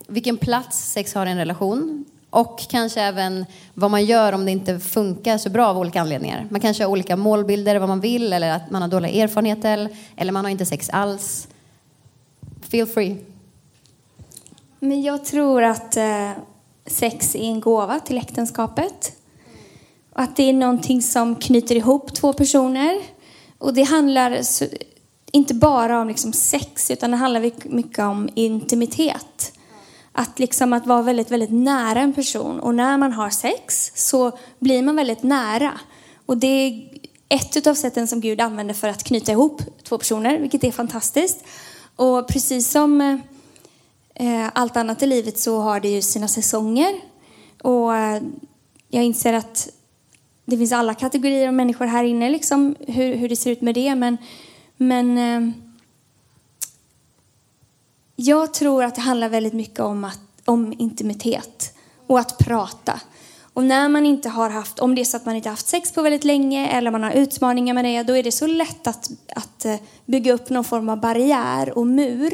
vilken 0.08 0.36
plats 0.36 0.92
sex 0.92 1.14
har 1.14 1.26
i 1.26 1.30
en 1.30 1.38
relation? 1.38 2.04
Och 2.36 2.60
kanske 2.68 3.00
även 3.00 3.46
vad 3.74 3.90
man 3.90 4.04
gör 4.04 4.32
om 4.32 4.44
det 4.44 4.50
inte 4.50 4.78
funkar 4.78 5.38
så 5.38 5.50
bra 5.50 5.66
av 5.66 5.78
olika 5.78 6.00
anledningar. 6.00 6.46
Man 6.50 6.60
kanske 6.60 6.84
har 6.84 6.90
olika 6.90 7.16
målbilder, 7.16 7.78
vad 7.78 7.88
man 7.88 8.00
vill, 8.00 8.32
eller 8.32 8.50
att 8.50 8.70
man 8.70 8.82
har 8.82 8.88
dåliga 8.88 9.24
erfarenheter, 9.24 9.88
eller 10.16 10.32
man 10.32 10.44
har 10.44 10.52
inte 10.52 10.66
sex 10.66 10.90
alls. 10.90 11.48
Feel 12.68 12.86
free. 12.86 13.16
Men 14.78 15.02
jag 15.02 15.24
tror 15.24 15.62
att 15.62 15.96
eh, 15.96 16.30
sex 16.86 17.34
är 17.34 17.44
en 17.44 17.60
gåva 17.60 18.00
till 18.00 18.18
äktenskapet. 18.18 19.12
Och 20.12 20.20
att 20.20 20.36
det 20.36 20.42
är 20.42 20.52
någonting 20.52 21.02
som 21.02 21.36
knyter 21.36 21.74
ihop 21.74 22.14
två 22.14 22.32
personer. 22.32 23.02
Och 23.58 23.74
det 23.74 23.82
handlar 23.82 24.40
inte 25.32 25.54
bara 25.54 26.00
om 26.00 26.08
liksom 26.08 26.32
sex, 26.32 26.90
utan 26.90 27.10
det 27.10 27.16
handlar 27.16 27.68
mycket 27.68 27.98
om 27.98 28.28
intimitet. 28.34 29.52
Att, 30.18 30.38
liksom 30.38 30.72
att 30.72 30.86
vara 30.86 31.02
väldigt, 31.02 31.30
väldigt 31.30 31.52
nära 31.52 32.00
en 32.00 32.12
person. 32.12 32.60
Och 32.60 32.74
när 32.74 32.98
man 32.98 33.12
har 33.12 33.30
sex 33.30 33.92
så 33.94 34.38
blir 34.58 34.82
man 34.82 34.96
väldigt 34.96 35.22
nära. 35.22 35.72
Och 36.26 36.36
det 36.36 36.46
är 36.46 36.88
ett 37.28 37.66
av 37.66 37.74
sätten 37.74 38.08
som 38.08 38.20
Gud 38.20 38.40
använder 38.40 38.74
för 38.74 38.88
att 38.88 39.04
knyta 39.04 39.32
ihop 39.32 39.62
två 39.82 39.98
personer, 39.98 40.38
vilket 40.38 40.64
är 40.64 40.72
fantastiskt. 40.72 41.44
Och 41.96 42.28
precis 42.28 42.70
som 42.70 43.00
eh, 44.14 44.48
allt 44.52 44.76
annat 44.76 45.02
i 45.02 45.06
livet 45.06 45.38
så 45.38 45.60
har 45.60 45.80
det 45.80 45.88
ju 45.88 46.02
sina 46.02 46.28
säsonger. 46.28 46.94
Och 47.62 47.96
eh, 47.96 48.22
jag 48.88 49.04
inser 49.04 49.32
att 49.32 49.68
det 50.44 50.56
finns 50.56 50.72
alla 50.72 50.94
kategorier 50.94 51.48
av 51.48 51.54
människor 51.54 51.86
här 51.86 52.04
inne, 52.04 52.30
liksom, 52.30 52.74
hur, 52.88 53.14
hur 53.14 53.28
det 53.28 53.36
ser 53.36 53.50
ut 53.50 53.62
med 53.62 53.74
det. 53.74 53.94
Men, 53.94 54.16
men 54.76 55.18
eh, 55.18 55.65
jag 58.16 58.54
tror 58.54 58.84
att 58.84 58.94
det 58.94 59.00
handlar 59.00 59.28
väldigt 59.28 59.52
mycket 59.52 59.80
om, 59.80 60.04
att, 60.04 60.20
om 60.44 60.74
intimitet 60.78 61.74
och 62.06 62.18
att 62.18 62.38
prata. 62.38 63.00
Och 63.56 63.64
när 63.64 63.88
man 63.88 64.06
inte 64.06 64.28
har 64.28 64.50
haft, 64.50 64.78
om 64.78 64.94
det 64.94 65.00
är 65.00 65.04
så 65.04 65.16
att 65.16 65.26
man 65.26 65.36
inte 65.36 65.48
haft 65.48 65.68
sex 65.68 65.92
på 65.92 66.02
väldigt 66.02 66.24
länge 66.24 66.68
eller 66.68 66.90
man 66.90 67.02
har 67.02 67.10
utmaningar 67.10 67.74
med 67.74 67.84
det, 67.84 68.02
då 68.02 68.16
är 68.16 68.22
det 68.22 68.32
så 68.32 68.46
lätt 68.46 68.86
att, 68.86 69.10
att 69.36 69.64
eh, 69.64 69.76
bygga 70.04 70.32
upp 70.32 70.50
någon 70.50 70.64
form 70.64 70.88
av 70.88 71.00
barriär 71.00 71.78
och 71.78 71.86
mur 71.86 72.32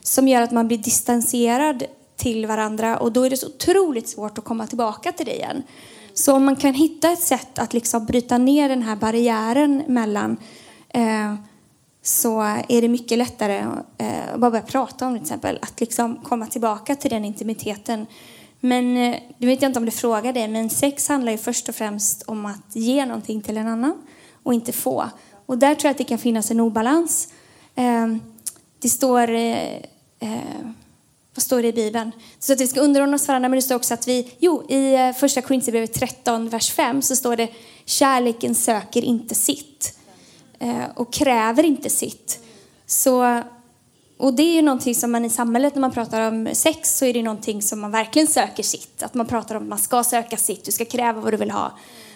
som 0.00 0.28
gör 0.28 0.42
att 0.42 0.50
man 0.50 0.68
blir 0.68 0.78
distanserad 0.78 1.84
till 2.16 2.46
varandra 2.46 2.98
och 2.98 3.12
då 3.12 3.26
är 3.26 3.30
det 3.30 3.36
så 3.36 3.46
otroligt 3.46 4.08
svårt 4.08 4.38
att 4.38 4.44
komma 4.44 4.66
tillbaka 4.66 5.12
till 5.12 5.26
det 5.26 5.36
igen. 5.36 5.62
Så 6.14 6.34
om 6.34 6.44
man 6.44 6.56
kan 6.56 6.74
hitta 6.74 7.12
ett 7.12 7.22
sätt 7.22 7.58
att 7.58 7.72
liksom 7.72 8.06
bryta 8.06 8.38
ner 8.38 8.68
den 8.68 8.82
här 8.82 8.96
barriären 8.96 9.82
mellan 9.86 10.36
eh, 10.88 11.34
så 12.10 12.40
är 12.68 12.80
det 12.80 12.88
mycket 12.88 13.18
lättare 13.18 13.58
eh, 13.98 14.34
att 14.34 14.40
bara 14.40 14.50
börja 14.50 14.62
prata 14.62 15.06
om 15.06 15.12
det 15.12 15.18
till 15.18 15.24
exempel. 15.24 15.58
Att 15.62 15.80
liksom 15.80 16.16
komma 16.16 16.46
tillbaka 16.46 16.96
till 16.96 17.10
den 17.10 17.24
intimiteten. 17.24 18.06
Men 18.60 18.96
eh, 18.96 19.16
du 19.38 19.46
vet 19.46 19.62
inte 19.62 19.78
om 19.78 19.84
du 19.84 19.90
frågar 19.90 20.32
det, 20.32 20.48
men 20.48 20.70
sex 20.70 21.08
handlar 21.08 21.32
ju 21.32 21.38
först 21.38 21.68
och 21.68 21.74
främst 21.74 22.22
om 22.22 22.46
att 22.46 22.76
ge 22.76 23.06
någonting 23.06 23.42
till 23.42 23.56
en 23.56 23.66
annan 23.66 24.02
och 24.42 24.54
inte 24.54 24.72
få. 24.72 25.04
Och 25.46 25.58
där 25.58 25.74
tror 25.74 25.88
jag 25.88 25.90
att 25.90 25.98
det 25.98 26.04
kan 26.04 26.18
finnas 26.18 26.50
en 26.50 26.60
obalans. 26.60 27.28
Eh, 27.74 28.06
det 28.78 28.88
står, 28.88 29.30
eh, 29.30 29.78
vad 31.34 31.42
står 31.42 31.62
det 31.62 31.68
i 31.68 31.72
Bibeln? 31.72 32.10
Det 32.38 32.44
står 32.44 32.54
att 32.54 32.60
vi 32.60 32.66
ska 32.66 32.80
underordna 32.80 33.14
oss 33.14 33.28
varandra, 33.28 33.48
men 33.48 33.56
det 33.56 33.62
står 33.62 33.76
också 33.76 33.94
att 33.94 34.08
vi, 34.08 34.32
jo, 34.38 34.70
i 34.70 35.12
första 35.18 35.42
Korinthierbrevet 35.42 35.92
13, 35.92 36.48
vers 36.48 36.72
5 36.72 37.02
så 37.02 37.16
står 37.16 37.36
det 37.36 37.48
kärleken 37.84 38.54
söker 38.54 39.02
inte 39.02 39.34
sitt. 39.34 39.99
Eh, 40.62 40.84
och 40.94 41.12
kräver 41.12 41.64
inte 41.64 41.90
sitt. 41.90 42.40
Så, 42.86 43.42
och 44.18 44.34
det 44.34 44.42
är 44.42 44.54
ju 44.54 44.62
någonting 44.62 44.94
som 44.94 45.12
man 45.12 45.24
i 45.24 45.30
samhället 45.30 45.74
när 45.74 45.80
man 45.80 45.90
pratar 45.90 46.28
om 46.28 46.48
sex 46.52 46.98
så 46.98 47.04
är 47.04 47.14
det 47.14 47.22
någonting 47.22 47.62
som 47.62 47.80
man 47.80 47.90
verkligen 47.90 48.28
söker 48.28 48.62
sitt. 48.62 49.02
Att 49.02 49.14
man 49.14 49.26
pratar 49.26 49.54
om 49.54 49.62
att 49.62 49.68
man 49.68 49.78
ska 49.78 50.04
söka 50.04 50.36
sitt, 50.36 50.64
du 50.64 50.72
ska 50.72 50.84
kräva 50.84 51.20
vad 51.20 51.32
du 51.32 51.36
vill 51.36 51.50
ha. 51.50 51.72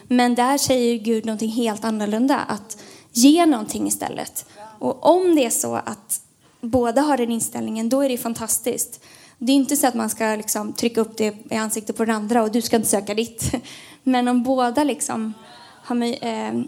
Men 0.09 0.35
där 0.35 0.59
säger 0.59 0.99
Gud 0.99 1.27
någonting 1.27 1.51
helt 1.51 1.85
annorlunda, 1.85 2.39
att 2.39 2.77
ge 3.13 3.47
någonting 3.47 3.87
istället. 3.87 4.47
Och 4.79 5.07
om 5.07 5.35
det 5.35 5.45
är 5.45 5.51
så 5.51 5.75
att 5.75 6.21
båda 6.61 7.01
har 7.01 7.17
den 7.17 7.31
inställningen, 7.31 7.89
då 7.89 8.05
är 8.05 8.09
det 8.09 8.19
fantastiskt. 8.19 9.01
Det 9.39 9.53
är 9.53 9.57
inte 9.57 9.77
så 9.77 9.87
att 9.87 9.95
man 9.95 10.11
ska 10.11 10.37
liksom 10.37 10.73
trycka 10.73 11.01
upp 11.01 11.17
det 11.17 11.37
i 11.51 11.55
ansiktet 11.55 11.97
på 11.97 12.05
den 12.05 12.15
andra 12.15 12.43
och 12.43 12.53
du 12.53 12.63
ska 12.63 12.77
inte 12.77 12.89
söka 12.89 13.15
ditt. 13.15 13.53
Men 14.03 14.29
om 14.29 14.43
båda 14.43 14.85
liksom 14.85 15.35
har, 15.83 16.27
eh, 16.27 16.63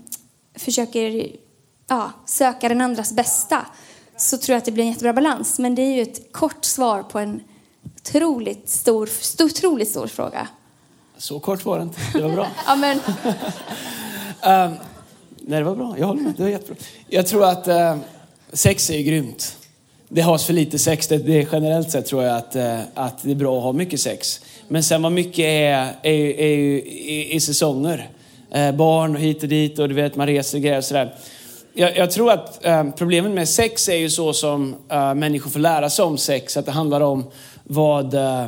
försöker 0.55 1.31
ja, 1.89 2.11
söka 2.27 2.69
den 2.69 2.81
andras 2.81 3.13
bästa 3.13 3.67
så 4.17 4.37
tror 4.39 4.55
jag 4.55 4.59
att 4.59 4.65
det 4.65 4.73
blir 4.73 4.85
en 4.85 4.91
jättebra 4.91 5.13
balans. 5.13 5.59
Men 5.59 5.75
det 5.75 5.83
är 5.83 5.95
ju 5.95 6.03
ett 6.03 6.33
kort 6.33 6.65
svar 6.65 7.03
på 7.03 7.19
en 7.19 7.41
otroligt 7.85 8.69
stor, 8.69 9.07
stor, 9.07 9.45
otroligt 9.47 9.91
stor 9.91 10.07
fråga. 10.07 10.49
Så 11.19 11.41
kort 11.41 11.65
var 11.65 11.77
det 11.79 11.83
inte. 11.83 12.01
Det 12.13 12.23
var 12.23 12.31
bra. 12.31 12.47
Ja, 12.67 12.77
men, 12.77 13.01
Nej, 15.49 15.59
det 15.59 15.65
var 15.65 15.77
bra. 15.77 15.95
Jag 15.99 16.07
håller 16.07 16.23
med. 16.23 16.35
Det 16.37 16.43
var 16.43 16.51
jättebra. 16.51 16.77
Jag 17.09 17.27
tror 17.27 17.45
att 17.45 17.69
eh, 17.69 17.97
sex 18.53 18.91
är 18.91 19.03
grymt. 19.03 19.57
Det 20.09 20.21
has 20.21 20.45
för 20.47 20.53
lite 20.53 20.79
sex. 20.79 21.07
Det, 21.09 21.19
det 21.19 21.43
är 21.43 21.49
generellt 21.53 21.91
sett 21.91 22.07
tror 22.07 22.23
jag 22.25 22.37
att, 22.37 22.57
eh, 22.57 22.81
att 22.95 23.23
det 23.23 23.31
är 23.31 23.35
bra 23.35 23.57
att 23.59 23.63
ha 23.63 23.73
mycket 23.73 24.01
sex. 24.01 24.41
Men 24.69 24.83
sen 24.83 25.03
vad 25.03 25.13
mycket 25.13 25.39
är, 25.45 25.97
är, 26.03 26.13
ju- 26.13 26.35
är 26.41 26.57
ju 26.57 26.83
i, 27.33 27.41
säsonger. 27.41 28.11
Eh, 28.51 28.73
barn 28.73 29.15
och 29.17 29.23
hit 29.23 29.43
och 29.43 29.49
dit 29.49 29.79
och 29.79 29.89
du 29.89 29.95
vet 29.95 30.17
man 30.17 30.27
reser 30.27 30.59
och 30.59 30.63
grejer 30.63 30.79
och 30.79 30.85
sådär. 30.85 31.15
Jag, 31.79 31.97
jag 31.97 32.11
tror 32.11 32.31
att 32.33 32.65
eh, 32.65 32.85
problemet 32.97 33.33
med 33.33 33.49
sex 33.49 33.89
är 33.89 33.97
ju 33.97 34.11
så 34.11 34.33
som 34.33 34.77
eh, 34.91 35.15
människor 35.15 35.51
får 35.51 35.61
lära 35.61 35.91
sig 35.91 36.05
om 36.05 36.19
sex. 36.19 36.57
Att 36.57 36.67
det 36.67 36.73
handlar 36.73 37.01
om 37.01 37.25
vad, 37.65 38.15
eh, 38.15 38.47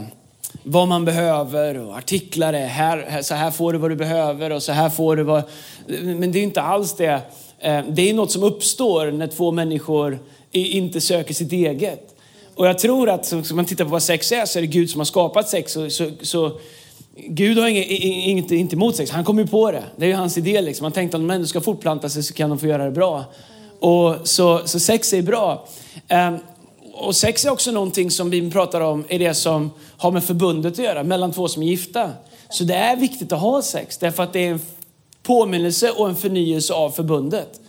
vad 0.62 0.88
man 0.88 1.04
behöver 1.04 1.78
och 1.78 1.96
artiklar 1.96 2.52
är 2.52 2.66
här, 2.66 3.06
här, 3.08 3.22
så 3.22 3.34
här 3.34 3.50
får 3.50 3.72
du 3.72 3.78
vad 3.78 3.90
du 3.90 3.96
behöver 3.96 4.50
och 4.52 4.62
så 4.62 4.72
här 4.72 4.88
får 4.88 5.16
du 5.16 5.22
vad... 5.22 5.42
Men 6.02 6.32
det 6.32 6.38
är 6.38 6.42
inte 6.42 6.60
alls 6.62 6.92
det. 6.96 7.20
Eh, 7.58 7.80
Det 7.88 8.10
är 8.10 8.14
något 8.14 8.30
som 8.32 8.42
uppstår 8.42 9.10
när 9.10 9.26
två 9.26 9.52
människor 9.52 10.18
i- 10.52 10.76
inte 10.78 11.00
söker 11.00 11.34
sitt 11.34 11.52
eget. 11.52 12.14
Och 12.54 12.66
jag 12.66 12.78
tror 12.78 13.08
att, 13.08 13.32
om 13.32 13.44
man 13.52 13.64
tittar 13.64 13.84
på 13.84 13.90
vad 13.90 14.02
sex 14.02 14.32
är, 14.32 14.46
så 14.46 14.58
är 14.58 14.60
det 14.60 14.66
Gud 14.66 14.90
som 14.90 15.00
har 15.00 15.04
skapat 15.04 15.48
sex. 15.48 15.72
Så, 15.72 15.90
så, 15.90 16.10
så 16.22 16.52
Gud 17.26 17.58
har 17.58 17.68
inget, 17.68 17.86
inget, 17.90 18.50
inte 18.50 18.76
emot 18.76 18.96
sex, 18.96 19.10
han 19.10 19.24
kom 19.24 19.38
ju 19.38 19.46
på 19.46 19.70
det. 19.70 19.84
Det 19.96 20.04
är 20.04 20.08
ju 20.08 20.14
hans 20.14 20.38
idé 20.38 20.60
liksom. 20.60 20.84
Han 20.84 20.92
tänkte 20.92 21.16
att 21.16 21.20
om 21.20 21.26
människor 21.26 21.46
ska 21.46 21.60
fortplanta 21.60 22.08
sig 22.08 22.22
så 22.22 22.34
kan 22.34 22.50
de 22.50 22.58
få 22.58 22.66
göra 22.66 22.84
det 22.84 22.90
bra. 22.90 23.24
Och 23.80 24.14
så, 24.24 24.60
så 24.64 24.80
sex 24.80 25.12
är 25.12 25.22
bra. 25.22 25.68
Um, 26.10 26.38
och 26.92 27.16
sex 27.16 27.44
är 27.44 27.50
också 27.50 27.70
någonting 27.70 28.10
som 28.10 28.30
vi 28.30 28.50
pratar 28.50 28.80
om, 28.80 29.04
är 29.08 29.18
det 29.18 29.34
som 29.34 29.70
har 29.96 30.10
med 30.10 30.24
förbundet 30.24 30.72
att 30.72 30.84
göra, 30.84 31.02
mellan 31.02 31.32
två 31.32 31.48
som 31.48 31.62
är 31.62 31.66
gifta. 31.66 32.10
Så 32.50 32.64
det 32.64 32.74
är 32.74 32.96
viktigt 32.96 33.32
att 33.32 33.40
ha 33.40 33.62
sex, 33.62 33.98
därför 33.98 34.22
att 34.22 34.32
det 34.32 34.46
är 34.46 34.50
en 34.50 34.60
påminnelse 35.22 35.90
och 35.90 36.08
en 36.08 36.16
förnyelse 36.16 36.74
av 36.74 36.90
förbundet. 36.90 37.60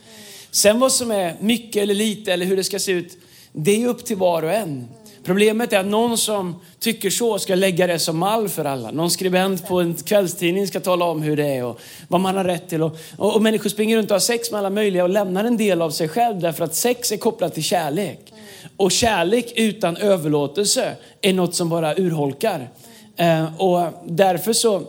Sen 0.51 0.79
vad 0.79 0.91
som 0.91 1.11
är 1.11 1.35
mycket 1.39 1.83
eller 1.83 1.93
lite 1.93 2.33
eller 2.33 2.45
hur 2.45 2.57
det 2.57 2.63
ska 2.63 2.79
se 2.79 2.91
ut, 2.91 3.17
det 3.51 3.83
är 3.83 3.87
upp 3.87 4.05
till 4.05 4.17
var 4.17 4.43
och 4.43 4.51
en. 4.51 4.87
Problemet 5.29 5.73
är 5.73 5.79
att 5.79 5.85
någon 5.85 6.17
som 6.17 6.55
tycker 6.79 7.09
så 7.09 7.39
ska 7.39 7.55
lägga 7.55 7.87
det 7.87 7.99
som 7.99 8.17
mall 8.17 8.49
för 8.49 8.65
alla. 8.65 8.91
Någon 8.91 9.11
skribent 9.11 9.67
på 9.67 9.79
en 9.79 9.95
kvällstidning 9.95 10.67
ska 10.67 10.79
tala 10.79 11.05
om 11.05 11.21
hur 11.21 11.37
det 11.37 11.45
är 11.45 11.65
och 11.65 11.79
vad 12.07 12.21
man 12.21 12.35
har 12.35 12.43
rätt 12.43 12.69
till. 12.69 12.83
Och, 12.83 12.97
och, 13.17 13.35
och 13.35 13.41
människor 13.41 13.69
springer 13.69 13.97
runt 13.97 14.11
och 14.11 14.15
har 14.15 14.19
sex 14.19 14.51
med 14.51 14.59
alla 14.59 14.69
möjliga 14.69 15.03
och 15.03 15.09
lämnar 15.09 15.43
en 15.45 15.57
del 15.57 15.81
av 15.81 15.91
sig 15.91 16.07
själv 16.07 16.39
därför 16.39 16.63
att 16.63 16.75
sex 16.75 17.11
är 17.11 17.17
kopplat 17.17 17.53
till 17.53 17.63
kärlek. 17.63 18.33
Och 18.77 18.91
kärlek 18.91 19.53
utan 19.55 19.97
överlåtelse 19.97 20.95
är 21.21 21.33
något 21.33 21.55
som 21.55 21.69
bara 21.69 21.95
urholkar. 21.95 22.69
Eh, 23.17 23.61
och 23.61 23.87
därför 24.05 24.53
så 24.53 24.81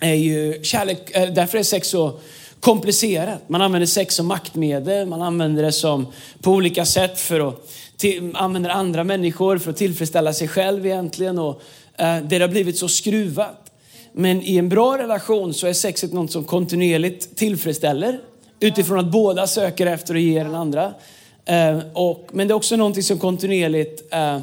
är 0.00 0.14
ju 0.14 0.60
kärlek, 0.62 1.10
eh, 1.10 1.32
därför 1.32 1.58
är 1.58 1.62
sex 1.62 1.88
så 1.88 2.18
komplicerat. 2.60 3.48
Man 3.48 3.62
använder 3.62 3.86
sex 3.86 4.14
som 4.14 4.26
maktmedel, 4.26 5.06
man 5.06 5.22
använder 5.22 5.62
det 5.62 5.72
som 5.72 6.06
på 6.42 6.50
olika 6.50 6.84
sätt 6.84 7.20
för 7.20 7.48
att 7.48 7.70
till, 7.96 8.36
använder 8.36 8.70
andra 8.70 9.04
människor 9.04 9.58
för 9.58 9.70
att 9.70 9.76
tillfredsställa 9.76 10.32
sig 10.32 10.48
själv 10.48 10.86
egentligen. 10.86 11.38
Och, 11.38 11.62
eh, 11.98 12.18
det 12.18 12.38
har 12.38 12.48
blivit 12.48 12.78
så 12.78 12.88
skruvat. 12.88 13.72
Men 14.12 14.42
i 14.42 14.56
en 14.56 14.68
bra 14.68 14.98
relation 14.98 15.54
så 15.54 15.66
är 15.66 15.72
sexet 15.72 16.12
något 16.12 16.32
som 16.32 16.44
kontinuerligt 16.44 17.36
tillfredsställer 17.36 18.20
utifrån 18.60 18.98
att 18.98 19.12
båda 19.12 19.46
söker 19.46 19.86
efter 19.86 20.14
att 20.14 20.20
ge 20.20 20.42
den 20.42 20.54
andra. 20.54 20.94
Eh, 21.44 21.78
och, 21.92 22.28
men 22.32 22.48
det 22.48 22.52
är 22.52 22.56
också 22.56 22.76
någonting 22.76 23.02
som 23.02 23.18
kontinuerligt 23.18 24.12
eh, 24.12 24.36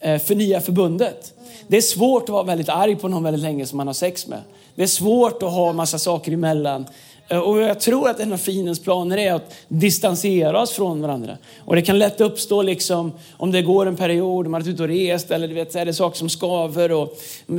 eh, 0.00 0.18
förnyar 0.18 0.60
förbundet. 0.60 1.34
Det 1.68 1.76
är 1.76 1.80
svårt 1.80 2.22
att 2.22 2.28
vara 2.28 2.42
väldigt 2.42 2.68
arg 2.68 2.96
på 2.96 3.08
någon 3.08 3.22
väldigt 3.22 3.42
länge 3.42 3.66
som 3.66 3.76
man 3.76 3.86
har 3.86 3.94
sex 3.94 4.26
med. 4.26 4.40
Det 4.74 4.82
är 4.82 4.86
svårt 4.86 5.42
att 5.42 5.52
ha 5.52 5.72
massa 5.72 5.98
saker 5.98 6.32
emellan. 6.32 6.86
Eh, 7.28 7.38
och 7.38 7.60
jag 7.60 7.80
tror 7.80 8.08
att 8.08 8.20
en 8.20 8.32
av 8.32 8.36
fiendens 8.36 8.80
planer 8.80 9.18
är 9.18 9.32
att 9.32 9.54
distansera 9.68 10.62
oss 10.62 10.70
från 10.70 11.02
varandra. 11.02 11.36
Och 11.64 11.76
det 11.76 11.82
kan 11.82 11.98
lätt 11.98 12.20
uppstå 12.20 12.62
liksom, 12.62 13.12
om 13.36 13.52
det 13.52 13.62
går 13.62 13.86
en 13.86 13.96
period, 13.96 14.46
man 14.46 14.54
har 14.54 14.60
varit 14.60 14.74
ute 14.74 14.82
och 14.82 14.88
rest 14.88 15.30
eller 15.30 15.48
du 15.48 15.54
vet, 15.54 15.72
så 15.72 15.78
är 15.78 15.84
det 15.84 15.94
saker 15.94 16.18
som 16.18 16.28
skaver 16.28 16.92
och 16.92 17.18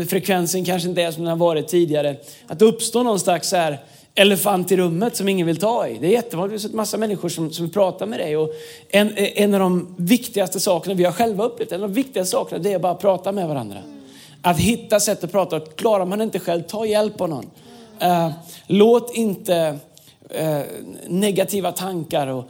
frekvensen 0.10 0.66
kanske 0.66 0.90
inte 0.90 1.02
är 1.02 1.12
som 1.12 1.24
den 1.24 1.30
har 1.30 1.38
varit 1.38 1.68
tidigare. 1.68 2.16
Att 2.48 2.60
det 2.60 2.66
uppstår 2.66 3.04
någon 3.04 3.20
slags 3.20 3.50
så 3.50 3.56
här 3.56 3.80
elefant 4.16 4.72
i 4.72 4.78
rummet 4.78 5.16
som 5.16 5.30
ingen 5.30 5.48
vill 5.48 5.58
ta 5.58 5.88
i. 5.88 5.98
Det 6.02 6.08
är 6.08 6.12
jättevanligt, 6.12 6.52
vi 6.52 6.56
har 6.56 6.70
sett 6.70 6.74
massa 6.74 6.98
människor 6.98 7.30
som, 7.30 7.52
som 7.52 7.70
pratar 7.70 8.06
med 8.06 8.20
dig. 8.20 8.38
Och 8.38 8.50
en, 8.90 9.18
en 9.18 9.54
av 9.54 9.60
de 9.60 9.96
viktigaste 9.98 10.60
sakerna, 10.60 10.96
vi 10.96 11.04
har 11.04 11.12
själva 11.12 11.44
upplevt, 11.44 11.72
en 11.72 11.84
av 11.84 11.90
de 11.90 11.96
viktigaste 11.96 12.32
sakerna 12.32 12.64
det 12.64 12.74
är 12.74 12.80
bara 12.80 12.92
att 12.92 13.02
prata 13.02 13.32
med 13.32 13.48
varandra. 13.48 13.78
Att 14.42 14.60
hitta 14.60 15.00
sätt 15.00 15.24
att 15.24 15.32
prata. 15.32 15.60
Klarar 15.60 16.06
man 16.06 16.22
inte 16.22 16.40
själv, 16.40 16.62
ta 16.62 16.86
hjälp 16.86 17.22
av 17.22 17.30
någon. 17.30 17.50
Eh, 18.00 18.32
låt 18.68 19.16
inte 19.16 19.80
eh, 20.30 20.62
negativa 21.08 21.72
tankar 21.72 22.28
och 22.28 22.50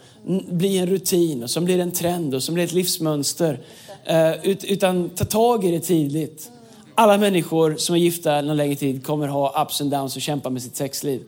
bli 0.50 0.78
en 0.78 0.88
rutin 0.88 1.43
och 1.43 1.50
som 1.50 1.66
blir 1.66 1.80
en 1.80 1.91
trend 1.91 2.36
och 2.36 2.43
som 2.43 2.54
blir 2.54 2.64
ett 2.64 2.74
livsmönster. 2.74 3.60
Eh, 4.06 4.45
ut, 4.45 4.64
utan 4.64 5.10
ta 5.10 5.26
tag 5.26 5.66
i 5.66 5.72
det 5.72 5.80
tidigt. 5.80 6.52
Alla 6.95 7.18
människor 7.18 7.76
som 7.78 7.95
är 7.95 8.00
gifta 8.00 8.41
någon 8.41 8.58
längre 8.58 8.76
tid 8.76 9.06
kommer 9.06 9.28
ha 9.28 9.64
ups 9.64 9.82
and 9.82 9.91
downs 9.91 10.16
och 10.16 10.22
kämpa 10.22 10.50
med 10.50 10.62
sitt 10.62 10.76
sexliv. 10.76 11.22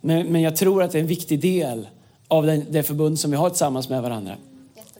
Men, 0.00 0.26
men 0.26 0.40
jag 0.40 0.56
tror 0.56 0.82
att 0.82 0.92
det 0.92 0.98
är 0.98 1.00
en 1.00 1.06
viktig 1.06 1.40
del 1.40 1.86
av 2.28 2.46
den, 2.46 2.66
det 2.70 2.82
förbund 2.82 3.18
som 3.18 3.30
vi 3.30 3.36
har 3.36 3.48
tillsammans 3.48 3.88
med 3.88 4.02
varandra. 4.02 4.36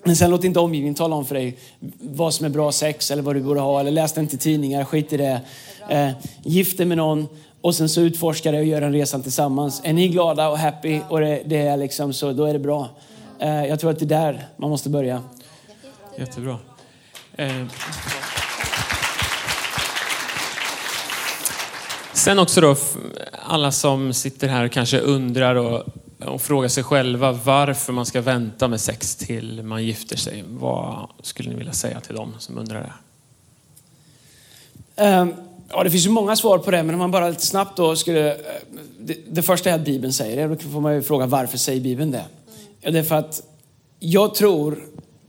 Men 0.04 0.16
sen 0.16 0.30
låt 0.30 0.44
inte 0.44 0.60
omgivningen 0.60 0.94
tala 0.94 1.16
om 1.16 1.24
för 1.24 1.34
dig 1.34 1.58
vad 2.00 2.34
som 2.34 2.46
är 2.46 2.50
bra 2.50 2.72
sex 2.72 3.10
eller 3.10 3.22
vad 3.22 3.36
du 3.36 3.40
borde 3.40 3.60
ha. 3.60 3.80
Eller 3.80 3.90
läs 3.90 4.18
inte 4.18 4.36
tidningar, 4.36 4.84
skit 4.84 5.12
i 5.12 5.16
det. 5.16 5.40
Eh, 5.88 6.10
gift 6.42 6.76
dig 6.76 6.86
med 6.86 6.96
någon 6.96 7.28
och 7.60 7.74
sen 7.74 7.88
så 7.88 8.00
utforska 8.00 8.52
det 8.52 8.58
och 8.58 8.64
gör 8.64 8.82
en 8.82 8.92
resan 8.92 9.22
tillsammans. 9.22 9.80
Är 9.84 9.92
ni 9.92 10.08
glada 10.08 10.48
och 10.48 10.58
happy 10.58 11.00
och 11.08 11.20
det, 11.20 11.42
det 11.46 11.56
är 11.56 11.76
liksom 11.76 12.12
så, 12.12 12.32
då 12.32 12.44
är 12.44 12.52
det 12.52 12.58
bra. 12.58 12.88
Eh, 13.38 13.66
jag 13.66 13.80
tror 13.80 13.90
att 13.90 13.98
det 13.98 14.04
är 14.04 14.06
där 14.06 14.48
man 14.56 14.70
måste 14.70 14.88
börja. 14.88 15.22
Jättebra. 16.18 16.58
Eh. 17.36 17.66
Sen 22.12 22.38
också 22.38 22.60
då, 22.60 22.76
alla 23.32 23.72
som 23.72 24.12
sitter 24.12 24.48
här 24.48 24.64
och 24.64 24.72
kanske 24.72 24.98
undrar 24.98 25.54
och, 25.54 25.82
och 26.24 26.42
frågar 26.42 26.68
sig 26.68 26.84
själva 26.84 27.32
varför 27.32 27.92
man 27.92 28.06
ska 28.06 28.20
vänta 28.20 28.68
med 28.68 28.80
sex 28.80 29.16
till 29.16 29.62
man 29.62 29.84
gifter 29.84 30.16
sig. 30.16 30.44
Vad 30.48 31.08
skulle 31.22 31.50
ni 31.50 31.56
vilja 31.56 31.72
säga 31.72 32.00
till 32.00 32.14
dem 32.14 32.34
som 32.38 32.58
undrar 32.58 32.92
det? 34.96 35.04
Eh, 35.04 35.26
ja, 35.70 35.84
det 35.84 35.90
finns 35.90 36.06
ju 36.06 36.10
många 36.10 36.36
svar 36.36 36.58
på 36.58 36.70
det, 36.70 36.82
men 36.82 36.94
om 36.94 36.98
man 36.98 37.10
bara 37.10 37.28
lite 37.28 37.46
snabbt 37.46 37.76
då 37.76 37.96
skulle... 37.96 38.30
eh, 38.30 38.36
Det, 38.98 39.16
det 39.28 39.42
första 39.42 39.70
är 39.70 39.74
att 39.74 39.84
Bibeln 39.84 40.12
säger 40.12 40.48
det. 40.48 40.54
Då 40.54 40.70
får 40.70 40.80
man 40.80 40.94
ju 40.94 41.02
fråga 41.02 41.26
varför 41.26 41.58
säger 41.58 41.80
Bibeln 41.80 42.10
det? 42.10 42.24
Ja, 42.80 42.90
det 42.90 42.98
är 42.98 43.02
för 43.02 43.14
att 43.16 43.42
jag 43.98 44.34
tror, 44.34 44.84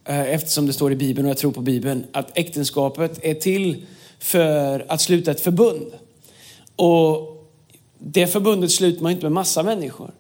eh, 0.06 0.22
eftersom 0.34 0.68
det 0.68 0.74
står 0.74 0.92
i 0.92 0.96
Bibeln 0.96 1.26
och 1.26 1.30
jag 1.30 1.38
tror 1.38 1.52
på 1.52 1.62
Bibeln, 1.62 2.04
att 2.12 2.38
äktenskapet 2.38 3.20
är 3.26 3.34
till 3.34 3.86
för 4.20 4.86
att 4.88 5.02
sluta 5.02 5.32
ett 5.32 5.42
förbund. 5.42 5.88
Och 6.76 7.38
det 7.98 8.28
förbundet 8.28 8.72
sluter 8.72 9.04
man 9.04 9.12
inte 9.12 9.24
med 9.26 9.32
massa 9.32 9.64
människor. 9.64 10.12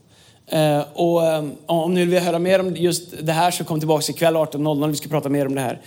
Eh, 0.47 0.81
och 0.93 1.21
om 1.65 1.93
ni 1.93 2.05
vill 2.05 2.19
höra 2.19 2.39
mer 2.39 2.59
om 2.59 2.75
just 2.75 3.13
det 3.21 3.31
här 3.33 3.51
så 3.51 3.63
kom 3.63 3.79
tillbaka 3.79 4.11
ikväll 4.11 4.35
18.00, 4.35 4.87
vi 4.89 4.95
ska 4.95 5.09
prata 5.09 5.29
mer 5.29 5.45
om 5.45 5.55
det 5.55 5.61
här. 5.61 5.81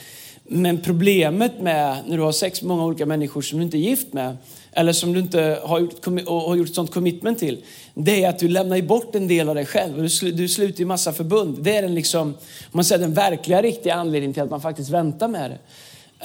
Men 0.48 0.80
problemet 0.80 1.60
med 1.60 1.98
när 2.06 2.16
du 2.16 2.22
har 2.22 2.32
sex 2.32 2.62
med 2.62 2.68
många 2.68 2.84
olika 2.84 3.06
människor 3.06 3.42
som 3.42 3.58
du 3.58 3.64
inte 3.64 3.76
är 3.76 3.80
gift 3.80 4.12
med, 4.12 4.36
eller 4.72 4.92
som 4.92 5.12
du 5.12 5.20
inte 5.20 5.58
har 5.62 5.80
gjort, 5.80 6.04
har 6.26 6.56
gjort 6.56 6.68
ett 6.68 6.74
sånt 6.74 6.90
commitment 6.90 7.38
till, 7.38 7.64
det 7.94 8.24
är 8.24 8.28
att 8.28 8.38
du 8.38 8.48
lämnar 8.48 8.82
bort 8.82 9.14
en 9.14 9.28
del 9.28 9.48
av 9.48 9.54
dig 9.54 9.66
själv. 9.66 10.02
Du, 10.02 10.08
sl, 10.08 10.36
du 10.36 10.48
sluter 10.48 10.80
ju 10.80 10.86
massa 10.86 11.12
förbund. 11.12 11.58
Det 11.60 11.76
är 11.76 11.82
den, 11.82 11.94
liksom, 11.94 12.34
man 12.72 12.84
säger 12.84 13.00
den 13.00 13.14
verkliga, 13.14 13.62
riktiga 13.62 13.94
anledningen 13.94 14.34
till 14.34 14.42
att 14.42 14.50
man 14.50 14.60
faktiskt 14.60 14.90
väntar 14.90 15.28
med 15.28 15.50
det. 15.50 15.58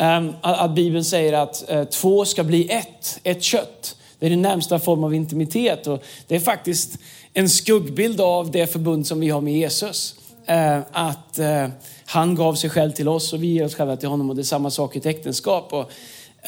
Ehm, 0.03 0.27
um, 0.27 0.33
att, 0.41 0.59
att 0.59 0.75
Bibeln 0.75 1.03
säger 1.05 1.33
att 1.33 1.65
uh, 1.71 1.83
två 1.83 2.25
ska 2.25 2.43
bli 2.43 2.71
ett, 2.71 3.19
ett 3.23 3.43
kött. 3.43 3.95
Det 4.19 4.25
är 4.25 4.29
den 4.29 4.41
närmsta 4.41 4.79
form 4.79 5.03
av 5.03 5.15
intimitet 5.15 5.87
och 5.87 6.03
det 6.27 6.35
är 6.35 6.39
faktiskt 6.39 6.97
en 7.33 7.49
skuggbild 7.49 8.21
av 8.21 8.51
det 8.51 8.67
förbund 8.67 9.07
som 9.07 9.19
vi 9.19 9.29
har 9.29 9.41
med 9.41 9.53
Jesus. 9.53 10.15
Eh, 10.49 10.79
att 10.91 11.39
eh, 11.39 11.67
han 12.05 12.35
gav 12.35 12.55
sig 12.55 12.69
själv 12.69 12.91
till 12.91 13.07
oss 13.07 13.33
och 13.33 13.43
vi 13.43 13.47
ger 13.47 13.65
oss 13.65 13.75
själva 13.75 13.97
till 13.97 14.09
honom 14.09 14.29
och 14.29 14.35
det 14.35 14.41
är 14.41 14.43
samma 14.43 14.69
sak 14.69 14.95
i 14.95 14.99
ett 14.99 15.05
äktenskap. 15.05 15.73
Och, 15.73 15.91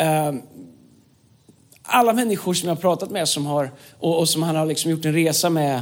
eh, 0.01 0.33
alla 1.83 2.13
människor 2.13 2.53
som 2.53 2.69
jag 2.69 2.75
har 2.75 2.81
pratat 2.81 3.09
med 3.09 3.27
som 3.27 3.45
har, 3.45 3.71
och, 3.99 4.29
som 4.29 4.43
han 4.43 4.55
har 4.55 4.65
liksom 4.65 4.91
gjort 4.91 5.05
en 5.05 5.13
resa 5.13 5.49
med, 5.49 5.81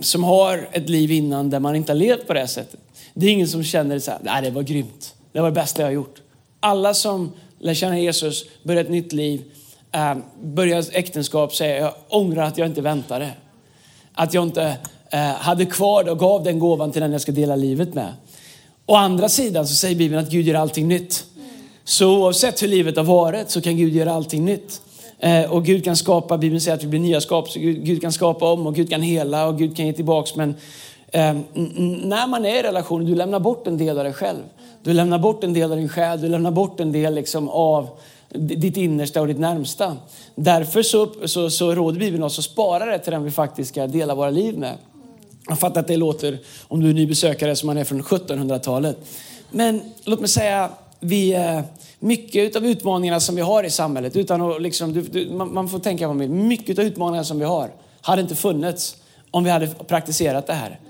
som 0.00 0.24
har 0.24 0.68
ett 0.72 0.88
liv 0.88 1.12
innan 1.12 1.50
där 1.50 1.60
man 1.60 1.76
inte 1.76 1.92
har 1.92 1.98
levt 1.98 2.26
på 2.26 2.32
det 2.32 2.40
här 2.40 2.46
sättet. 2.46 2.80
Det 3.14 3.26
är 3.26 3.30
ingen 3.30 3.48
som 3.48 3.64
känner 3.64 3.98
så 3.98 4.10
här, 4.10 4.20
nej 4.22 4.42
det 4.42 4.50
var 4.50 4.62
grymt, 4.62 5.14
det 5.32 5.40
var 5.40 5.48
det 5.48 5.54
bästa 5.54 5.82
jag 5.82 5.86
har 5.86 5.92
gjort. 5.92 6.22
Alla 6.60 6.94
som 6.94 7.32
lär 7.58 7.74
känna 7.74 7.98
Jesus, 7.98 8.44
börjar 8.62 8.84
ett 8.84 8.90
nytt 8.90 9.12
liv, 9.12 9.42
börjar 10.42 10.84
äktenskap, 10.92 11.54
säger 11.54 11.80
jag 11.80 11.94
ångrar 12.08 12.42
att 12.42 12.58
jag 12.58 12.68
inte 12.68 12.80
väntade. 12.80 13.30
att 14.14 14.34
jag 14.34 14.44
inte 14.44 14.78
Eh, 15.10 15.18
hade 15.20 15.66
kvar 15.66 16.04
det 16.04 16.10
och 16.10 16.18
gav 16.18 16.42
den 16.42 16.58
gåvan 16.58 16.92
till 16.92 17.02
den 17.02 17.12
jag 17.12 17.20
ska 17.20 17.32
dela 17.32 17.56
livet 17.56 17.94
med. 17.94 18.12
Å 18.86 18.94
andra 18.94 19.28
sidan 19.28 19.66
så 19.66 19.74
säger 19.74 19.96
Bibeln 19.96 20.24
att 20.24 20.30
Gud 20.30 20.46
gör 20.46 20.54
allting 20.54 20.88
nytt. 20.88 21.24
Så 21.84 22.18
oavsett 22.18 22.62
hur 22.62 22.68
livet 22.68 22.96
har 22.96 23.04
varit 23.04 23.50
så 23.50 23.60
kan 23.60 23.76
Gud 23.76 23.94
göra 23.94 24.12
allting 24.12 24.44
nytt. 24.44 24.80
Eh, 25.18 25.52
och 25.52 25.64
Gud 25.64 25.84
kan 25.84 25.96
skapa, 25.96 26.38
Bibeln 26.38 26.60
säger 26.60 26.76
att 26.76 26.84
vi 26.84 26.88
blir 26.88 27.00
nya 27.00 27.20
skap, 27.20 27.50
så 27.50 27.58
Gud, 27.58 27.84
Gud 27.84 28.00
kan 28.00 28.12
skapa 28.12 28.52
om 28.52 28.66
och 28.66 28.74
Gud 28.74 28.90
kan 28.90 29.02
hela 29.02 29.46
och 29.46 29.58
Gud 29.58 29.76
kan 29.76 29.86
ge 29.86 29.92
tillbaks. 29.92 30.36
Men 30.36 30.54
eh, 31.12 31.34
när 32.04 32.26
man 32.26 32.44
är 32.44 32.60
i 32.60 32.62
relation, 32.62 33.04
du 33.04 33.14
lämnar 33.14 33.40
bort 33.40 33.66
en 33.66 33.78
del 33.78 33.98
av 33.98 34.04
dig 34.04 34.12
själv. 34.12 34.42
Du 34.82 34.92
lämnar 34.92 35.18
bort 35.18 35.44
en 35.44 35.52
del 35.52 35.70
av 35.72 35.78
din 35.78 35.88
själ, 35.88 36.20
du 36.20 36.28
lämnar 36.28 36.50
bort 36.50 36.80
en 36.80 36.92
del 36.92 37.14
liksom 37.14 37.48
av 37.48 37.88
ditt 38.34 38.76
innersta 38.76 39.20
och 39.20 39.26
ditt 39.26 39.38
närmsta. 39.38 39.96
Därför 40.34 40.82
så, 40.82 41.08
så, 41.24 41.50
så 41.50 41.74
råder 41.74 41.98
Bibeln 41.98 42.22
oss 42.22 42.38
att 42.38 42.44
spara 42.44 42.86
det 42.86 42.98
till 42.98 43.12
den 43.12 43.24
vi 43.24 43.30
faktiskt 43.30 43.70
ska 43.70 43.86
dela 43.86 44.14
våra 44.14 44.30
liv 44.30 44.58
med. 44.58 44.76
Jag 45.48 45.58
fattar 45.58 45.80
att 45.80 45.86
det 45.86 45.96
låter, 45.96 46.38
om 46.68 46.80
du 46.80 46.90
är 46.90 46.94
ny 46.94 47.06
besökare, 47.06 47.56
som 47.56 47.66
man 47.66 47.76
är 47.76 47.84
från 47.84 48.02
1700-talet. 48.02 48.96
Men 49.50 49.82
låt 50.04 50.20
mig 50.20 50.28
säga, 50.28 50.70
vi, 51.00 51.32
eh, 51.34 51.60
mycket 51.98 52.56
av 52.56 52.66
utmaningarna 52.66 53.20
som 53.20 53.34
vi 53.34 53.42
har 53.42 53.64
i 53.64 53.70
samhället, 53.70 54.16
utan 54.16 54.42
att 54.42 54.62
liksom, 54.62 54.92
du, 54.92 55.02
du, 55.02 55.30
man, 55.30 55.54
man 55.54 55.68
får 55.68 55.78
tänka 55.78 56.08
på 56.08 56.14
mig, 56.14 56.28
mycket 56.28 56.78
av 56.78 56.84
utmaningarna 56.84 57.24
som 57.24 57.38
vi 57.38 57.44
har 57.44 57.70
hade 58.00 58.22
inte 58.22 58.34
funnits 58.34 58.96
om 59.30 59.44
vi 59.44 59.50
hade 59.50 59.66
praktiserat 59.66 60.46
det 60.46 60.52
här. 60.52 60.80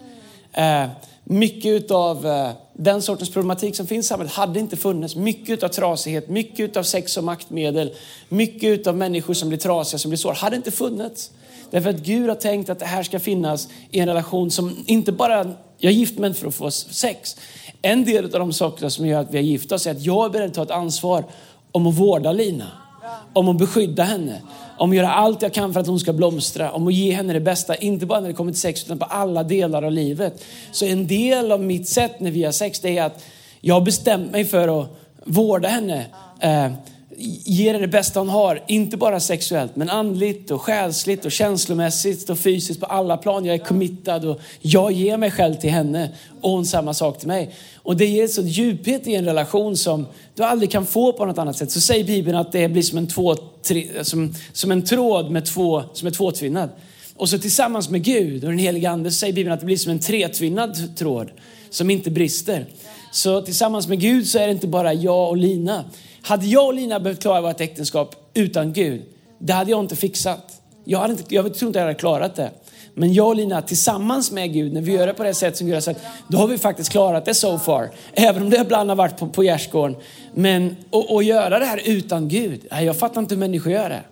Eh, 0.52 0.90
mycket 1.24 1.90
av 1.90 2.26
eh, 2.26 2.50
den 2.72 3.02
sortens 3.02 3.30
problematik 3.30 3.76
som 3.76 3.86
finns 3.86 4.06
i 4.06 4.08
samhället 4.08 4.32
hade 4.32 4.60
inte 4.60 4.76
funnits. 4.76 5.16
Mycket 5.16 5.62
av 5.62 5.68
trasighet, 5.68 6.28
mycket 6.28 6.76
av 6.76 6.82
sex 6.82 7.16
och 7.16 7.24
maktmedel, 7.24 7.94
mycket 8.28 8.86
av 8.86 8.96
människor 8.96 9.34
som 9.34 9.48
blir 9.48 9.58
trasiga, 9.58 9.98
som 9.98 10.08
blir 10.08 10.18
sårade, 10.18 10.38
hade 10.38 10.56
inte 10.56 10.70
funnits. 10.70 11.30
Därför 11.70 11.90
att 11.90 12.00
Gud 12.00 12.28
har 12.28 12.36
tänkt 12.36 12.70
att 12.70 12.78
det 12.78 12.86
här 12.86 13.02
ska 13.02 13.20
finnas 13.20 13.68
i 13.90 14.00
en 14.00 14.08
relation 14.08 14.50
som 14.50 14.76
inte 14.86 15.12
bara, 15.12 15.44
jag 15.78 15.92
är 15.92 15.96
gift 15.96 16.18
men 16.18 16.34
för 16.34 16.48
att 16.48 16.54
få 16.54 16.70
sex. 16.70 17.36
En 17.82 18.04
del 18.04 18.24
av 18.24 18.30
de 18.30 18.52
sakerna 18.52 18.90
som 18.90 19.06
gör 19.06 19.20
att 19.20 19.30
vi 19.30 19.36
har 19.36 19.44
gift 19.44 19.72
oss 19.72 19.86
är 19.86 19.90
att 19.90 20.02
jag 20.02 20.24
är 20.24 20.30
beredd 20.30 20.48
att 20.48 20.54
ta 20.54 20.62
ett 20.62 20.70
ansvar 20.70 21.24
om 21.72 21.86
att 21.86 21.94
vårda 21.94 22.32
Lina. 22.32 22.66
Om 23.32 23.48
att 23.48 23.58
beskydda 23.58 24.02
henne. 24.02 24.42
Om 24.78 24.90
att 24.90 24.96
göra 24.96 25.12
allt 25.12 25.42
jag 25.42 25.52
kan 25.52 25.72
för 25.72 25.80
att 25.80 25.86
hon 25.86 26.00
ska 26.00 26.12
blomstra. 26.12 26.72
Om 26.72 26.86
att 26.86 26.94
ge 26.94 27.12
henne 27.12 27.32
det 27.32 27.40
bästa, 27.40 27.74
inte 27.74 28.06
bara 28.06 28.20
när 28.20 28.28
det 28.28 28.34
kommer 28.34 28.52
till 28.52 28.60
sex 28.60 28.84
utan 28.84 28.98
på 28.98 29.04
alla 29.04 29.42
delar 29.42 29.82
av 29.82 29.92
livet. 29.92 30.44
Så 30.72 30.84
en 30.84 31.06
del 31.06 31.52
av 31.52 31.60
mitt 31.60 31.88
sätt 31.88 32.20
när 32.20 32.30
vi 32.30 32.44
har 32.44 32.52
sex 32.52 32.80
det 32.80 32.98
är 32.98 33.04
att 33.04 33.24
jag 33.60 33.74
har 33.74 33.80
bestämt 33.80 34.32
mig 34.32 34.44
för 34.44 34.80
att 34.80 34.88
vårda 35.24 35.68
henne. 35.68 36.06
Eh, 36.40 36.72
Ger 37.16 37.64
ge 37.64 37.72
henne 37.72 37.78
det 37.78 37.88
bästa 37.88 38.20
hon 38.20 38.28
har. 38.28 38.64
Inte 38.68 38.96
bara 38.96 39.20
sexuellt 39.20 39.76
men 39.76 39.90
andligt 39.90 40.50
och 40.50 40.62
själsligt 40.62 41.24
och 41.24 41.32
känslomässigt 41.32 42.30
och 42.30 42.38
fysiskt 42.38 42.80
på 42.80 42.86
alla 42.86 43.16
plan. 43.16 43.44
Jag 43.44 43.54
är 43.54 43.58
committad 43.58 44.24
och 44.24 44.40
jag 44.60 44.92
ger 44.92 45.16
mig 45.16 45.30
själv 45.30 45.54
till 45.54 45.70
henne 45.70 46.10
och 46.40 46.50
hon 46.50 46.66
samma 46.66 46.94
sak 46.94 47.18
till 47.18 47.28
mig. 47.28 47.54
Och 47.76 47.96
det 47.96 48.06
ger 48.06 48.28
sån 48.28 48.48
djuphet 48.48 49.06
i 49.06 49.14
en 49.14 49.24
relation 49.24 49.76
som 49.76 50.06
du 50.34 50.42
aldrig 50.42 50.70
kan 50.70 50.86
få 50.86 51.12
på 51.12 51.26
något 51.26 51.38
annat 51.38 51.56
sätt. 51.56 51.70
Så 51.70 51.80
säger 51.80 52.04
Bibeln 52.04 52.36
att 52.38 52.52
det 52.52 52.68
blir 52.68 52.82
som 52.82 52.98
en, 52.98 53.06
två, 53.06 53.34
tre, 53.62 54.04
som, 54.04 54.34
som 54.52 54.70
en 54.70 54.82
tråd 54.82 55.30
med 55.30 55.44
två, 55.44 55.82
som 55.92 56.06
är 56.06 56.12
tvåtvinnad. 56.12 56.70
Och 57.16 57.28
så 57.28 57.38
tillsammans 57.38 57.90
med 57.90 58.04
Gud 58.04 58.44
och 58.44 58.50
den 58.50 58.58
helige 58.58 58.90
Ande 58.90 59.10
så 59.10 59.18
säger 59.18 59.32
Bibeln 59.32 59.54
att 59.54 59.60
det 59.60 59.66
blir 59.66 59.76
som 59.76 59.92
en 59.92 59.98
tretvinnad 59.98 60.96
tråd 60.96 61.30
som 61.70 61.90
inte 61.90 62.10
brister. 62.10 62.66
Så 63.12 63.42
tillsammans 63.42 63.88
med 63.88 64.00
Gud 64.00 64.28
så 64.28 64.38
är 64.38 64.46
det 64.46 64.52
inte 64.52 64.66
bara 64.66 64.94
jag 64.94 65.28
och 65.28 65.36
Lina. 65.36 65.84
Hade 66.26 66.46
jag 66.46 66.66
och 66.66 66.74
Lina 66.74 67.00
behövt 67.00 67.20
klara 67.20 67.40
vårt 67.40 67.60
äktenskap 67.60 68.30
utan 68.34 68.72
Gud, 68.72 69.02
det 69.38 69.52
hade 69.52 69.70
jag 69.70 69.80
inte 69.80 69.96
fixat. 69.96 70.60
Jag, 70.84 70.98
hade 70.98 71.12
inte, 71.12 71.34
jag 71.34 71.54
tror 71.54 71.68
inte 71.68 71.78
jag 71.78 71.86
hade 71.86 71.98
klarat 71.98 72.36
det. 72.36 72.50
Men 72.94 73.14
jag 73.14 73.28
och 73.28 73.36
Lina 73.36 73.62
tillsammans 73.62 74.30
med 74.30 74.52
Gud, 74.52 74.72
när 74.72 74.80
vi 74.80 74.92
gör 74.92 75.06
det 75.06 75.14
på 75.14 75.24
det 75.24 75.34
sätt 75.34 75.56
som 75.56 75.66
Gud 75.66 75.74
har 75.74 75.80
sagt, 75.80 76.00
då 76.28 76.38
har 76.38 76.46
vi 76.46 76.58
faktiskt 76.58 76.90
klarat 76.90 77.24
det 77.24 77.34
so 77.34 77.58
far. 77.58 77.90
Även 78.12 78.42
om 78.42 78.50
det 78.50 78.60
ibland 78.60 78.90
har 78.90 78.96
varit 78.96 79.18
på, 79.18 79.28
på 79.28 79.44
gärdsgården. 79.44 79.96
Men 80.34 80.76
att 80.90 81.24
göra 81.24 81.58
det 81.58 81.64
här 81.64 81.80
utan 81.84 82.28
Gud, 82.28 82.60
jag 82.70 82.96
fattar 82.96 83.20
inte 83.20 83.34
hur 83.34 83.40
människor 83.40 83.72
gör 83.72 83.88
det. 83.88 84.02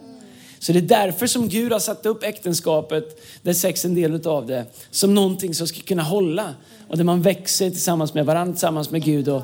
Så 0.59 0.73
det 0.73 0.79
är 0.79 0.83
därför 0.83 1.27
som 1.27 1.49
Gud 1.49 1.73
har 1.73 1.79
satt 1.79 2.07
upp 2.07 2.23
äktenskapet, 2.23 3.23
där 3.43 3.53
sex 3.53 3.85
är 3.85 3.89
en 3.89 3.95
del 3.95 4.27
av 4.27 4.47
det, 4.47 4.65
som 4.91 5.15
någonting 5.15 5.55
som 5.55 5.67
ska 5.67 5.81
kunna 5.81 6.03
hålla. 6.03 6.55
Och 6.89 6.97
där 6.97 7.05
man 7.05 7.23
växer 7.23 7.71
tillsammans 7.71 8.15
med 8.15 8.27
varandra, 8.27 8.53
tillsammans 8.53 8.91
med 8.91 9.05
Gud. 9.05 9.29
Och 9.29 9.43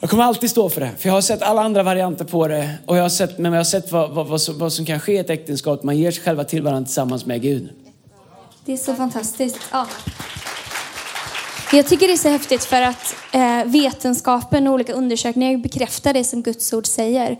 jag 0.00 0.10
kommer 0.10 0.24
alltid 0.24 0.50
stå 0.50 0.68
för 0.68 0.80
det, 0.80 0.90
för 0.98 1.08
jag 1.08 1.14
har 1.14 1.20
sett 1.20 1.42
alla 1.42 1.62
andra 1.62 1.82
varianter 1.82 2.24
på 2.24 2.48
det. 2.48 2.74
Och 2.86 2.96
jag 2.96 3.02
har 3.02 3.08
sett, 3.08 3.38
men 3.38 3.52
jag 3.52 3.58
har 3.58 3.64
sett 3.64 3.92
vad, 3.92 4.10
vad, 4.10 4.26
vad, 4.26 4.40
som, 4.40 4.58
vad 4.58 4.72
som 4.72 4.86
kan 4.86 5.00
ske 5.00 5.12
i 5.12 5.18
ett 5.18 5.30
äktenskap. 5.30 5.82
Man 5.82 5.98
ger 5.98 6.10
sig 6.10 6.24
själva 6.24 6.44
till 6.44 6.62
varandra 6.62 6.86
tillsammans 6.86 7.26
med 7.26 7.42
Gud. 7.42 7.68
Det 8.64 8.72
är 8.72 8.76
så 8.76 8.94
fantastiskt. 8.94 9.58
Ja. 9.72 9.86
Jag 11.72 11.86
tycker 11.86 12.06
det 12.06 12.12
är 12.12 12.16
så 12.16 12.28
häftigt 12.28 12.64
för 12.64 12.82
att 12.82 13.16
eh, 13.32 13.64
vetenskapen 13.64 14.66
och 14.66 14.74
olika 14.74 14.92
undersökningar 14.92 15.58
bekräftar 15.58 16.14
det 16.14 16.24
som 16.24 16.42
Guds 16.42 16.72
ord 16.72 16.86
säger. 16.86 17.38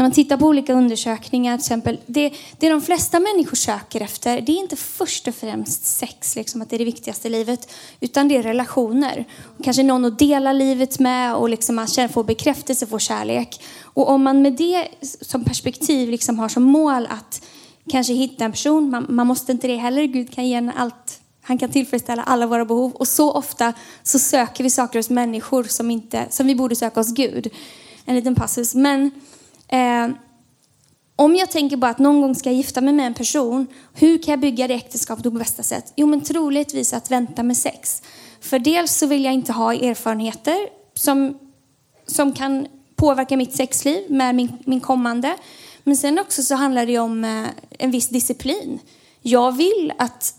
När 0.00 0.04
man 0.04 0.12
tittar 0.12 0.36
på 0.36 0.46
olika 0.46 0.72
undersökningar, 0.72 1.56
till 1.56 1.62
exempel, 1.62 1.98
det, 2.06 2.32
det 2.58 2.68
de 2.68 2.80
flesta 2.80 3.20
människor 3.20 3.56
söker 3.56 4.00
efter, 4.00 4.40
det 4.40 4.52
är 4.52 4.56
inte 4.56 4.76
först 4.76 5.28
och 5.28 5.34
främst 5.34 5.84
sex, 5.84 6.36
liksom, 6.36 6.62
att 6.62 6.70
det 6.70 6.76
är 6.76 6.78
det 6.78 6.84
viktigaste 6.84 7.28
i 7.28 7.30
livet, 7.30 7.72
utan 8.00 8.28
det 8.28 8.36
är 8.36 8.42
relationer. 8.42 9.24
Kanske 9.62 9.82
någon 9.82 10.04
att 10.04 10.18
dela 10.18 10.52
livet 10.52 10.98
med 10.98 11.34
och 11.34 11.48
liksom 11.48 11.76
man 11.76 11.86
känner, 11.86 12.08
får 12.08 12.24
bekräftelse, 12.24 12.86
får 12.86 12.98
kärlek. 12.98 13.62
Och 13.82 14.08
om 14.08 14.22
man 14.22 14.42
med 14.42 14.52
det 14.52 14.88
som 15.02 15.44
perspektiv 15.44 16.08
liksom 16.08 16.38
har 16.38 16.48
som 16.48 16.62
mål 16.62 17.06
att 17.10 17.42
kanske 17.90 18.12
hitta 18.12 18.44
en 18.44 18.52
person, 18.52 18.90
man, 18.90 19.06
man 19.08 19.26
måste 19.26 19.52
inte 19.52 19.66
det 19.66 19.76
heller, 19.76 20.04
Gud 20.04 20.34
kan 20.34 20.48
ge 20.48 20.54
en 20.54 20.70
allt 20.70 21.20
han 21.42 21.58
kan 21.58 21.70
tillfredsställa 21.70 22.22
alla 22.22 22.46
våra 22.46 22.64
behov. 22.64 22.92
Och 22.92 23.08
så 23.08 23.32
ofta 23.32 23.72
så 24.02 24.18
söker 24.18 24.64
vi 24.64 24.70
saker 24.70 24.98
hos 24.98 25.10
människor 25.10 25.64
som, 25.64 25.90
inte, 25.90 26.26
som 26.30 26.46
vi 26.46 26.54
borde 26.54 26.76
söka 26.76 27.00
hos 27.00 27.14
Gud. 27.14 27.48
En 28.04 28.14
liten 28.14 28.34
passus. 28.34 28.74
Men 28.74 29.10
eh, 29.72 30.08
om 31.16 31.36
jag 31.36 31.50
tänker 31.50 31.76
bara 31.76 31.90
att 31.90 31.98
någon 31.98 32.20
gång 32.20 32.34
ska 32.34 32.48
jag 32.48 32.56
gifta 32.56 32.80
mig 32.80 32.94
med 32.94 33.06
en 33.06 33.14
person, 33.14 33.66
hur 33.94 34.22
kan 34.22 34.32
jag 34.32 34.40
bygga 34.40 34.68
det 34.68 34.74
äktenskapet 34.74 35.24
på 35.24 35.30
bästa 35.30 35.62
sätt? 35.62 35.92
Jo, 35.96 36.06
men 36.06 36.20
troligtvis 36.20 36.92
att 36.92 37.10
vänta 37.10 37.42
med 37.42 37.56
sex. 37.56 38.02
För 38.40 38.58
dels 38.58 38.96
så 38.96 39.06
vill 39.06 39.24
jag 39.24 39.34
inte 39.34 39.52
ha 39.52 39.74
erfarenheter 39.74 40.56
som, 40.94 41.38
som 42.06 42.32
kan 42.32 42.66
påverka 42.96 43.36
mitt 43.36 43.56
sexliv 43.56 44.10
med 44.10 44.34
min, 44.34 44.58
min 44.64 44.80
kommande. 44.80 45.36
Men 45.84 45.96
sen 45.96 46.18
också 46.18 46.42
så 46.42 46.54
handlar 46.54 46.86
det 46.86 46.98
om 46.98 47.24
eh, 47.24 47.46
en 47.78 47.90
viss 47.90 48.08
disciplin. 48.08 48.78
Jag 49.22 49.52
vill 49.52 49.92
att 49.98 50.34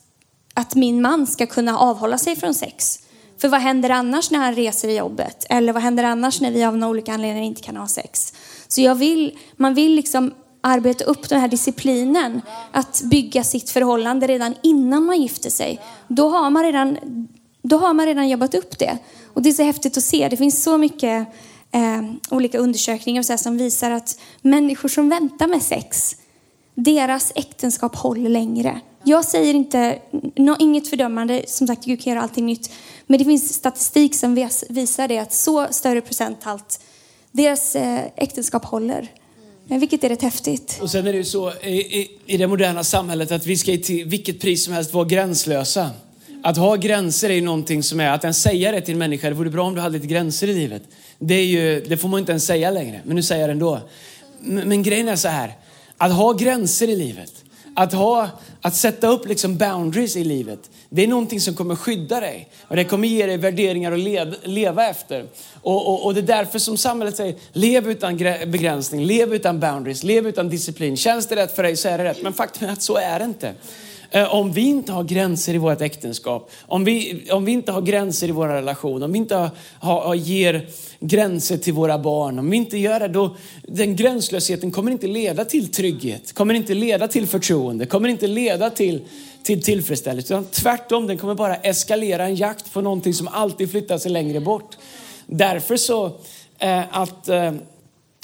att 0.53 0.75
min 0.75 1.01
man 1.01 1.27
ska 1.27 1.45
kunna 1.45 1.77
avhålla 1.77 2.17
sig 2.17 2.35
från 2.35 2.53
sex. 2.53 2.99
För 3.41 3.47
vad 3.47 3.61
händer 3.61 3.89
annars 3.89 4.31
när 4.31 4.39
han 4.39 4.55
reser 4.55 4.87
i 4.87 4.97
jobbet? 4.97 5.45
Eller 5.49 5.73
vad 5.73 5.83
händer 5.83 6.03
annars 6.03 6.41
när 6.41 6.51
vi 6.51 6.63
av 6.63 6.77
några 6.77 6.91
olika 6.91 7.13
anledningar 7.13 7.47
inte 7.47 7.61
kan 7.61 7.77
ha 7.77 7.87
sex? 7.87 8.33
Så 8.67 8.81
jag 8.81 8.95
vill, 8.95 9.37
man 9.55 9.73
vill 9.73 9.95
liksom 9.95 10.33
arbeta 10.61 11.03
upp 11.03 11.29
den 11.29 11.39
här 11.39 11.47
disciplinen 11.47 12.41
att 12.71 13.01
bygga 13.03 13.43
sitt 13.43 13.69
förhållande 13.69 14.27
redan 14.27 14.55
innan 14.63 15.05
man 15.05 15.21
gifter 15.21 15.49
sig. 15.49 15.79
Då 16.07 16.29
har 16.29 16.49
man 16.49 16.63
redan, 16.63 16.97
då 17.61 17.77
har 17.77 17.93
man 17.93 18.05
redan 18.05 18.29
jobbat 18.29 18.55
upp 18.55 18.79
det. 18.79 18.97
Och 19.33 19.41
det 19.41 19.49
är 19.49 19.53
så 19.53 19.63
häftigt 19.63 19.97
att 19.97 20.03
se. 20.03 20.27
Det 20.29 20.37
finns 20.37 20.63
så 20.63 20.77
mycket 20.77 21.27
eh, 21.71 22.01
olika 22.29 22.57
undersökningar 22.57 23.23
så 23.23 23.37
som 23.37 23.57
visar 23.57 23.91
att 23.91 24.19
människor 24.41 24.89
som 24.89 25.09
väntar 25.09 25.47
med 25.47 25.61
sex, 25.61 26.15
deras 26.75 27.31
äktenskap 27.35 27.95
håller 27.95 28.29
längre. 28.29 28.81
Jag 29.03 29.25
säger 29.25 29.53
inte, 29.53 29.99
no, 30.35 30.55
inget 30.59 30.87
fördömande, 30.87 31.43
som 31.47 31.67
sagt 31.67 31.85
Gud 31.85 32.01
kan 32.01 32.13
göra 32.13 32.23
allting 32.23 32.45
nytt. 32.45 32.71
Men 33.11 33.17
det 33.17 33.25
finns 33.25 33.53
statistik 33.53 34.15
som 34.15 34.49
visar 34.69 35.07
det 35.07 35.17
att 35.17 35.33
så 35.33 35.67
större 35.71 36.01
procenthalt, 36.01 36.79
deras 37.31 37.75
eh, 37.75 38.01
äktenskap 38.15 38.65
håller. 38.65 39.07
Vilket 39.67 40.03
är 40.03 40.09
rätt 40.09 40.21
häftigt. 40.21 40.79
Och 40.81 40.91
sen 40.91 41.07
är 41.07 41.11
det 41.11 41.17
ju 41.17 41.23
så 41.23 41.53
i, 41.63 41.99
i, 41.99 42.19
i 42.25 42.37
det 42.37 42.47
moderna 42.47 42.83
samhället 42.83 43.31
att 43.31 43.45
vi 43.45 43.57
ska 43.57 43.77
till 43.77 44.05
vilket 44.05 44.39
pris 44.39 44.65
som 44.65 44.73
helst 44.73 44.93
vara 44.93 45.05
gränslösa. 45.05 45.89
Att 46.43 46.57
ha 46.57 46.75
gränser 46.75 47.29
är 47.29 47.33
ju 47.33 47.41
någonting 47.41 47.83
som 47.83 47.99
är, 47.99 48.09
att 48.09 48.23
ens 48.23 48.41
säga 48.41 48.71
det 48.71 48.81
till 48.81 48.93
en 48.93 48.99
människa, 48.99 49.29
det 49.29 49.35
vore 49.35 49.49
bra 49.49 49.67
om 49.67 49.75
du 49.75 49.81
hade 49.81 49.93
lite 49.93 50.07
gränser 50.07 50.47
i 50.47 50.53
livet. 50.53 50.83
Det, 51.19 51.35
är 51.35 51.45
ju, 51.45 51.81
det 51.81 51.97
får 51.97 52.09
man 52.09 52.19
inte 52.19 52.31
ens 52.31 52.45
säga 52.45 52.71
längre, 52.71 53.01
men 53.05 53.15
nu 53.15 53.23
säger 53.23 53.41
jag 53.41 53.49
det 53.49 53.53
ändå. 53.53 53.79
Men, 54.39 54.69
men 54.69 54.83
grejen 54.83 55.07
är 55.07 55.15
så 55.15 55.27
här, 55.27 55.53
att 55.97 56.11
ha 56.11 56.33
gränser 56.33 56.87
i 56.87 56.95
livet, 56.95 57.31
att, 57.75 57.93
ha, 57.93 58.29
att 58.61 58.75
sätta 58.75 59.07
upp 59.07 59.27
liksom 59.27 59.57
boundaries 59.57 60.15
i 60.15 60.23
livet, 60.23 60.69
det 60.89 61.03
är 61.03 61.07
någonting 61.07 61.41
som 61.41 61.55
kommer 61.55 61.75
skydda 61.75 62.19
dig. 62.19 62.49
Och 62.67 62.75
det 62.75 62.83
kommer 62.83 63.07
ge 63.07 63.25
dig 63.25 63.37
värderingar 63.37 63.91
att 63.91 63.99
led, 63.99 64.35
leva 64.43 64.89
efter. 64.89 65.25
Och, 65.61 65.87
och, 65.87 66.05
och 66.05 66.13
det 66.13 66.19
är 66.19 66.37
därför 66.37 66.59
som 66.59 66.77
samhället 66.77 67.15
säger, 67.15 67.35
lev 67.53 67.89
utan 67.89 68.17
begränsning, 68.47 69.05
lev 69.05 69.33
utan 69.33 69.59
boundaries, 69.59 70.03
lev 70.03 70.27
utan 70.27 70.49
disciplin. 70.49 70.97
Känns 70.97 71.27
det 71.27 71.35
rätt 71.35 71.55
för 71.55 71.63
dig 71.63 71.77
så 71.77 71.89
är 71.89 71.97
det 71.97 72.03
rätt. 72.03 72.21
Men 72.21 72.33
faktum 72.33 72.67
är 72.67 72.73
att 72.73 72.81
så 72.81 72.97
är 72.97 73.19
det 73.19 73.25
inte. 73.25 73.53
Eh, 74.13 74.35
om 74.35 74.51
vi 74.51 74.61
inte 74.61 74.91
har 74.91 75.03
gränser 75.03 75.53
i 75.53 75.57
vårt 75.57 75.81
äktenskap, 75.81 76.51
om 76.61 76.83
vi, 76.83 77.23
om 77.31 77.45
vi 77.45 77.51
inte 77.51 77.71
har 77.71 77.81
gränser 77.81 78.27
i 78.27 78.31
vår 78.31 78.47
relation, 78.47 79.03
om 79.03 79.11
vi 79.11 79.17
inte 79.17 79.35
har, 79.35 79.49
har, 79.79 80.15
ger 80.15 80.67
gränser 80.99 81.57
till 81.57 81.73
våra 81.73 81.99
barn, 81.99 82.39
om 82.39 82.49
vi 82.49 82.57
inte 82.57 82.77
gör 82.77 82.99
det, 82.99 83.07
då 83.07 83.35
den 83.63 83.95
gränslösheten 83.95 84.71
kommer 84.71 84.91
inte 84.91 85.07
leda 85.07 85.45
till 85.45 85.71
trygghet, 85.71 86.33
kommer 86.33 86.53
inte 86.53 86.73
leda 86.73 87.07
till 87.07 87.27
förtroende, 87.27 87.85
kommer 87.85 88.09
inte 88.09 88.27
leda 88.27 88.69
till, 88.69 89.01
till 89.43 89.63
tillfredsställelse. 89.63 90.33
Utan 90.33 90.45
tvärtom, 90.45 91.07
den 91.07 91.17
kommer 91.17 91.35
bara 91.35 91.55
eskalera 91.55 92.25
en 92.25 92.35
jakt 92.35 92.73
på 92.73 92.81
någonting 92.81 93.13
som 93.13 93.27
alltid 93.27 93.71
flyttar 93.71 93.97
sig 93.97 94.11
längre 94.11 94.39
bort. 94.39 94.77
Därför 95.25 95.77
så 95.77 96.05
eh, 96.59 96.97
att, 96.97 97.29
eh, 97.29 97.53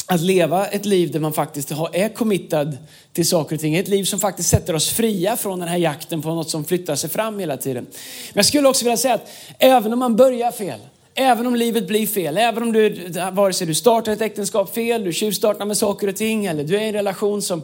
att 0.10 0.22
leva 0.22 0.68
ett 0.68 0.86
liv 0.86 1.12
där 1.12 1.20
man 1.20 1.34
faktiskt 1.34 1.72
är 1.72 2.10
committad 2.10 2.78
till 3.14 3.28
saker 3.28 3.56
och 3.56 3.62
ting. 3.62 3.76
Ett 3.76 3.88
liv 3.88 4.04
som 4.04 4.20
faktiskt 4.20 4.50
sätter 4.50 4.74
oss 4.74 4.90
fria 4.90 5.38
från 5.38 5.60
den 5.60 5.68
här 5.68 5.78
jakten 5.78 6.22
på 6.22 6.30
något 6.30 6.50
som 6.50 6.66
flyttar 6.66 6.96
sig 6.96 7.10
fram 7.10 7.40
hela 7.40 7.58
tiden. 7.58 7.84
Men 7.84 8.34
jag 8.34 8.46
skulle 8.46 8.68
också 8.68 8.86
vilja 8.86 8.98
säga 8.98 9.14
att 9.14 9.30
även 9.60 9.94
om 9.94 10.00
man 10.00 10.16
börjar 10.16 10.52
fel, 10.52 10.80
Även 11.20 11.48
om 11.48 11.56
livet 11.56 11.88
blir 11.88 12.08
fel, 12.08 12.38
även 12.38 12.64
om 12.64 12.74
du, 12.74 13.10
vare 13.32 13.54
sig 13.54 13.68
du 13.68 13.76
startar 13.76 14.12
ett 14.12 14.22
äktenskap 14.22 14.74
fel, 14.74 15.04
du 15.04 15.14
tjuvstartar 15.14 15.66
med 15.66 15.78
saker 15.78 16.08
och 16.08 16.16
ting 16.16 16.46
eller 16.46 16.64
du 16.64 16.76
är 16.76 16.82
i 16.82 16.88
en 16.88 16.94
relation 16.94 17.42
som, 17.42 17.62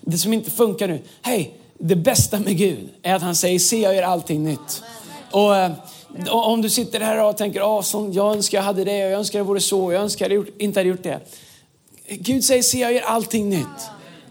det 0.00 0.18
som 0.18 0.32
inte 0.32 0.50
funkar 0.50 0.88
nu. 0.88 0.98
Hej, 1.22 1.54
det 1.78 1.96
bästa 1.96 2.38
med 2.38 2.56
Gud 2.56 2.88
är 3.02 3.14
att 3.14 3.22
han 3.22 3.36
säger, 3.36 3.58
se 3.58 3.80
jag 3.80 3.94
gör 3.94 4.02
allting 4.02 4.44
nytt. 4.44 4.82
Och, 5.30 5.50
och 6.30 6.48
om 6.48 6.62
du 6.62 6.70
sitter 6.70 7.00
här 7.00 7.24
och 7.24 7.36
tänker, 7.36 7.62
oh, 7.62 7.82
sån, 7.82 8.12
jag 8.12 8.32
önskar 8.32 8.58
jag 8.58 8.62
hade 8.62 8.84
det, 8.84 8.96
jag 8.96 9.12
önskar 9.12 9.38
det 9.38 9.44
vore 9.44 9.60
så, 9.60 9.92
jag 9.92 10.02
önskar 10.02 10.30
jag 10.30 10.46
inte 10.58 10.80
hade 10.80 10.88
gjort 10.88 11.02
det. 11.02 11.20
Gud 12.10 12.44
säger, 12.44 12.62
se 12.62 12.78
jag 12.78 12.92
gör 12.92 13.00
allting 13.00 13.50
nytt. 13.50 13.66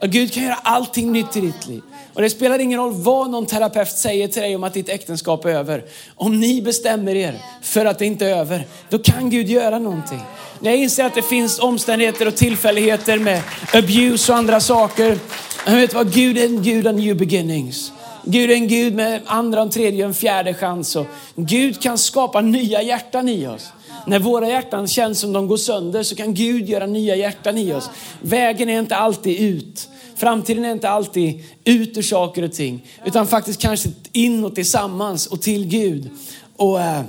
Och 0.01 0.09
Gud 0.09 0.33
kan 0.33 0.43
göra 0.43 0.59
allting 0.63 1.11
nytt 1.11 1.37
i 1.37 1.41
ditt 1.41 1.67
liv. 1.67 1.81
Och 2.13 2.21
det 2.21 2.29
spelar 2.29 2.59
ingen 2.59 2.79
roll 2.79 2.93
vad 2.93 3.29
någon 3.29 3.45
terapeut 3.45 3.91
säger 3.91 4.27
till 4.27 4.41
dig 4.41 4.55
om 4.55 4.63
att 4.63 4.73
ditt 4.73 4.89
äktenskap 4.89 5.45
är 5.45 5.49
över. 5.49 5.85
Om 6.15 6.39
ni 6.39 6.61
bestämmer 6.61 7.15
er 7.15 7.41
för 7.61 7.85
att 7.85 7.99
det 7.99 8.05
inte 8.05 8.25
är 8.25 8.35
över, 8.35 8.67
då 8.89 8.99
kan 8.99 9.29
Gud 9.29 9.49
göra 9.49 9.79
någonting. 9.79 10.21
När 10.59 10.71
jag 10.71 10.79
inser 10.79 11.05
att 11.05 11.15
det 11.15 11.21
finns 11.21 11.59
omständigheter 11.59 12.27
och 12.27 12.35
tillfälligheter 12.35 13.19
med 13.19 13.41
abuse 13.73 14.31
och 14.31 14.37
andra 14.37 14.59
saker. 14.59 15.19
Jag 15.65 15.75
vet 15.75 15.93
vad, 15.93 16.13
Gud 16.13 16.37
är 16.37 16.45
en 16.45 16.63
Gud 16.63 16.87
av 16.87 16.95
new 16.95 17.17
beginnings. 17.17 17.91
Gud 18.23 18.51
är 18.51 18.55
en 18.55 18.67
Gud 18.67 18.95
med 18.95 19.21
andra, 19.25 19.61
en 19.61 19.69
tredje 19.69 20.03
och 20.03 20.07
en 20.07 20.13
fjärde 20.13 20.53
chans. 20.53 20.95
Och 20.95 21.05
Gud 21.35 21.81
kan 21.81 21.97
skapa 21.97 22.41
nya 22.41 22.81
hjärtan 22.81 23.29
i 23.29 23.47
oss. 23.47 23.71
När 24.07 24.19
våra 24.19 24.49
hjärtan 24.49 24.87
känns 24.87 25.19
som 25.19 25.33
de 25.33 25.47
går 25.47 25.57
sönder 25.57 26.03
så 26.03 26.15
kan 26.15 26.33
Gud 26.33 26.69
göra 26.69 26.85
nya 26.85 27.15
hjärtan 27.15 27.57
i 27.57 27.73
oss. 27.73 27.89
Vägen 28.21 28.69
är 28.69 28.79
inte 28.79 28.95
alltid 28.95 29.39
ut. 29.39 29.89
Framtiden 30.15 30.65
är 30.65 30.71
inte 30.71 30.89
alltid 30.89 31.43
ut 31.63 31.97
ur 31.97 32.01
saker 32.01 32.43
och 32.43 32.53
ting, 32.53 32.85
utan 33.05 33.27
faktiskt 33.27 33.61
kanske 33.61 33.89
inåt 34.11 34.55
tillsammans 34.55 35.27
och 35.27 35.41
till 35.41 35.67
Gud. 35.67 36.09
Och 36.55 36.81
eh, 36.81 37.01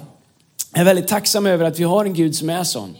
jag 0.73 0.81
är 0.81 0.85
väldigt 0.85 1.09
tacksam 1.09 1.47
över 1.47 1.65
att 1.65 1.79
vi 1.79 1.85
har 1.85 2.05
en 2.05 2.15
Gud 2.15 2.37
som 2.37 2.51
är 2.51 2.65
sån. 2.65 2.97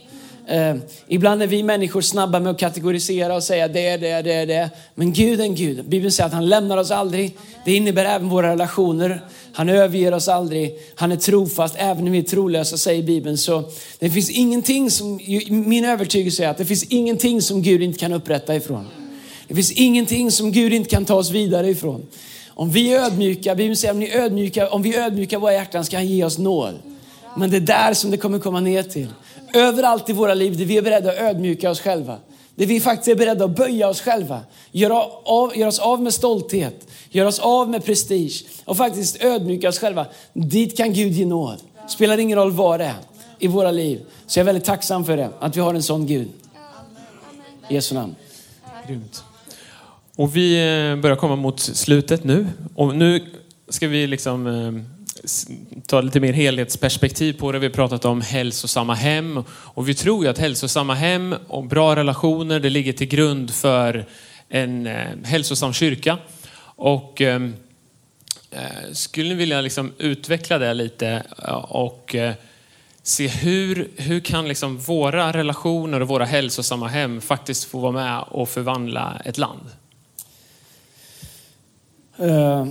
Eh, 0.47 0.75
ibland 1.07 1.43
är 1.43 1.47
vi 1.47 1.63
människor 1.63 2.01
snabba 2.01 2.39
med 2.39 2.51
att 2.51 2.59
kategorisera 2.59 3.35
och 3.35 3.43
säga 3.43 3.67
det, 3.67 3.97
det, 3.97 4.21
det, 4.21 4.45
det. 4.45 4.69
Men 4.95 5.13
Gud 5.13 5.39
är 5.39 5.43
en 5.43 5.55
Gud. 5.55 5.85
Bibeln 5.85 6.11
säger 6.11 6.27
att 6.27 6.33
han 6.33 6.49
lämnar 6.49 6.77
oss 6.77 6.91
aldrig. 6.91 7.37
Det 7.65 7.75
innebär 7.75 8.05
även 8.05 8.29
våra 8.29 8.51
relationer. 8.51 9.21
Han 9.53 9.69
överger 9.69 10.13
oss 10.13 10.27
aldrig. 10.27 10.79
Han 10.95 11.11
är 11.11 11.15
trofast 11.15 11.75
även 11.77 12.03
när 12.05 12.11
vi 12.11 12.17
är 12.17 12.23
trolösa, 12.23 12.77
säger 12.77 13.03
Bibeln. 13.03 13.37
Så 13.37 13.63
det 13.99 14.09
finns 14.09 14.29
ingenting 14.29 14.91
som, 14.91 15.19
min 15.49 15.85
övertygelse 15.85 16.45
är 16.45 16.49
att 16.49 16.57
det 16.57 16.65
finns 16.65 16.83
ingenting 16.83 17.41
som 17.41 17.61
Gud 17.61 17.83
inte 17.83 17.99
kan 17.99 18.13
upprätta 18.13 18.55
ifrån. 18.55 18.87
Det 19.47 19.55
finns 19.55 19.71
ingenting 19.71 20.31
som 20.31 20.51
Gud 20.51 20.73
inte 20.73 20.89
kan 20.89 21.05
ta 21.05 21.15
oss 21.15 21.31
vidare 21.31 21.69
ifrån. 21.69 22.07
Om 22.47 22.71
vi 22.71 22.93
är 22.93 22.99
ödmjuka, 22.99 23.55
Bibeln 23.55 23.75
säger 23.75 23.93
om, 23.93 23.99
ni 23.99 24.05
är 24.05 24.21
ödmjuka, 24.21 24.69
om 24.69 24.81
vi 24.81 24.95
är 24.95 25.05
ödmjuka 25.05 25.39
våra 25.39 25.53
hjärtan 25.53 25.85
ska 25.85 25.97
han 25.97 26.07
ge 26.07 26.23
oss 26.23 26.37
nåd. 26.37 26.73
Men 27.37 27.49
det 27.49 27.57
är 27.57 27.61
där 27.61 27.93
som 27.93 28.11
det 28.11 28.17
kommer 28.17 28.39
komma 28.39 28.59
ner 28.59 28.83
till. 28.83 29.07
Överallt 29.53 30.09
i 30.09 30.13
våra 30.13 30.33
liv 30.33 30.57
där 30.57 30.65
vi 30.65 30.77
är 30.77 30.81
beredda 30.81 31.09
att 31.09 31.17
ödmjuka 31.17 31.69
oss 31.69 31.81
själva. 31.81 32.17
Där 32.55 32.65
vi 32.65 32.79
faktiskt 32.79 33.07
är 33.07 33.15
beredda 33.15 33.45
att 33.45 33.55
böja 33.55 33.89
oss 33.89 34.01
själva. 34.01 34.39
Göra, 34.71 35.03
av, 35.23 35.57
göra 35.57 35.69
oss 35.69 35.79
av 35.79 36.01
med 36.01 36.13
stolthet. 36.13 36.87
Göra 37.09 37.27
oss 37.27 37.39
av 37.39 37.69
med 37.69 37.85
prestige. 37.85 38.43
Och 38.65 38.77
faktiskt 38.77 39.23
ödmjuka 39.23 39.69
oss 39.69 39.79
själva. 39.79 40.05
Dit 40.33 40.77
kan 40.77 40.93
Gud 40.93 41.11
ge 41.11 41.25
nåd. 41.25 41.57
Spelar 41.87 42.17
ingen 42.17 42.37
roll 42.37 42.51
vad 42.51 42.79
det 42.79 42.85
är 42.85 42.95
i 43.39 43.47
våra 43.47 43.71
liv. 43.71 44.01
Så 44.27 44.39
jag 44.39 44.43
är 44.43 44.45
väldigt 44.45 44.65
tacksam 44.65 45.05
för 45.05 45.17
det. 45.17 45.29
Att 45.39 45.57
vi 45.57 45.61
har 45.61 45.73
en 45.73 45.83
sån 45.83 46.05
Gud. 46.05 46.27
I 47.69 47.73
Jesu 47.73 47.95
namn. 47.95 48.15
Grymt. 48.87 49.23
Och 50.15 50.35
vi 50.35 50.53
eh, 50.53 51.01
börjar 51.01 51.15
komma 51.15 51.35
mot 51.35 51.59
slutet 51.59 52.23
nu. 52.23 52.47
Och 52.75 52.95
nu 52.95 53.25
ska 53.69 53.87
vi 53.87 54.07
liksom 54.07 54.47
eh, 54.47 55.00
ta 55.87 56.01
lite 56.01 56.19
mer 56.19 56.33
helhetsperspektiv 56.33 57.33
på 57.33 57.51
det. 57.51 57.59
Vi 57.59 57.65
har 57.65 57.73
pratat 57.73 58.05
om 58.05 58.21
hälsosamma 58.21 58.93
hem 58.93 59.43
och 59.49 59.89
vi 59.89 59.93
tror 59.93 60.23
ju 60.23 60.29
att 60.29 60.37
hälsosamma 60.37 60.93
hem 60.93 61.35
och 61.47 61.63
bra 61.63 61.95
relationer, 61.95 62.59
det 62.59 62.69
ligger 62.69 62.93
till 62.93 63.07
grund 63.07 63.53
för 63.53 64.05
en 64.49 64.87
eh, 64.87 65.07
hälsosam 65.23 65.73
kyrka. 65.73 66.17
Och 66.75 67.21
ehm, 67.21 67.55
eh, 68.51 68.91
skulle 68.91 69.29
ni 69.29 69.35
vilja 69.35 69.61
liksom 69.61 69.93
utveckla 69.97 70.57
det 70.57 70.73
lite 70.73 71.23
eh, 71.47 71.53
och 71.53 72.15
eh, 72.15 72.33
se 73.03 73.27
hur, 73.27 73.91
hur 73.95 74.19
kan 74.19 74.47
liksom 74.47 74.77
våra 74.77 75.31
relationer 75.31 76.01
och 76.01 76.07
våra 76.07 76.25
hälsosamma 76.25 76.87
hem 76.87 77.21
faktiskt 77.21 77.63
få 77.63 77.79
vara 77.79 77.91
med 77.91 78.23
och 78.27 78.49
förvandla 78.49 79.21
ett 79.25 79.37
land? 79.37 79.69
Uh, 82.19 82.67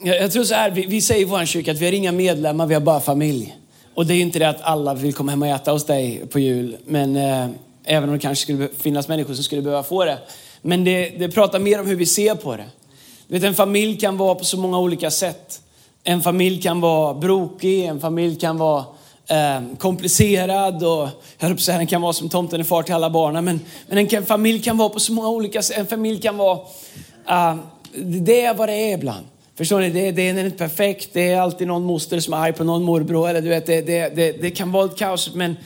jag 0.00 0.32
tror 0.32 0.44
så 0.44 0.54
här, 0.54 0.70
vi, 0.70 0.86
vi 0.86 1.00
säger 1.00 1.20
i 1.20 1.24
vår 1.24 1.44
kyrka 1.44 1.72
att 1.72 1.78
vi 1.78 1.84
har 1.84 1.92
inga 1.92 2.12
medlemmar, 2.12 2.66
vi 2.66 2.74
har 2.74 2.80
bara 2.80 3.00
familj. 3.00 3.56
Och 3.94 4.06
det 4.06 4.14
är 4.14 4.20
inte 4.20 4.38
det 4.38 4.48
att 4.48 4.62
alla 4.62 4.94
vill 4.94 5.14
komma 5.14 5.30
hem 5.32 5.42
och 5.42 5.48
äta 5.48 5.72
hos 5.72 5.86
dig 5.86 6.26
på 6.30 6.38
jul. 6.38 6.76
Men 6.86 7.16
eh, 7.16 7.48
även 7.84 8.08
om 8.08 8.14
det 8.14 8.20
kanske 8.20 8.42
skulle 8.42 8.68
finnas 8.78 9.08
människor 9.08 9.34
som 9.34 9.44
skulle 9.44 9.62
behöva 9.62 9.82
få 9.82 10.04
det. 10.04 10.18
Men 10.62 10.84
det, 10.84 11.08
det 11.08 11.28
pratar 11.28 11.58
mer 11.58 11.80
om 11.80 11.86
hur 11.86 11.96
vi 11.96 12.06
ser 12.06 12.34
på 12.34 12.56
det. 12.56 12.64
Du 13.28 13.34
vet, 13.34 13.44
en 13.44 13.54
familj 13.54 13.98
kan 13.98 14.16
vara 14.16 14.34
på 14.34 14.44
så 14.44 14.58
många 14.58 14.78
olika 14.78 15.10
sätt. 15.10 15.60
En 16.04 16.22
familj 16.22 16.62
kan 16.62 16.80
vara 16.80 17.14
brokig, 17.14 17.84
en 17.84 18.00
familj 18.00 18.38
kan 18.38 18.58
vara 18.58 18.84
eh, 19.28 19.60
komplicerad 19.78 20.84
och 20.84 21.08
jag 21.38 21.48
höll 21.48 21.58
säga 21.58 21.78
den 21.78 21.86
kan 21.86 22.02
vara 22.02 22.12
som 22.12 22.28
tomten 22.28 22.60
är 22.60 22.64
far 22.64 22.82
till 22.82 22.94
alla 22.94 23.10
barnen. 23.10 23.44
Men, 23.44 23.60
men 23.88 23.98
en 23.98 24.26
familj 24.26 24.62
kan 24.62 24.76
vara 24.76 24.88
på 24.88 25.00
så 25.00 25.12
många 25.12 25.28
olika 25.28 25.62
sätt. 25.62 25.78
En 25.78 25.86
familj 25.86 26.20
kan 26.20 26.36
vara 26.36 26.58
eh, 27.28 27.56
det 28.04 28.40
är 28.40 28.54
vad 28.54 28.68
det 28.68 28.74
är 28.74 28.94
ibland. 28.94 29.26
Förstår 29.56 29.80
ni? 29.80 29.90
Det, 29.90 30.10
det 30.10 30.28
är 30.28 30.44
inte 30.44 30.58
perfekt. 30.58 31.08
Det 31.12 31.30
är 31.30 31.40
alltid 31.40 31.66
någon 31.66 31.84
moster 31.84 32.20
som 32.20 32.34
är 32.34 32.36
arg 32.36 32.52
på 32.52 32.64
någon 32.64 32.82
morbror. 32.82 33.28
Eller 33.28 33.42
du 33.42 33.48
vet, 33.48 33.66
det, 33.66 33.80
det, 33.80 34.16
det, 34.16 34.32
det 34.32 34.50
kan 34.50 34.72
vara 34.72 34.84
ett 34.84 34.96
kaos. 34.96 35.34
Men 35.34 35.56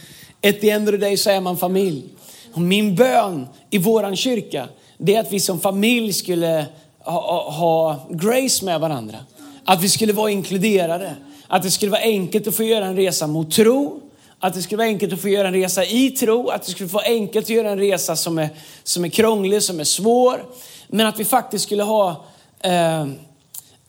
ett 0.40 0.60
the 0.60 0.70
end 0.70 0.88
of 0.88 0.92
the 0.92 0.98
day 0.98 1.16
så 1.16 1.30
är 1.30 1.40
man 1.40 1.56
familj. 1.56 2.04
Och 2.52 2.60
min 2.60 2.94
bön 2.94 3.46
i 3.70 3.78
våran 3.78 4.16
kyrka, 4.16 4.68
det 4.98 5.14
är 5.14 5.20
att 5.20 5.32
vi 5.32 5.40
som 5.40 5.60
familj 5.60 6.12
skulle 6.12 6.66
ha, 6.98 7.50
ha 7.50 8.06
grace 8.10 8.64
med 8.64 8.80
varandra. 8.80 9.18
Att 9.64 9.82
vi 9.82 9.88
skulle 9.88 10.12
vara 10.12 10.30
inkluderade. 10.30 11.14
Att 11.48 11.62
det 11.62 11.70
skulle 11.70 11.90
vara 11.90 12.02
enkelt 12.02 12.46
att 12.46 12.54
få 12.54 12.64
göra 12.64 12.86
en 12.86 12.96
resa 12.96 13.26
mot 13.26 13.50
tro. 13.50 14.00
Att 14.38 14.54
det 14.54 14.62
skulle 14.62 14.76
vara 14.78 14.88
enkelt 14.88 15.12
att 15.12 15.20
få 15.20 15.28
göra 15.28 15.48
en 15.48 15.54
resa 15.54 15.84
i 15.84 16.10
tro. 16.10 16.48
Att 16.48 16.62
det 16.62 16.70
skulle 16.70 16.88
vara 16.88 17.04
enkelt 17.04 17.46
att 17.46 17.50
göra 17.50 17.70
en 17.70 17.78
resa 17.78 18.16
som 18.16 18.38
är, 18.38 18.48
som 18.84 19.04
är 19.04 19.08
krånglig, 19.08 19.62
som 19.62 19.80
är 19.80 19.84
svår. 19.84 20.44
Men 20.88 21.06
att 21.06 21.20
vi 21.20 21.24
faktiskt 21.24 21.64
skulle 21.64 21.82
ha, 21.82 22.24
eh, 22.60 23.06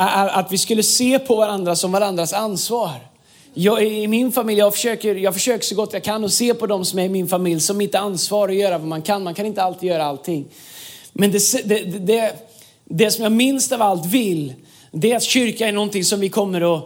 att 0.10 0.52
vi 0.52 0.58
skulle 0.58 0.84
se 0.84 1.20
på 1.20 1.36
varandra 1.36 1.76
som 1.76 1.92
varandras 1.92 2.34
ansvar. 2.34 2.92
Jag, 3.54 3.84
I 3.84 4.08
min 4.08 4.32
familj, 4.32 4.60
jag 4.60 4.74
försöker, 4.74 5.16
jag 5.16 5.34
försöker 5.34 5.66
så 5.66 5.76
gott 5.76 5.94
jag 5.94 6.04
kan 6.04 6.26
att 6.26 6.32
se 6.32 6.54
på 6.54 6.68
dem 6.68 6.86
som 6.86 7.00
är 7.00 7.04
i 7.04 7.10
min 7.10 7.28
familj 7.28 7.62
som 7.62 7.78
mitt 7.78 7.96
ansvar 7.96 8.50
att 8.50 8.56
göra 8.56 8.78
vad 8.78 8.88
man 8.88 9.02
kan. 9.02 9.24
Man 9.24 9.34
kan 9.34 9.46
inte 9.46 9.64
alltid 9.64 9.90
göra 9.90 10.06
allting. 10.06 10.46
Men 11.14 11.32
det, 11.32 11.68
det, 11.68 11.80
det, 11.84 12.34
det 12.86 13.12
som 13.12 13.24
jag 13.24 13.32
minst 13.32 13.72
av 13.72 13.82
allt 13.82 14.06
vill, 14.06 14.54
det 14.92 15.12
är 15.12 15.16
att 15.16 15.24
kyrka 15.24 15.68
är 15.68 15.72
någonting 15.72 16.04
som 16.04 16.20
vi 16.20 16.30
kommer 16.30 16.78
att 16.78 16.84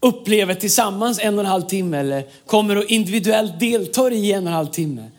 uppleva 0.00 0.54
tillsammans 0.54 1.18
en 1.22 1.34
och 1.34 1.40
en 1.40 1.50
halv 1.50 1.62
timme 1.62 1.98
eller 1.98 2.24
kommer 2.46 2.76
att 2.76 2.90
individuellt 2.90 3.60
delta 3.60 4.10
i 4.10 4.32
en 4.32 4.42
och 4.42 4.48
en 4.48 4.56
halv 4.56 4.66
timme. 4.66 5.10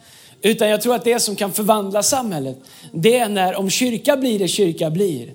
Utan 0.41 0.69
jag 0.69 0.81
tror 0.81 0.95
att 0.95 1.03
det 1.03 1.19
som 1.19 1.35
kan 1.35 1.51
förvandla 1.51 2.03
samhället, 2.03 2.57
det 2.91 3.17
är 3.17 3.29
när, 3.29 3.55
om 3.55 3.69
kyrka 3.69 4.17
blir 4.17 4.39
det 4.39 4.47
kyrka 4.47 4.89
blir. 4.89 5.33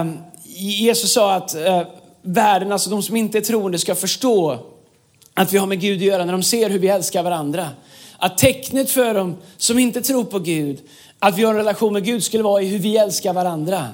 Um, 0.00 0.18
Jesus 0.56 1.12
sa 1.12 1.34
att 1.34 1.54
eh, 1.54 1.82
världen, 2.22 2.72
alltså 2.72 2.90
de 2.90 3.02
som 3.02 3.16
inte 3.16 3.38
är 3.38 3.42
troende 3.42 3.78
ska 3.78 3.94
förstå 3.94 4.58
att 5.34 5.52
vi 5.52 5.58
har 5.58 5.66
med 5.66 5.80
Gud 5.80 5.98
att 5.98 6.04
göra 6.04 6.24
när 6.24 6.32
de 6.32 6.42
ser 6.42 6.70
hur 6.70 6.78
vi 6.78 6.88
älskar 6.88 7.22
varandra. 7.22 7.68
Att 8.18 8.38
tecknet 8.38 8.90
för 8.90 9.14
dem 9.14 9.36
som 9.56 9.78
inte 9.78 10.02
tror 10.02 10.24
på 10.24 10.38
Gud, 10.38 10.78
att 11.18 11.38
vi 11.38 11.44
har 11.44 11.50
en 11.50 11.56
relation 11.56 11.92
med 11.92 12.04
Gud 12.04 12.24
skulle 12.24 12.42
vara 12.42 12.62
i 12.62 12.66
hur 12.66 12.78
vi 12.78 12.96
älskar 12.96 13.32
varandra. 13.32 13.88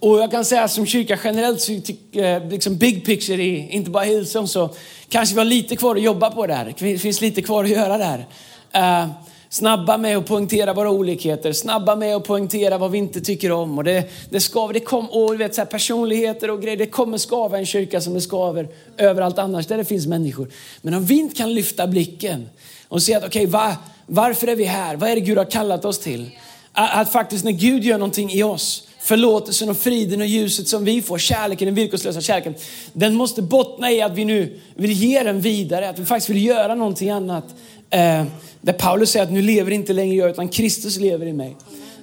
Och 0.00 0.18
jag 0.18 0.30
kan 0.30 0.44
säga 0.44 0.68
som 0.68 0.86
kyrka 0.86 1.18
generellt, 1.24 1.60
så 1.60 1.72
eh, 1.72 2.48
liksom 2.48 2.76
big 2.76 3.06
picture, 3.06 3.42
i, 3.42 3.68
inte 3.70 3.90
bara 3.90 4.04
Hillsong, 4.04 4.48
så 4.48 4.70
kanske 5.08 5.34
vi 5.34 5.40
har 5.40 5.44
lite 5.44 5.76
kvar 5.76 5.96
att 5.96 6.02
jobba 6.02 6.30
på 6.30 6.46
där. 6.46 6.74
Det 6.78 6.98
finns 6.98 7.20
lite 7.20 7.42
kvar 7.42 7.64
att 7.64 7.70
göra 7.70 7.98
där. 7.98 8.26
Eh, 8.72 9.08
Snabba 9.48 9.96
med 9.96 10.16
att 10.16 10.26
poängtera 10.26 10.72
våra 10.72 10.90
olikheter, 10.90 11.52
snabba 11.52 11.96
med 11.96 12.16
att 12.16 12.24
poängtera 12.24 12.78
vad 12.78 12.90
vi 12.90 12.98
inte 12.98 13.20
tycker 13.20 13.52
om. 13.52 13.78
Och 13.78 13.84
det, 13.84 14.04
det 14.30 14.40
skaver, 14.40 14.74
det 14.74 14.80
kom, 14.80 15.10
och 15.10 15.40
vet, 15.40 15.54
så 15.54 15.60
här, 15.60 15.66
personligheter 15.66 16.50
och 16.50 16.62
grejer, 16.62 16.76
det 16.76 16.86
kommer 16.86 17.18
skava 17.18 17.58
en 17.58 17.66
kyrka 17.66 18.00
som 18.00 18.14
det 18.14 18.20
skaver 18.20 18.68
överallt 18.96 19.38
annars 19.38 19.66
där 19.66 19.76
det 19.76 19.84
finns 19.84 20.06
människor. 20.06 20.48
Men 20.82 20.94
om 20.94 21.04
vi 21.04 21.18
inte 21.18 21.36
kan 21.36 21.54
lyfta 21.54 21.86
blicken 21.86 22.48
och 22.88 23.02
se 23.02 23.14
att 23.14 23.24
okej, 23.24 23.46
okay, 23.46 23.52
va, 23.52 23.76
varför 24.06 24.46
är 24.46 24.56
vi 24.56 24.64
här? 24.64 24.96
Vad 24.96 25.10
är 25.10 25.14
det 25.14 25.20
Gud 25.20 25.38
har 25.38 25.50
kallat 25.50 25.84
oss 25.84 25.98
till? 25.98 26.30
Att, 26.72 27.00
att 27.00 27.12
faktiskt 27.12 27.44
när 27.44 27.52
Gud 27.52 27.84
gör 27.84 27.98
någonting 27.98 28.32
i 28.32 28.42
oss, 28.42 28.88
förlåtelsen 29.00 29.68
och 29.68 29.76
friden 29.76 30.20
och 30.20 30.26
ljuset 30.26 30.68
som 30.68 30.84
vi 30.84 31.02
får, 31.02 31.18
kärleken, 31.18 31.66
den 31.66 31.74
villkorslösa 31.74 32.20
kärleken, 32.20 32.54
den 32.92 33.14
måste 33.14 33.42
bottna 33.42 33.92
i 33.92 34.02
att 34.02 34.12
vi 34.12 34.24
nu 34.24 34.60
vill 34.74 34.92
ge 34.92 35.22
den 35.22 35.40
vidare, 35.40 35.88
att 35.88 35.98
vi 35.98 36.04
faktiskt 36.04 36.30
vill 36.30 36.44
göra 36.44 36.74
någonting 36.74 37.10
annat. 37.10 37.44
Eh, 37.90 38.24
där 38.60 38.72
Paulus 38.72 39.10
säger 39.10 39.26
att 39.26 39.32
nu 39.32 39.42
lever 39.42 39.70
inte 39.70 39.92
längre 39.92 40.14
jag 40.14 40.30
utan 40.30 40.48
Kristus 40.48 40.96
lever 40.96 41.26
i 41.26 41.32
mig. 41.32 41.56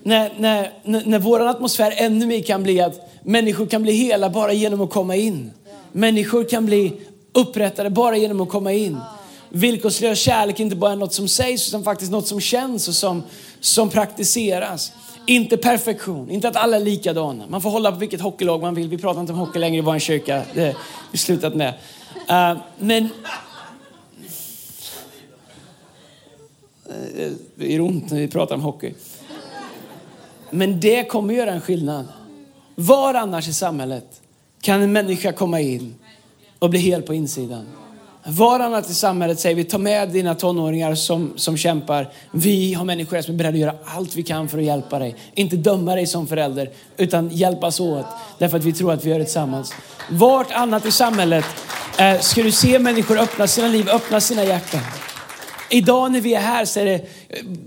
När, 0.03 0.31
när, 0.37 0.71
när, 0.83 1.05
när 1.05 1.19
vår 1.19 1.47
atmosfär 1.47 1.93
ännu 1.97 2.25
mer 2.25 2.41
kan 2.41 2.63
bli 2.63 2.81
att 2.81 3.09
människor 3.23 3.65
kan 3.65 3.83
bli 3.83 3.91
hela 3.91 4.29
bara 4.29 4.53
genom 4.53 4.81
att 4.81 4.89
komma 4.89 5.15
in. 5.15 5.51
Människor 5.91 6.43
kan 6.43 6.65
bli 6.65 6.93
upprättade 7.33 7.89
bara 7.89 8.17
genom 8.17 8.41
att 8.41 8.49
komma 8.49 8.71
in. 8.71 8.97
Villkorslös 9.49 10.19
kärlek 10.19 10.59
är 10.59 10.63
inte 10.63 10.75
bara 10.75 10.95
något 10.95 11.13
som 11.13 11.27
sägs 11.27 11.67
utan 11.67 11.83
faktiskt 11.83 12.11
något 12.11 12.27
som 12.27 12.39
känns 12.39 12.87
och 12.87 12.93
som, 12.93 13.23
som 13.59 13.89
praktiseras. 13.89 14.91
Inte 15.25 15.57
perfektion, 15.57 16.31
inte 16.31 16.47
att 16.47 16.55
alla 16.55 16.77
är 16.77 16.81
likadana. 16.81 17.47
Man 17.47 17.61
får 17.61 17.69
hålla 17.69 17.91
på 17.91 17.97
vilket 17.97 18.21
hockeylag 18.21 18.61
man 18.61 18.75
vill. 18.75 18.87
Vi 18.87 18.97
pratar 18.97 19.21
inte 19.21 19.33
om 19.33 19.39
hockey 19.39 19.59
längre 19.59 19.77
i 19.77 19.81
vår 19.81 19.99
kyrka. 19.99 20.41
Det 20.53 20.65
har 20.65 20.75
vi 21.11 21.17
slutat 21.17 21.55
med. 21.55 21.73
Uh, 22.29 22.57
men... 22.77 23.03
Uh, 23.03 23.09
Eh, 26.93 27.25
eh, 27.25 27.31
det 27.55 27.73
gör 27.73 27.81
ont 27.81 28.11
när 28.11 28.19
vi 28.19 28.27
pratar 28.27 28.55
om 28.55 28.61
hockey. 28.61 28.93
Men 30.49 30.79
det 30.79 31.03
kommer 31.03 31.33
göra 31.33 31.51
en 31.51 31.61
skillnad. 31.61 32.07
Var 32.75 33.13
annars 33.13 33.47
i 33.47 33.53
samhället 33.53 34.21
kan 34.61 34.81
en 34.81 34.91
människa 34.91 35.31
komma 35.31 35.59
in 35.59 35.95
och 36.59 36.69
bli 36.69 36.79
hel 36.79 37.01
på 37.01 37.13
insidan? 37.13 37.65
Var 38.25 38.59
annat 38.59 38.89
i 38.89 38.93
samhället 38.93 39.39
säger 39.39 39.55
vi, 39.55 39.63
ta 39.63 39.77
med 39.77 40.09
dina 40.09 40.35
tonåringar 40.35 40.95
som, 40.95 41.33
som 41.35 41.57
kämpar. 41.57 42.09
Vi 42.31 42.73
har 42.73 42.85
människor 42.85 43.21
som 43.21 43.33
är 43.33 43.37
beredda 43.37 43.53
att 43.53 43.59
göra 43.59 43.75
allt 43.85 44.15
vi 44.15 44.23
kan 44.23 44.49
för 44.49 44.57
att 44.57 44.63
hjälpa 44.63 44.99
dig. 44.99 45.15
Inte 45.33 45.55
döma 45.55 45.95
dig 45.95 46.07
som 46.07 46.27
förälder, 46.27 46.69
utan 46.97 47.29
hjälpas 47.29 47.79
åt. 47.79 48.05
Därför 48.37 48.57
att 48.57 48.63
vi 48.63 48.73
tror 48.73 48.93
att 48.93 49.05
vi 49.05 49.09
gör 49.09 49.19
det 49.19 49.25
tillsammans. 49.25 49.73
Vart 50.09 50.51
annat 50.51 50.85
i 50.85 50.91
samhället 50.91 51.45
eh, 51.99 52.19
ska 52.19 52.43
du 52.43 52.51
se 52.51 52.79
människor 52.79 53.19
öppna 53.19 53.47
sina 53.47 53.67
liv, 53.67 53.89
öppna 53.89 54.19
sina 54.19 54.43
hjärtan. 54.43 54.81
Idag 55.73 56.11
när 56.11 56.21
vi 56.21 56.33
är 56.33 56.39
här 56.39 56.65
så, 56.65 56.79
är 56.79 56.85
det, 56.85 57.01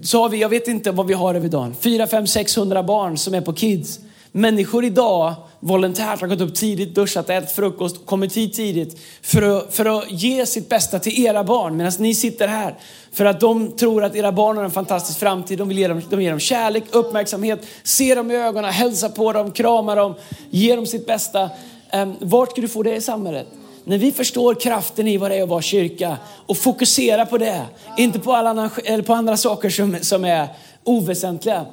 så 0.02 0.22
har 0.22 0.28
vi, 0.28 0.40
jag 0.40 0.48
vet 0.48 0.68
inte 0.68 0.90
vad 0.90 1.06
vi 1.06 1.14
har 1.14 1.34
över 1.34 1.48
dagen, 1.48 1.74
4, 1.80 2.06
5, 2.06 2.26
600 2.26 2.82
barn 2.82 3.18
som 3.18 3.34
är 3.34 3.40
på 3.40 3.52
Kids. 3.52 4.00
Människor 4.32 4.84
idag 4.84 5.34
volontärt 5.60 6.20
har 6.20 6.28
gått 6.28 6.40
upp 6.40 6.54
tidigt, 6.54 6.94
duschat, 6.94 7.30
ätit 7.30 7.50
frukost, 7.50 8.06
kommit 8.06 8.36
hit 8.36 8.54
tidigt 8.54 8.98
för 9.22 9.42
att, 9.42 9.74
för 9.74 9.98
att 9.98 10.10
ge 10.10 10.46
sitt 10.46 10.68
bästa 10.68 10.98
till 10.98 11.26
era 11.26 11.44
barn 11.44 11.76
medan 11.76 11.92
ni 11.98 12.14
sitter 12.14 12.48
här. 12.48 12.74
För 13.12 13.24
att 13.24 13.40
de 13.40 13.72
tror 13.72 14.04
att 14.04 14.16
era 14.16 14.32
barn 14.32 14.56
har 14.56 14.64
en 14.64 14.70
fantastisk 14.70 15.18
framtid. 15.18 15.58
De 15.58 15.68
vill 15.68 15.78
ge 15.78 15.88
dem, 15.88 16.02
de 16.10 16.22
ger 16.22 16.30
dem 16.30 16.40
kärlek, 16.40 16.84
uppmärksamhet, 16.90 17.66
se 17.82 18.14
dem 18.14 18.30
i 18.30 18.36
ögonen, 18.36 18.72
hälsa 18.72 19.08
på 19.08 19.32
dem, 19.32 19.50
krama 19.50 19.94
dem, 19.94 20.14
ge 20.50 20.76
dem 20.76 20.86
sitt 20.86 21.06
bästa. 21.06 21.50
Ehm, 21.90 22.14
vart 22.20 22.50
ska 22.50 22.60
du 22.60 22.68
få 22.68 22.82
det 22.82 22.96
i 22.96 23.00
samhället? 23.00 23.46
När 23.88 23.98
vi 23.98 24.12
förstår 24.12 24.54
kraften 24.54 25.08
i 25.08 25.16
vad 25.16 25.30
det 25.30 25.36
är 25.36 25.42
att 25.42 25.48
vara 25.48 25.62
kyrka 25.62 26.16
och 26.46 26.56
fokuserar 26.56 27.24
på 27.24 27.38
det, 27.38 27.62
inte 27.96 28.18
på, 28.18 28.32
alla, 28.32 28.70
eller 28.84 29.02
på 29.02 29.14
andra 29.14 29.36
saker 29.36 29.70
som, 29.70 29.96
som 30.00 30.24
är 30.24 30.48
oväsentliga 30.84 31.66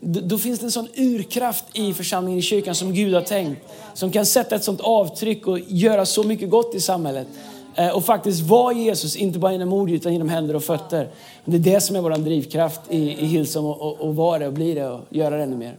då 0.00 0.38
finns 0.38 0.60
det 0.60 0.66
en 0.66 0.70
sån 0.70 0.88
urkraft 0.94 1.64
i 1.72 1.94
församlingen 1.94 2.38
i 2.38 2.42
kyrkan 2.42 2.74
som 2.74 2.94
Gud 2.94 3.14
har 3.14 3.20
tänkt. 3.20 3.62
Som 3.94 4.10
kan 4.10 4.26
sätta 4.26 4.56
ett 4.56 4.64
sånt 4.64 4.80
avtryck 4.80 5.46
och 5.46 5.58
göra 5.66 6.06
så 6.06 6.22
mycket 6.22 6.50
gott 6.50 6.74
i 6.74 6.80
samhället. 6.80 7.26
Eh, 7.74 7.88
och 7.88 8.04
faktiskt 8.04 8.40
vara 8.40 8.72
Jesus, 8.72 9.16
inte 9.16 9.38
bara 9.38 9.52
genom 9.52 9.72
ord 9.72 9.90
utan 9.90 10.12
genom 10.12 10.28
händer 10.28 10.56
och 10.56 10.64
fötter. 10.64 11.08
Det 11.44 11.56
är 11.56 11.74
det 11.74 11.80
som 11.80 11.96
är 11.96 12.00
vår 12.00 12.10
drivkraft 12.10 12.80
i, 12.88 12.96
i 12.96 13.26
Hillsong 13.26 13.66
och, 13.66 14.00
och 14.00 14.16
vara 14.16 14.38
det 14.38 14.46
och 14.46 14.52
bli 14.52 14.74
det 14.74 14.88
och 14.88 15.00
göra 15.10 15.36
det 15.36 15.42
ännu 15.42 15.56
mer. 15.56 15.76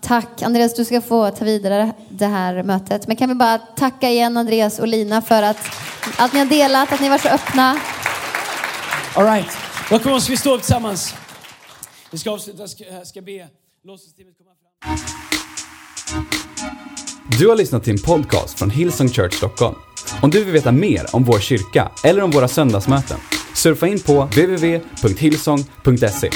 Tack 0.00 0.42
Andreas, 0.42 0.74
du 0.74 0.84
ska 0.84 1.00
få 1.00 1.30
ta 1.30 1.44
vidare 1.44 1.92
det 2.08 2.26
här 2.26 2.62
mötet. 2.62 3.06
Men 3.06 3.16
kan 3.16 3.28
vi 3.28 3.34
bara 3.34 3.58
tacka 3.58 4.10
igen 4.10 4.36
Andreas 4.36 4.78
och 4.78 4.88
Lina 4.88 5.22
för 5.22 5.42
att, 5.42 5.56
att 6.18 6.32
ni 6.32 6.38
har 6.38 6.46
delat, 6.46 6.92
att 6.92 7.00
ni 7.00 7.08
var 7.08 7.18
så 7.18 7.28
öppna. 7.28 7.80
All 9.14 9.24
right. 9.24 9.48
Då 9.90 9.98
kommer 9.98 10.30
vi 10.30 10.36
stå 10.36 10.54
upp 10.54 10.62
tillsammans. 10.62 11.14
Vi 12.10 12.18
ska 12.18 12.30
avsluta, 12.30 12.68
ska, 12.68 12.84
ska 13.04 13.20
be 13.20 13.48
låtsasteamet 13.84 14.34
komma 14.38 14.50
fram. 14.50 14.60
Du 17.38 17.48
har 17.48 17.56
lyssnat 17.56 17.84
till 17.84 17.92
en 17.92 18.02
podcast 18.02 18.58
från 18.58 18.70
Hillsong 18.70 19.08
Church 19.08 19.34
Stockholm. 19.34 19.74
Om 20.22 20.30
du 20.30 20.44
vill 20.44 20.52
veta 20.52 20.72
mer 20.72 21.06
om 21.12 21.24
vår 21.24 21.38
kyrka 21.38 21.90
eller 22.04 22.22
om 22.22 22.30
våra 22.30 22.48
söndagsmöten, 22.48 23.18
surfa 23.54 23.86
in 23.86 24.00
på 24.00 24.24
www.hillsong.se. 24.24 26.30